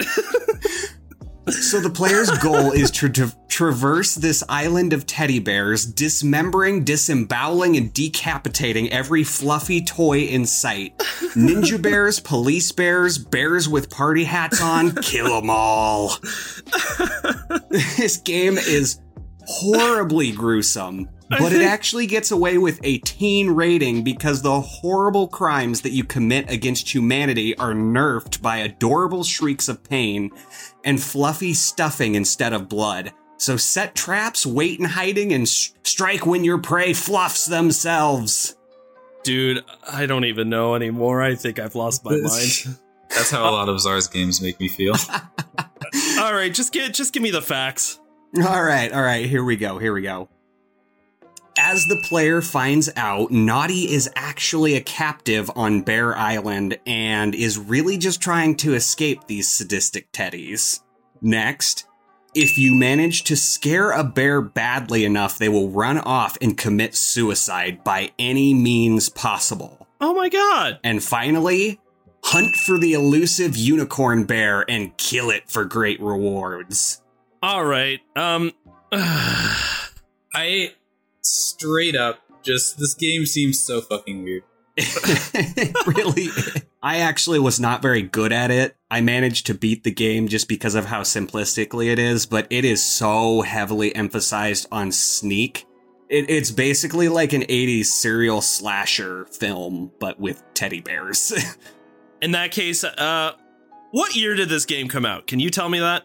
So 1.47 1.79
the 1.79 1.91
player's 1.91 2.31
goal 2.39 2.71
is 2.71 2.89
to 2.91 3.09
tra- 3.09 3.31
traverse 3.47 4.15
this 4.15 4.43
island 4.49 4.93
of 4.93 5.05
teddy 5.05 5.39
bears, 5.39 5.85
dismembering, 5.85 6.83
disemboweling, 6.83 7.77
and 7.77 7.93
decapitating 7.93 8.91
every 8.91 9.23
fluffy 9.23 9.83
toy 9.83 10.21
in 10.21 10.45
sight. 10.47 10.97
Ninja 11.35 11.79
bears, 11.79 12.19
police 12.19 12.71
bears, 12.71 13.19
bears 13.19 13.69
with 13.69 13.91
party 13.91 14.23
hats 14.23 14.61
on, 14.61 14.95
kill 14.95 15.39
them 15.39 15.49
all. 15.51 16.17
this 17.69 18.17
game 18.17 18.57
is 18.57 18.99
horribly 19.47 20.31
gruesome, 20.31 21.07
but 21.29 21.53
it 21.53 21.61
actually 21.61 22.07
gets 22.07 22.31
away 22.31 22.57
with 22.57 22.79
a 22.83 22.97
teen 22.99 23.51
rating 23.51 24.03
because 24.03 24.41
the 24.41 24.61
horrible 24.61 25.27
crimes 25.27 25.81
that 25.81 25.91
you 25.91 26.03
commit 26.03 26.49
against 26.49 26.93
humanity 26.93 27.55
are 27.57 27.73
nerfed 27.73 28.41
by 28.41 28.57
adorable 28.57 29.23
shrieks 29.23 29.67
of 29.67 29.83
pain 29.83 30.31
and 30.85 31.01
fluffy 31.01 31.53
stuffing 31.53 32.15
instead 32.15 32.53
of 32.53 32.69
blood. 32.69 33.11
So 33.37 33.57
set 33.57 33.95
traps, 33.95 34.45
wait 34.45 34.79
in 34.79 34.85
hiding, 34.85 35.33
and 35.33 35.43
s- 35.43 35.73
strike 35.83 36.25
when 36.25 36.45
your 36.45 36.57
prey 36.59 36.93
fluffs 36.93 37.45
themselves. 37.47 38.55
Dude, 39.23 39.65
I 39.91 40.05
don't 40.05 40.23
even 40.23 40.47
know 40.49 40.75
anymore. 40.75 41.21
I 41.21 41.35
think 41.35 41.59
I've 41.59 41.75
lost 41.75 42.05
my 42.05 42.11
mind. 42.11 42.77
That's 43.09 43.31
how 43.31 43.49
a 43.49 43.51
lot 43.51 43.67
of 43.67 43.79
Zar's 43.81 44.07
games 44.07 44.41
make 44.41 44.59
me 44.59 44.67
feel. 44.69 44.93
All 46.19 46.33
right, 46.33 46.53
just 46.53 46.71
get 46.71 46.93
just 46.93 47.13
give 47.13 47.23
me 47.23 47.31
the 47.31 47.41
facts. 47.41 47.99
All 48.37 48.63
right, 48.63 48.91
all 48.91 49.01
right, 49.01 49.25
here 49.25 49.43
we 49.45 49.55
go, 49.55 49.77
here 49.79 49.93
we 49.93 50.01
go. 50.01 50.27
As 51.67 51.87
the 51.87 51.95
player 51.95 52.43
finds 52.43 52.91
out, 52.95 53.31
Naughty 53.31 53.91
is 53.91 54.07
actually 54.15 54.75
a 54.75 54.81
captive 54.81 55.49
on 55.55 55.81
Bear 55.81 56.15
Island 56.15 56.77
and 56.85 57.33
is 57.33 57.57
really 57.57 57.97
just 57.97 58.21
trying 58.21 58.55
to 58.57 58.75
escape 58.75 59.25
these 59.25 59.49
sadistic 59.49 60.11
teddies. 60.11 60.81
Next, 61.23 61.87
if 62.35 62.59
you 62.59 62.75
manage 62.75 63.23
to 63.23 63.35
scare 63.35 63.89
a 63.89 64.03
bear 64.03 64.41
badly 64.41 65.05
enough, 65.05 65.39
they 65.39 65.49
will 65.49 65.71
run 65.71 65.97
off 65.97 66.37
and 66.39 66.55
commit 66.55 66.93
suicide 66.93 67.83
by 67.83 68.11
any 68.19 68.53
means 68.53 69.09
possible. 69.09 69.87
Oh 69.99 70.13
my 70.13 70.29
god. 70.29 70.77
And 70.83 71.03
finally, 71.03 71.81
hunt 72.25 72.55
for 72.57 72.77
the 72.77 72.93
elusive 72.93 73.57
unicorn 73.57 74.25
bear 74.25 74.69
and 74.69 74.95
kill 74.97 75.31
it 75.31 75.49
for 75.49 75.65
great 75.65 75.99
rewards. 75.99 77.01
All 77.41 77.65
right. 77.65 78.01
Um 78.15 78.51
I 78.91 80.73
straight 81.25 81.95
up 81.95 82.19
just 82.43 82.77
this 82.77 82.93
game 82.93 83.25
seems 83.25 83.59
so 83.59 83.81
fucking 83.81 84.23
weird. 84.23 84.43
really 85.87 86.27
i 86.83 86.97
actually 86.97 87.39
was 87.39 87.61
not 87.61 87.81
very 87.81 88.01
good 88.01 88.33
at 88.33 88.51
it 88.51 88.75
i 88.91 88.99
managed 88.99 89.45
to 89.45 89.53
beat 89.53 89.85
the 89.85 89.91
game 89.91 90.27
just 90.27 90.49
because 90.49 90.75
of 90.75 90.85
how 90.85 91.01
simplistically 91.01 91.89
it 91.89 91.97
is 91.97 92.25
but 92.25 92.45
it 92.49 92.65
is 92.65 92.83
so 92.83 93.41
heavily 93.41 93.95
emphasized 93.95 94.67
on 94.73 94.91
sneak 94.91 95.65
it, 96.09 96.29
it's 96.29 96.51
basically 96.51 97.07
like 97.07 97.31
an 97.31 97.43
80s 97.43 97.85
serial 97.85 98.41
slasher 98.41 99.25
film 99.27 99.93
but 99.97 100.19
with 100.19 100.43
teddy 100.53 100.81
bears 100.81 101.31
in 102.21 102.31
that 102.31 102.51
case, 102.51 102.83
uh 102.83 103.31
what 103.91 104.13
year 104.13 104.35
did 104.35 104.49
this 104.49 104.65
game 104.65 104.89
come 104.89 105.05
out? 105.05 105.25
Can 105.25 105.39
you 105.39 105.49
tell 105.49 105.69
me 105.69 105.79
that? 105.79 106.03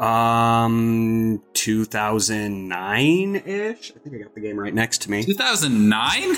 Um 0.00 1.40
2009-ish 1.54 3.92
i 3.94 3.98
think 3.98 4.16
i 4.16 4.18
got 4.18 4.34
the 4.34 4.40
game 4.40 4.58
right 4.58 4.74
next 4.74 5.02
to 5.02 5.10
me 5.10 5.22
2009? 5.24 6.36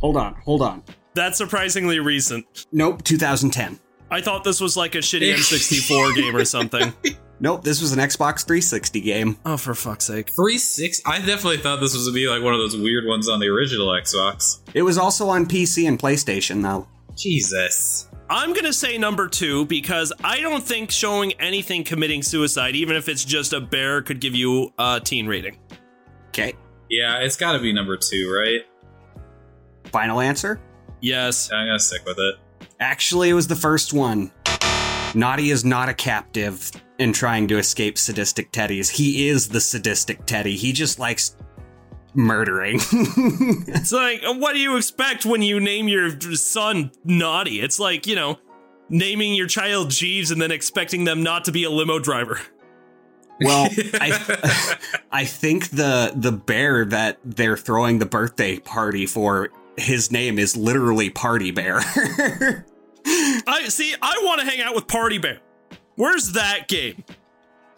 hold 0.00 0.16
on 0.16 0.34
hold 0.44 0.62
on 0.62 0.82
That's 1.14 1.38
surprisingly 1.38 1.98
recent. 1.98 2.66
nope 2.72 3.02
2010 3.04 3.78
I 4.10 4.22
thought 4.22 4.42
this 4.42 4.58
was 4.58 4.74
like 4.74 4.94
a 4.94 4.98
shitty 4.98 5.34
N64 5.34 6.16
game 6.16 6.34
or 6.34 6.42
something. 6.46 6.94
nope 7.40 7.62
this 7.62 7.80
was 7.82 7.92
an 7.92 7.98
xbox 7.98 8.46
360 8.46 9.00
game 9.02 9.36
Oh, 9.44 9.56
for 9.58 9.74
fuck's 9.74 10.06
sake. 10.06 10.30
360? 10.30 11.02
I 11.06 11.18
definitely 11.18 11.58
thought 11.58 11.80
this 11.80 11.94
was 11.94 12.06
gonna 12.06 12.14
be 12.14 12.26
like 12.28 12.42
one 12.42 12.54
of 12.54 12.60
those 12.60 12.74
weird 12.76 13.04
ones 13.06 13.28
on 13.28 13.38
the 13.40 13.48
original 13.48 13.88
Xbox. 13.88 14.60
it 14.74 14.82
was 14.82 14.96
also 14.98 15.28
on 15.28 15.44
pc 15.46 15.86
and 15.88 15.98
playstation 15.98 16.62
though 16.62 16.86
Jesus. 17.16 18.08
I'm 18.30 18.52
gonna 18.52 18.72
say 18.72 18.98
number 18.98 19.26
two 19.28 19.64
because 19.66 20.12
I 20.22 20.40
don't 20.40 20.62
think 20.62 20.90
showing 20.90 21.32
anything 21.40 21.82
committing 21.82 22.22
suicide, 22.22 22.76
even 22.76 22.96
if 22.96 23.08
it's 23.08 23.24
just 23.24 23.52
a 23.54 23.60
bear, 23.60 24.02
could 24.02 24.20
give 24.20 24.34
you 24.34 24.72
a 24.78 25.00
teen 25.02 25.26
rating. 25.26 25.58
okay 26.28 26.54
Yeah, 26.90 27.18
it's 27.18 27.36
gotta 27.36 27.58
be 27.58 27.72
number 27.72 27.96
two, 27.96 28.30
right? 28.30 28.60
final 29.90 30.20
answer 30.20 30.60
Yes. 31.00 31.50
I'm 31.52 31.66
gonna 31.66 31.78
stick 31.78 32.04
with 32.04 32.18
it. 32.18 32.36
Actually, 32.80 33.30
it 33.30 33.34
was 33.34 33.46
the 33.46 33.56
first 33.56 33.92
one. 33.92 34.32
Naughty 35.14 35.50
is 35.50 35.64
not 35.64 35.88
a 35.88 35.94
captive 35.94 36.70
in 36.98 37.12
trying 37.12 37.48
to 37.48 37.58
escape 37.58 37.96
sadistic 37.96 38.52
teddies. 38.52 38.90
He 38.90 39.28
is 39.28 39.48
the 39.48 39.60
sadistic 39.60 40.26
teddy. 40.26 40.56
He 40.56 40.72
just 40.72 40.98
likes 40.98 41.36
murdering. 42.18 42.80
It's 43.70 43.92
like, 43.92 44.22
what 44.24 44.52
do 44.54 44.58
you 44.58 44.76
expect 44.76 45.24
when 45.24 45.40
you 45.40 45.60
name 45.60 45.88
your 45.88 46.18
son 46.34 46.90
Naughty? 47.04 47.60
It's 47.60 47.78
like, 47.78 48.06
you 48.06 48.16
know, 48.16 48.38
naming 48.88 49.34
your 49.34 49.46
child 49.46 49.90
Jeeves 49.90 50.30
and 50.30 50.42
then 50.42 50.50
expecting 50.50 51.04
them 51.04 51.22
not 51.22 51.44
to 51.44 51.52
be 51.52 51.64
a 51.64 51.70
limo 51.70 51.98
driver. 51.98 52.40
well, 53.40 53.68
I, 53.94 54.76
I 55.12 55.24
think 55.24 55.70
the 55.70 56.12
the 56.14 56.32
bear 56.32 56.84
that 56.86 57.18
they're 57.24 57.56
throwing 57.56 57.98
the 57.98 58.06
birthday 58.06 58.58
party 58.58 59.06
for, 59.06 59.50
his 59.76 60.10
name 60.10 60.38
is 60.38 60.56
literally 60.56 61.08
Party 61.10 61.52
Bear. 61.52 61.78
I 63.06 63.66
see, 63.68 63.94
I 64.02 64.20
want 64.24 64.40
to 64.40 64.46
hang 64.46 64.60
out 64.60 64.74
with 64.74 64.88
Party 64.88 65.18
Bear. 65.18 65.38
Where's 65.94 66.32
that 66.32 66.68
game? 66.68 67.04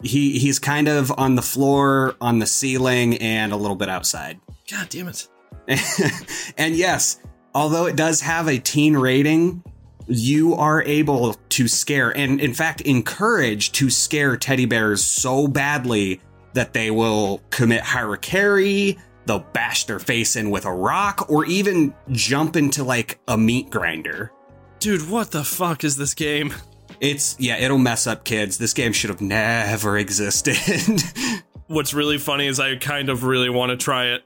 He 0.03 0.39
he's 0.39 0.59
kind 0.59 0.89
of 0.89 1.13
on 1.17 1.35
the 1.35 1.43
floor, 1.43 2.15
on 2.21 2.39
the 2.39 2.47
ceiling, 2.47 3.19
and 3.19 3.53
a 3.53 3.57
little 3.57 3.77
bit 3.77 3.89
outside. 3.89 4.41
God 4.71 4.89
damn 4.89 5.09
it. 5.09 5.29
and 6.57 6.75
yes, 6.75 7.21
although 7.55 7.87
it 7.87 7.97
does 7.97 8.21
have 8.21 8.49
a 8.49 8.59
teen 8.59 8.97
rating, 8.97 9.63
you 10.07 10.55
are 10.55 10.83
able 10.83 11.35
to 11.51 11.69
scare 11.69 12.11
and, 12.17 12.41
in 12.41 12.55
fact, 12.55 12.81
encourage 12.83 13.73
to 13.73 13.91
scare 13.91 14.37
teddy 14.37 14.67
bears 14.67 15.05
so 15.05 15.47
badly 15.47 16.21
that 16.55 16.73
they 16.73 16.91
will 16.91 17.41
commit 17.51 17.83
harakiri, 17.83 18.99
they'll 19.27 19.47
bash 19.53 19.85
their 19.85 20.01
face 20.01 20.35
in 20.35 20.51
with 20.51 20.65
a 20.65 20.73
rock, 20.73 21.31
or 21.31 21.45
even 21.45 21.95
jump 22.11 22.57
into 22.57 22.83
like 22.83 23.21
a 23.29 23.39
meat 23.39 23.71
grinder. 23.71 24.33
Dude, 24.81 25.09
what 25.09 25.31
the 25.31 25.45
fuck 25.45 25.85
is 25.85 25.97
this 25.97 26.15
game? 26.15 26.55
It's, 27.01 27.37
yeah, 27.39 27.57
it'll 27.57 27.79
mess 27.79 28.07
up 28.07 28.25
kids. 28.25 28.59
This 28.59 28.75
game 28.75 28.93
should 28.93 29.11
have 29.11 29.21
never 29.21 29.97
existed. 29.99 30.57
What's 31.67 31.95
really 31.95 32.19
funny 32.19 32.47
is 32.47 32.61
I 32.61 32.77
kind 32.77 33.09
of 33.09 33.25
really 33.25 33.49
want 33.49 33.71
to 33.71 33.77
try 33.77 34.07
it. 34.09 34.23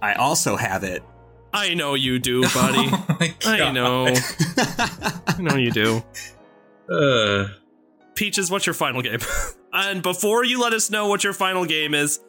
I 0.00 0.14
also 0.14 0.56
have 0.56 0.84
it. 0.84 1.02
I 1.52 1.74
know 1.74 1.94
you 1.94 2.18
do, 2.18 2.42
buddy. 2.42 2.88
Oh 3.44 3.50
I 3.50 3.72
know. 3.72 4.06
I 4.56 5.36
know 5.40 5.56
you 5.56 5.70
do. 5.70 6.02
Uh, 6.92 7.48
Peaches, 8.14 8.50
what's 8.50 8.66
your 8.66 8.74
final 8.74 9.02
game? 9.02 9.18
and 9.72 10.02
before 10.02 10.44
you 10.44 10.60
let 10.60 10.72
us 10.72 10.90
know 10.90 11.08
what 11.08 11.24
your 11.24 11.32
final 11.32 11.64
game 11.64 11.94
is, 11.94 12.20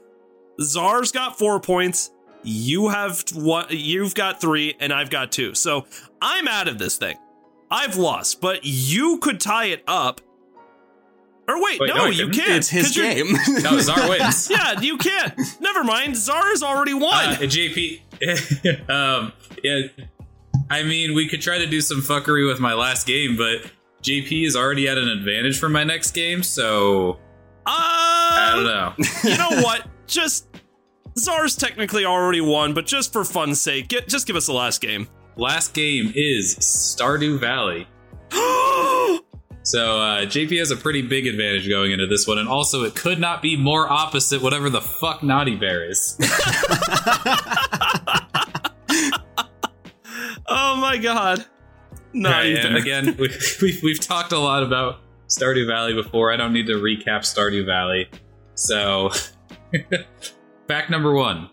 Zar's 0.62 1.12
got 1.12 1.38
four 1.38 1.60
points. 1.60 2.12
You 2.44 2.90
have 2.90 3.24
what? 3.34 3.72
You've 3.72 4.16
got 4.16 4.40
three, 4.42 4.76
and 4.80 4.94
I've 4.94 5.10
got 5.10 5.32
two. 5.32 5.54
So 5.54 5.86
I'm 6.22 6.48
out 6.48 6.68
of 6.68 6.78
this 6.80 6.98
thing. 6.98 7.18
I've 7.72 7.98
lost, 7.98 8.42
but 8.42 8.62
you 8.64 9.18
could 9.20 9.40
tie 9.40 9.66
it 9.66 9.84
up. 9.88 10.22
Or 11.48 11.62
wait, 11.64 11.80
Wait, 11.80 11.88
no, 11.88 11.96
no, 11.96 12.06
you 12.06 12.30
can't. 12.30 12.52
It's 12.52 12.70
his 12.70 12.96
game. 12.96 13.28
no, 13.64 13.80
Zar 13.80 14.08
wins. 14.08 14.50
Yeah, 14.52 14.80
you 14.80 14.98
can't. 14.98 15.34
Never 15.60 15.84
mind. 15.84 16.16
Zar 16.16 16.48
has 16.50 16.62
already 16.62 16.94
won. 16.94 17.12
Uh, 17.12 17.38
JP, 17.38 18.02
um, 18.90 19.34
yeah, 19.64 19.82
I 20.70 20.84
mean, 20.84 21.16
we 21.16 21.28
could 21.28 21.42
try 21.42 21.58
to 21.58 21.66
do 21.66 21.82
some 21.82 22.02
fuckery 22.02 22.48
with 22.48 22.60
my 22.60 22.74
last 22.76 23.08
game, 23.08 23.36
but 23.36 23.72
JP 24.04 24.46
is 24.46 24.56
already 24.56 24.88
at 24.88 25.00
an 25.00 25.08
advantage 25.10 25.60
for 25.60 25.70
my 25.70 25.84
next 25.84 26.12
game, 26.12 26.44
so 26.44 27.18
I 27.66 28.52
don't 28.56 28.66
know. 28.66 29.30
you 29.30 29.38
know 29.38 29.62
what? 29.64 29.88
Just 30.06 30.48
Zar's 31.18 31.56
technically 31.56 32.06
already 32.06 32.42
won, 32.42 32.74
but 32.74 32.86
just 32.86 33.12
for 33.12 33.24
fun's 33.24 33.60
sake, 33.60 33.88
get 33.88 34.08
just 34.08 34.28
give 34.28 34.36
us 34.36 34.46
the 34.46 34.54
last 34.54 34.82
game. 34.82 35.08
Last 35.40 35.74
game 35.74 36.12
is 36.16 36.58
Stardew 36.58 37.40
Valley. 37.40 37.88
So 39.62 40.00
uh, 40.00 40.22
JP 40.22 40.58
has 40.58 40.72
a 40.72 40.76
pretty 40.76 41.04
big 41.04 41.28
advantage 41.28 41.70
going 41.70 41.92
into 41.92 42.08
this 42.08 42.26
one, 42.26 42.40
and 42.40 42.50
also 42.50 42.86
it 42.86 42.96
could 42.96 43.20
not 43.20 43.44
be 43.44 43.56
more 43.56 43.88
opposite 43.88 44.42
whatever 44.42 44.68
the 44.68 44.82
fuck 44.82 45.22
Naughty 45.22 45.56
Bear 45.58 45.88
is. 45.88 46.18
oh 50.48 50.76
my 50.78 50.98
god. 50.98 51.46
Naughty 52.14 52.56
Right, 52.56 52.64
Bear. 52.64 52.78
again, 52.78 53.16
we, 53.20 53.30
we, 53.62 53.80
we've 53.84 54.00
talked 54.00 54.32
a 54.32 54.40
lot 54.40 54.64
about 54.64 55.02
Stardew 55.28 55.68
Valley 55.68 55.94
before. 55.94 56.34
I 56.34 56.36
don't 56.38 56.54
need 56.54 56.66
to 56.66 56.76
recap 56.76 57.20
Stardew 57.20 57.64
Valley. 57.68 58.10
So, 58.56 59.12
fact 60.68 60.90
number 60.90 61.14
one 61.14 61.48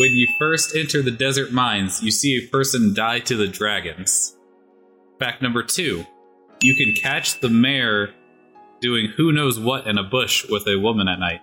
when 0.00 0.12
you 0.12 0.26
first 0.38 0.74
enter 0.74 1.02
the 1.02 1.10
desert 1.10 1.52
mines, 1.52 2.02
you 2.02 2.10
see 2.10 2.38
a 2.38 2.48
person 2.48 2.94
die 2.94 3.20
to 3.20 3.36
the 3.36 3.46
dragons. 3.46 4.34
Fact 5.18 5.42
number 5.42 5.62
two 5.62 6.06
you 6.62 6.74
can 6.74 6.94
catch 6.94 7.40
the 7.40 7.48
mayor 7.48 8.12
doing 8.80 9.08
who 9.16 9.32
knows 9.32 9.58
what 9.58 9.86
in 9.86 9.96
a 9.98 10.02
bush 10.02 10.46
with 10.48 10.66
a 10.66 10.78
woman 10.78 11.08
at 11.08 11.18
night. 11.18 11.40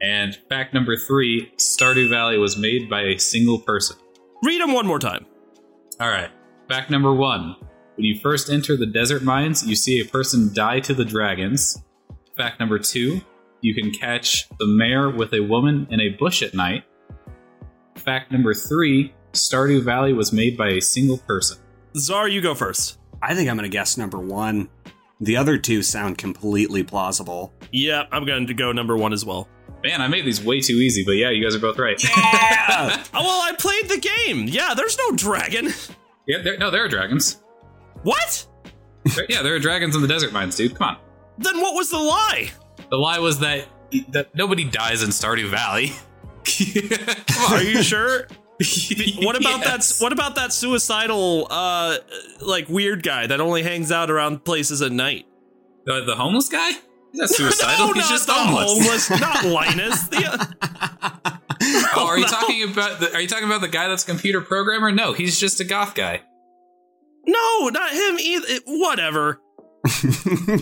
And 0.00 0.36
fact 0.48 0.74
number 0.74 0.96
three 0.96 1.52
Stardew 1.56 2.08
Valley 2.08 2.38
was 2.38 2.56
made 2.56 2.88
by 2.88 3.02
a 3.02 3.18
single 3.18 3.58
person. 3.58 3.96
Read 4.42 4.60
them 4.60 4.72
one 4.72 4.86
more 4.86 4.98
time. 4.98 5.26
All 6.00 6.08
right. 6.08 6.30
Fact 6.68 6.90
number 6.90 7.12
one. 7.12 7.56
When 7.96 8.04
you 8.04 8.18
first 8.18 8.50
enter 8.50 8.76
the 8.76 8.86
desert 8.86 9.22
mines, 9.22 9.64
you 9.64 9.76
see 9.76 10.00
a 10.00 10.04
person 10.04 10.52
die 10.52 10.80
to 10.80 10.94
the 10.94 11.04
dragons. 11.04 11.82
Fact 12.36 12.58
number 12.60 12.78
two. 12.78 13.20
You 13.60 13.74
can 13.74 13.92
catch 13.92 14.48
the 14.58 14.66
mayor 14.66 15.08
with 15.08 15.32
a 15.32 15.40
woman 15.40 15.86
in 15.90 16.00
a 16.00 16.10
bush 16.10 16.42
at 16.42 16.54
night. 16.54 16.84
Fact 18.04 18.30
number 18.32 18.54
three. 18.54 19.12
Stardew 19.32 19.82
Valley 19.82 20.12
was 20.12 20.32
made 20.32 20.56
by 20.56 20.68
a 20.70 20.80
single 20.80 21.18
person. 21.18 21.58
Zar, 21.96 22.28
you 22.28 22.40
go 22.40 22.54
first. 22.54 22.98
I 23.22 23.34
think 23.34 23.48
I'm 23.50 23.56
going 23.56 23.68
to 23.68 23.72
guess 23.74 23.96
number 23.96 24.18
one. 24.18 24.68
The 25.20 25.36
other 25.36 25.58
two 25.58 25.82
sound 25.82 26.18
completely 26.18 26.82
plausible. 26.82 27.52
Yeah, 27.72 28.04
I'm 28.12 28.24
going 28.26 28.46
to 28.48 28.54
go 28.54 28.72
number 28.72 28.96
one 28.96 29.12
as 29.12 29.24
well. 29.24 29.48
Man, 29.82 30.00
I 30.00 30.08
made 30.08 30.24
these 30.24 30.42
way 30.42 30.60
too 30.60 30.74
easy, 30.74 31.04
but 31.04 31.12
yeah, 31.12 31.30
you 31.30 31.42
guys 31.42 31.54
are 31.54 31.58
both 31.60 31.78
right. 31.78 32.02
Yeah. 32.02 33.02
Oh, 33.14 33.22
well, 33.22 33.42
I 33.42 33.52
played 33.56 33.88
the 33.88 33.98
game. 33.98 34.48
Yeah, 34.48 34.74
there's 34.76 34.98
no 34.98 35.12
dragon. 35.12 35.68
yeah, 36.26 36.38
there, 36.42 36.58
no, 36.58 36.70
there 36.70 36.84
are 36.84 36.88
dragons. 36.88 37.42
What? 38.02 38.46
There- 39.14 39.26
yeah, 39.28 39.42
there 39.42 39.54
are 39.54 39.58
dragons 39.58 39.94
in 39.94 40.02
the 40.02 40.08
desert 40.08 40.32
mines, 40.32 40.56
dude. 40.56 40.74
Come 40.76 40.88
on. 40.88 40.96
Then 41.38 41.60
what 41.60 41.74
was 41.74 41.90
the 41.90 41.98
lie? 41.98 42.50
The 42.90 42.96
lie 42.96 43.18
was 43.18 43.38
that 43.40 43.66
that 44.10 44.34
nobody 44.34 44.64
dies 44.64 45.02
in 45.02 45.10
Stardew 45.10 45.48
Valley. 45.50 45.92
Come 47.26 47.52
Are 47.52 47.62
you 47.62 47.82
sure? 47.82 48.26
What 49.18 49.34
about 49.36 49.60
Yes. 49.60 49.98
that? 49.98 50.02
What 50.04 50.12
about 50.12 50.36
that 50.36 50.52
suicidal, 50.52 51.48
uh, 51.50 51.96
like 52.40 52.68
weird 52.68 53.02
guy 53.02 53.26
that 53.26 53.40
only 53.40 53.62
hangs 53.64 53.90
out 53.90 54.10
around 54.12 54.44
places 54.44 54.80
at 54.80 54.92
night? 54.92 55.26
The, 55.86 56.04
the 56.04 56.14
homeless 56.14 56.48
guy? 56.48 56.70
He's 56.70 56.80
not 57.14 57.28
suicidal. 57.30 57.88
no, 57.88 57.92
He's 57.94 58.02
not 58.04 58.10
just 58.10 58.26
the 58.26 58.32
homeless. 58.32 59.08
homeless, 59.08 59.20
not 59.20 59.44
Linus. 59.44 60.08
The, 60.08 61.24
Oh, 61.96 62.06
are 62.08 62.16
you 62.18 62.24
no. 62.24 62.28
talking 62.30 62.62
about 62.70 63.00
the, 63.00 63.12
are 63.14 63.20
you 63.20 63.28
talking 63.28 63.46
about 63.46 63.60
the 63.60 63.68
guy 63.68 63.88
that's 63.88 64.04
a 64.04 64.06
computer 64.06 64.40
programmer? 64.40 64.92
No, 64.92 65.12
he's 65.14 65.38
just 65.40 65.60
a 65.60 65.64
goth 65.64 65.94
guy. 65.94 66.20
no, 67.26 67.68
not 67.70 67.90
him 67.92 68.18
either. 68.20 68.46
Whatever. 68.66 69.40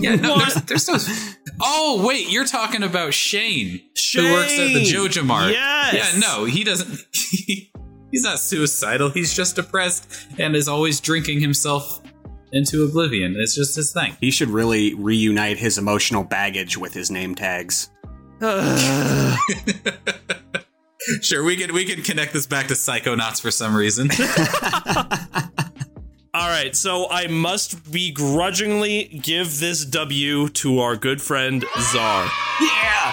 Yeah, 0.01 0.15
no, 0.17 0.35
What? 0.35 0.67
there's, 0.67 0.87
there's 0.87 1.09
no. 1.09 1.33
Oh 1.61 2.05
wait, 2.07 2.31
you're 2.31 2.45
talking 2.47 2.83
about 2.83 3.15
Shane, 3.15 3.81
who 4.15 4.33
works 4.33 4.53
at 4.53 4.73
the 4.73 4.85
JojaMart. 4.85 5.53
Yes. 5.53 6.15
Yeah, 6.15 6.21
no, 6.21 6.45
he 6.45 6.65
doesn't. 6.65 6.99
he's 7.13 8.23
not 8.23 8.39
suicidal. 8.39 9.11
He's 9.11 9.35
just 9.35 9.57
depressed 9.57 10.27
and 10.39 10.57
is 10.57 10.69
always 10.69 11.01
drinking 11.01 11.41
himself 11.41 12.01
into 12.53 12.85
oblivion. 12.85 13.35
It's 13.39 13.55
just 13.55 13.77
his 13.77 13.93
thing. 13.93 14.17
he 14.21 14.31
should 14.31 14.49
really 14.51 14.95
reunite 14.95 15.59
his 15.59 15.79
emotional 15.79 16.23
baggage 16.25 16.77
with 16.77 16.93
his 16.95 17.11
name 17.11 17.35
tags. 17.35 17.91
Sure, 21.21 21.43
we 21.43 21.57
can 21.57 21.75
we 21.75 21.85
can 21.85 22.01
connect 22.03 22.33
this 22.33 22.47
back 22.47 22.69
to 22.69 22.75
Psychonauts 22.75 23.41
for 23.43 23.51
some 23.51 23.75
reason. 23.75 24.09
All 26.35 26.49
right, 26.49 26.75
so 26.75 27.11
I 27.11 27.27
must 27.27 27.93
begrudgingly 27.93 29.21
give 29.23 29.61
this 29.61 29.85
W 29.85 30.49
to 30.49 30.79
our 30.79 30.97
good 30.97 31.21
friend 31.21 31.63
Zar. 31.93 32.31
Yeah. 32.59 33.13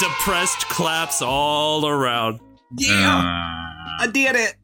Depressed 0.00 0.68
claps 0.68 1.22
all 1.22 1.86
around. 1.86 2.40
Yeah. 2.76 3.18
Uh. 3.18 4.02
I 4.02 4.08
did 4.12 4.34
it. 4.34 4.56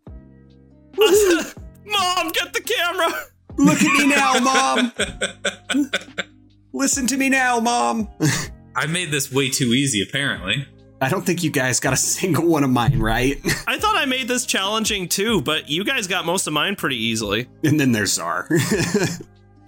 Mom, 1.87 2.31
get 2.31 2.53
the 2.53 2.61
camera. 2.61 3.13
Look 3.57 3.81
at 3.81 3.93
me 3.93 4.09
now, 4.09 4.39
mom. 4.41 4.93
Listen 6.73 7.07
to 7.07 7.17
me 7.17 7.29
now, 7.29 7.61
mom. 7.61 8.09
I 8.77 8.87
made 8.87 9.11
this 9.13 9.33
way 9.33 9.51
too 9.51 9.67
easy, 9.67 10.03
apparently. 10.03 10.67
I 11.01 11.09
don't 11.09 11.25
think 11.25 11.45
you 11.45 11.51
guys 11.51 11.81
got 11.81 11.93
a 11.93 11.97
single 12.15 12.47
one 12.47 12.65
of 12.65 12.71
mine 12.71 12.99
right. 12.99 13.39
I 13.67 13.79
thought 13.79 13.97
I 13.97 14.05
made 14.05 14.29
this 14.29 14.45
challenging 14.47 15.09
too, 15.09 15.43
but 15.43 15.69
you 15.69 15.85
guys 15.85 16.07
got 16.07 16.25
most 16.27 16.47
of 16.47 16.53
mine 16.53 16.77
pretty 16.77 16.97
easily. 16.97 17.49
and 17.63 17.79
then 17.79 17.93
there's 17.93 18.13
Zar. 18.15 18.49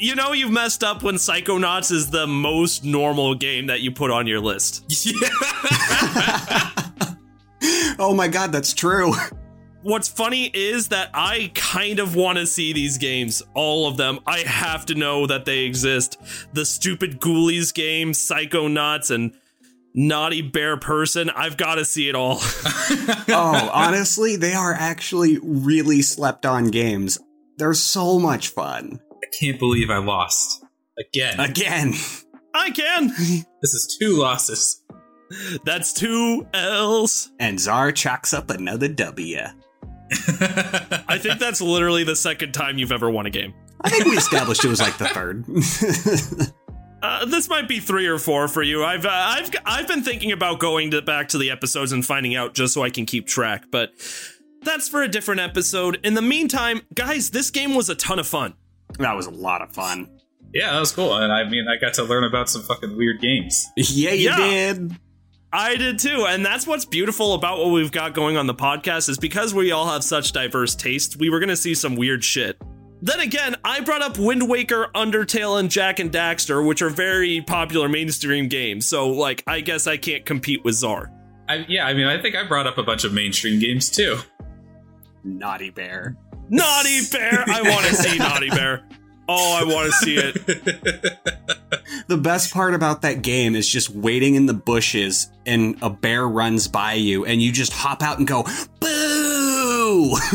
You 0.02 0.14
know 0.14 0.32
you've 0.32 0.50
messed 0.50 0.82
up 0.82 1.02
when 1.02 1.16
Psychonauts 1.16 1.92
is 1.92 2.08
the 2.08 2.26
most 2.26 2.86
normal 2.86 3.34
game 3.34 3.66
that 3.66 3.82
you 3.82 3.92
put 3.92 4.10
on 4.10 4.26
your 4.26 4.40
list. 4.40 4.82
oh 7.98 8.14
my 8.16 8.26
god, 8.26 8.50
that's 8.50 8.72
true. 8.72 9.12
What's 9.82 10.08
funny 10.08 10.50
is 10.54 10.88
that 10.88 11.10
I 11.12 11.52
kind 11.54 11.98
of 11.98 12.16
want 12.16 12.38
to 12.38 12.46
see 12.46 12.72
these 12.72 12.96
games, 12.96 13.42
all 13.52 13.86
of 13.88 13.98
them. 13.98 14.20
I 14.26 14.38
have 14.38 14.86
to 14.86 14.94
know 14.94 15.26
that 15.26 15.44
they 15.44 15.60
exist. 15.60 16.16
The 16.54 16.64
stupid 16.64 17.20
Ghoulies 17.20 17.74
game, 17.74 18.12
Psychonauts, 18.12 19.10
and 19.10 19.32
Naughty 19.94 20.42
Bear 20.42 20.76
Person. 20.76 21.30
I've 21.30 21.56
got 21.56 21.76
to 21.76 21.84
see 21.84 22.08
it 22.08 22.14
all. 22.14 22.38
oh, 22.40 23.70
honestly, 23.72 24.36
they 24.36 24.54
are 24.54 24.72
actually 24.72 25.38
really 25.42 26.02
slept 26.02 26.46
on 26.46 26.68
games. 26.68 27.18
They're 27.56 27.74
so 27.74 28.18
much 28.18 28.48
fun. 28.48 29.00
I 29.12 29.26
can't 29.38 29.58
believe 29.58 29.90
I 29.90 29.98
lost 29.98 30.64
again. 30.98 31.40
Again. 31.40 31.94
I 32.54 32.70
can. 32.70 33.08
this 33.62 33.74
is 33.74 33.96
two 34.00 34.18
losses. 34.18 34.82
That's 35.64 35.92
two 35.92 36.46
L's. 36.54 37.30
And 37.38 37.60
Zar 37.60 37.92
chalks 37.92 38.34
up 38.34 38.50
another 38.50 38.88
W. 38.88 39.38
I 40.12 41.18
think 41.20 41.38
that's 41.38 41.60
literally 41.60 42.04
the 42.04 42.16
second 42.16 42.52
time 42.52 42.78
you've 42.78 42.92
ever 42.92 43.08
won 43.10 43.26
a 43.26 43.30
game. 43.30 43.54
I 43.82 43.90
think 43.90 44.06
we 44.06 44.16
established 44.16 44.64
it 44.64 44.68
was 44.68 44.80
like 44.80 44.98
the 44.98 45.06
third. 45.08 45.44
Uh, 47.02 47.24
this 47.24 47.48
might 47.48 47.66
be 47.68 47.80
three 47.80 48.06
or 48.06 48.18
four 48.18 48.46
for 48.48 48.62
you. 48.62 48.84
I've 48.84 49.06
uh, 49.06 49.10
I've 49.12 49.50
I've 49.64 49.88
been 49.88 50.02
thinking 50.02 50.32
about 50.32 50.58
going 50.58 50.90
to, 50.90 51.00
back 51.02 51.28
to 51.28 51.38
the 51.38 51.50
episodes 51.50 51.92
and 51.92 52.04
finding 52.04 52.36
out 52.36 52.54
just 52.54 52.74
so 52.74 52.82
I 52.82 52.90
can 52.90 53.06
keep 53.06 53.26
track, 53.26 53.64
but 53.70 53.92
that's 54.62 54.88
for 54.88 55.02
a 55.02 55.08
different 55.08 55.40
episode. 55.40 55.98
In 56.04 56.14
the 56.14 56.22
meantime, 56.22 56.82
guys, 56.94 57.30
this 57.30 57.50
game 57.50 57.74
was 57.74 57.88
a 57.88 57.94
ton 57.94 58.18
of 58.18 58.26
fun. 58.26 58.54
that 58.98 59.16
was 59.16 59.26
a 59.26 59.30
lot 59.30 59.62
of 59.62 59.72
fun. 59.72 60.10
yeah, 60.52 60.72
that 60.72 60.80
was 60.80 60.92
cool. 60.92 61.14
And 61.16 61.32
I 61.32 61.48
mean, 61.48 61.66
I 61.68 61.76
got 61.76 61.94
to 61.94 62.02
learn 62.04 62.24
about 62.24 62.50
some 62.50 62.62
fucking 62.62 62.96
weird 62.96 63.20
games. 63.20 63.66
Yeah, 63.76 64.10
you 64.12 64.28
Yeah. 64.28 64.36
did. 64.36 64.96
I 65.52 65.74
did 65.76 65.98
too, 65.98 66.26
and 66.28 66.44
that's 66.46 66.64
what's 66.66 66.84
beautiful 66.84 67.34
about 67.34 67.58
what 67.58 67.70
we've 67.70 67.90
got 67.90 68.14
going 68.14 68.36
on 68.36 68.46
the 68.46 68.54
podcast 68.54 69.08
is 69.08 69.18
because 69.18 69.52
we 69.52 69.72
all 69.72 69.88
have 69.88 70.04
such 70.04 70.30
diverse 70.32 70.76
tastes. 70.76 71.16
We 71.16 71.28
were 71.30 71.40
gonna 71.40 71.56
see 71.56 71.74
some 71.74 71.96
weird 71.96 72.22
shit. 72.22 72.56
Then 73.02 73.20
again, 73.20 73.56
I 73.64 73.80
brought 73.80 74.02
up 74.02 74.18
Wind 74.18 74.48
Waker, 74.48 74.88
Undertale, 74.94 75.58
and 75.58 75.70
Jak 75.70 75.98
and 75.98 76.10
Daxter, 76.12 76.66
which 76.66 76.82
are 76.82 76.90
very 76.90 77.40
popular 77.40 77.88
mainstream 77.88 78.48
games. 78.48 78.86
So, 78.86 79.08
like, 79.08 79.42
I 79.46 79.60
guess 79.60 79.86
I 79.86 79.96
can't 79.96 80.26
compete 80.26 80.64
with 80.64 80.74
Zar. 80.74 81.10
I, 81.48 81.64
yeah, 81.68 81.86
I 81.86 81.94
mean, 81.94 82.06
I 82.06 82.20
think 82.20 82.36
I 82.36 82.46
brought 82.46 82.66
up 82.66 82.78
a 82.78 82.82
bunch 82.82 83.04
of 83.04 83.12
mainstream 83.12 83.58
games 83.58 83.90
too. 83.90 84.18
Naughty 85.24 85.70
bear. 85.70 86.16
Naughty 86.50 87.00
Bear! 87.12 87.44
I 87.46 87.62
want 87.62 87.86
to 87.86 87.94
see 87.94 88.18
Naughty 88.18 88.50
Bear. 88.50 88.82
Oh, 89.28 89.56
I 89.60 89.72
want 89.72 89.86
to 89.86 89.92
see 89.92 90.16
it. 90.16 91.18
The 92.06 92.16
best 92.16 92.52
part 92.52 92.74
about 92.74 93.02
that 93.02 93.22
game 93.22 93.54
is 93.54 93.68
just 93.68 93.90
waiting 93.90 94.34
in 94.34 94.46
the 94.46 94.54
bushes 94.54 95.30
and 95.46 95.76
a 95.80 95.88
bear 95.88 96.26
runs 96.26 96.66
by 96.66 96.94
you 96.94 97.24
and 97.24 97.40
you 97.40 97.52
just 97.52 97.72
hop 97.72 98.02
out 98.02 98.18
and 98.18 98.26
go, 98.26 98.44
boo! 98.80 99.19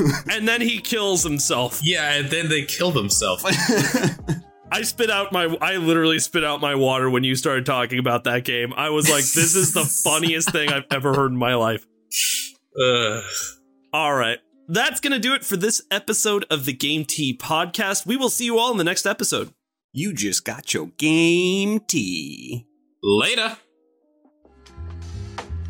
And 0.31 0.47
then 0.47 0.61
he 0.61 0.79
kills 0.79 1.23
himself. 1.23 1.79
yeah, 1.83 2.13
and 2.13 2.29
then 2.29 2.49
they 2.49 2.63
kill 2.63 2.91
themselves. 2.91 3.43
I 4.71 4.81
spit 4.81 5.09
out 5.09 5.31
my 5.31 5.55
I 5.61 5.77
literally 5.77 6.19
spit 6.19 6.43
out 6.43 6.59
my 6.61 6.75
water 6.75 7.09
when 7.09 7.23
you 7.23 7.35
started 7.35 7.65
talking 7.65 7.99
about 7.99 8.23
that 8.25 8.43
game. 8.43 8.73
I 8.75 8.89
was 8.89 9.09
like, 9.09 9.23
this 9.23 9.55
is 9.55 9.73
the 9.73 9.85
funniest 10.03 10.51
thing 10.51 10.69
I've 10.71 10.85
ever 10.91 11.13
heard 11.13 11.31
in 11.31 11.37
my 11.37 11.55
life. 11.55 11.85
Ugh. 12.81 13.23
All 13.93 14.13
right. 14.13 14.39
That's 14.67 14.99
going 14.99 15.13
to 15.13 15.19
do 15.19 15.33
it 15.35 15.45
for 15.45 15.55
this 15.57 15.81
episode 15.91 16.45
of 16.49 16.65
the 16.65 16.73
Game 16.73 17.05
Tea 17.05 17.37
podcast. 17.37 18.05
We 18.05 18.17
will 18.17 18.29
see 18.31 18.45
you 18.45 18.57
all 18.57 18.71
in 18.71 18.77
the 18.77 18.83
next 18.83 19.05
episode. 19.05 19.53
you 19.93 20.11
just 20.13 20.43
got 20.43 20.73
your 20.73 20.87
game 20.97 21.79
tea. 21.81 22.65
Later. 23.03 23.57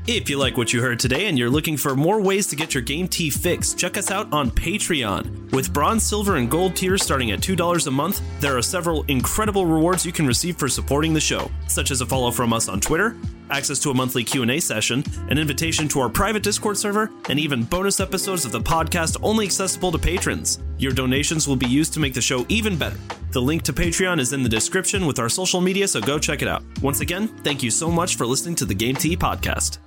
If 0.08 0.30
you 0.30 0.38
like 0.38 0.56
what 0.56 0.72
you 0.72 0.82
heard 0.82 1.00
today 1.00 1.26
and 1.26 1.36
you're 1.36 1.50
looking 1.50 1.78
for 1.78 1.96
more 1.96 2.22
ways 2.22 2.46
to 2.48 2.56
get 2.56 2.76
your 2.76 2.84
game 2.84 3.08
tea 3.08 3.32
fix, 3.32 3.74
check 3.74 3.98
us 3.98 4.12
out 4.12 4.32
on 4.32 4.52
Patreon. 4.52 5.52
With 5.52 5.74
bronze, 5.74 6.04
silver, 6.04 6.36
and 6.36 6.48
gold 6.48 6.76
tiers 6.76 7.02
starting 7.02 7.32
at 7.32 7.40
$2 7.40 7.88
a 7.88 7.90
month, 7.90 8.22
there 8.40 8.56
are 8.56 8.62
several 8.62 9.02
incredible 9.08 9.66
rewards 9.66 10.06
you 10.06 10.12
can 10.12 10.28
receive 10.28 10.58
for 10.58 10.70
supporting 10.70 11.12
the 11.12 11.20
show, 11.20 11.50
such 11.68 11.90
as 11.90 12.02
a 12.02 12.06
follow 12.06 12.30
from 12.30 12.54
us 12.54 12.70
on 12.70 12.80
Twitter, 12.80 13.18
access 13.50 13.80
to 13.80 13.90
a 13.90 13.96
monthly 13.96 14.24
Q&A 14.24 14.60
session, 14.60 15.04
an 15.32 15.40
invitation 15.40 15.88
to 15.88 16.00
our 16.02 16.10
private 16.10 16.44
Discord 16.44 16.78
server, 16.78 17.10
and 17.28 17.40
even 17.40 17.64
bonus 17.64 18.00
episodes 18.00 18.46
of 18.46 18.52
the 18.52 18.62
podcast 18.62 19.18
only 19.24 19.46
accessible 19.46 19.92
to 19.92 19.98
patrons. 19.98 20.60
Your 20.78 20.94
donations 20.94 21.48
will 21.48 21.56
be 21.56 21.66
used 21.66 21.94
to 21.94 22.00
make 22.00 22.14
the 22.14 22.22
show 22.22 22.46
even 22.48 22.78
better. 22.78 23.00
The 23.32 23.42
link 23.42 23.64
to 23.64 23.74
Patreon 23.74 24.20
is 24.20 24.34
in 24.34 24.44
the 24.44 24.50
description 24.50 25.08
with 25.08 25.18
our 25.18 25.30
social 25.30 25.62
media, 25.62 25.88
so 25.88 26.00
go 26.00 26.20
check 26.20 26.44
it 26.44 26.48
out. 26.48 26.62
Once 26.84 27.00
again, 27.00 27.28
thank 27.44 27.64
you 27.64 27.72
so 27.72 27.90
much 27.90 28.18
for 28.18 28.28
listening 28.28 28.54
to 28.58 28.66
the 28.66 28.76
Game 28.76 28.96
Tea 28.96 29.18
podcast. 29.18 29.80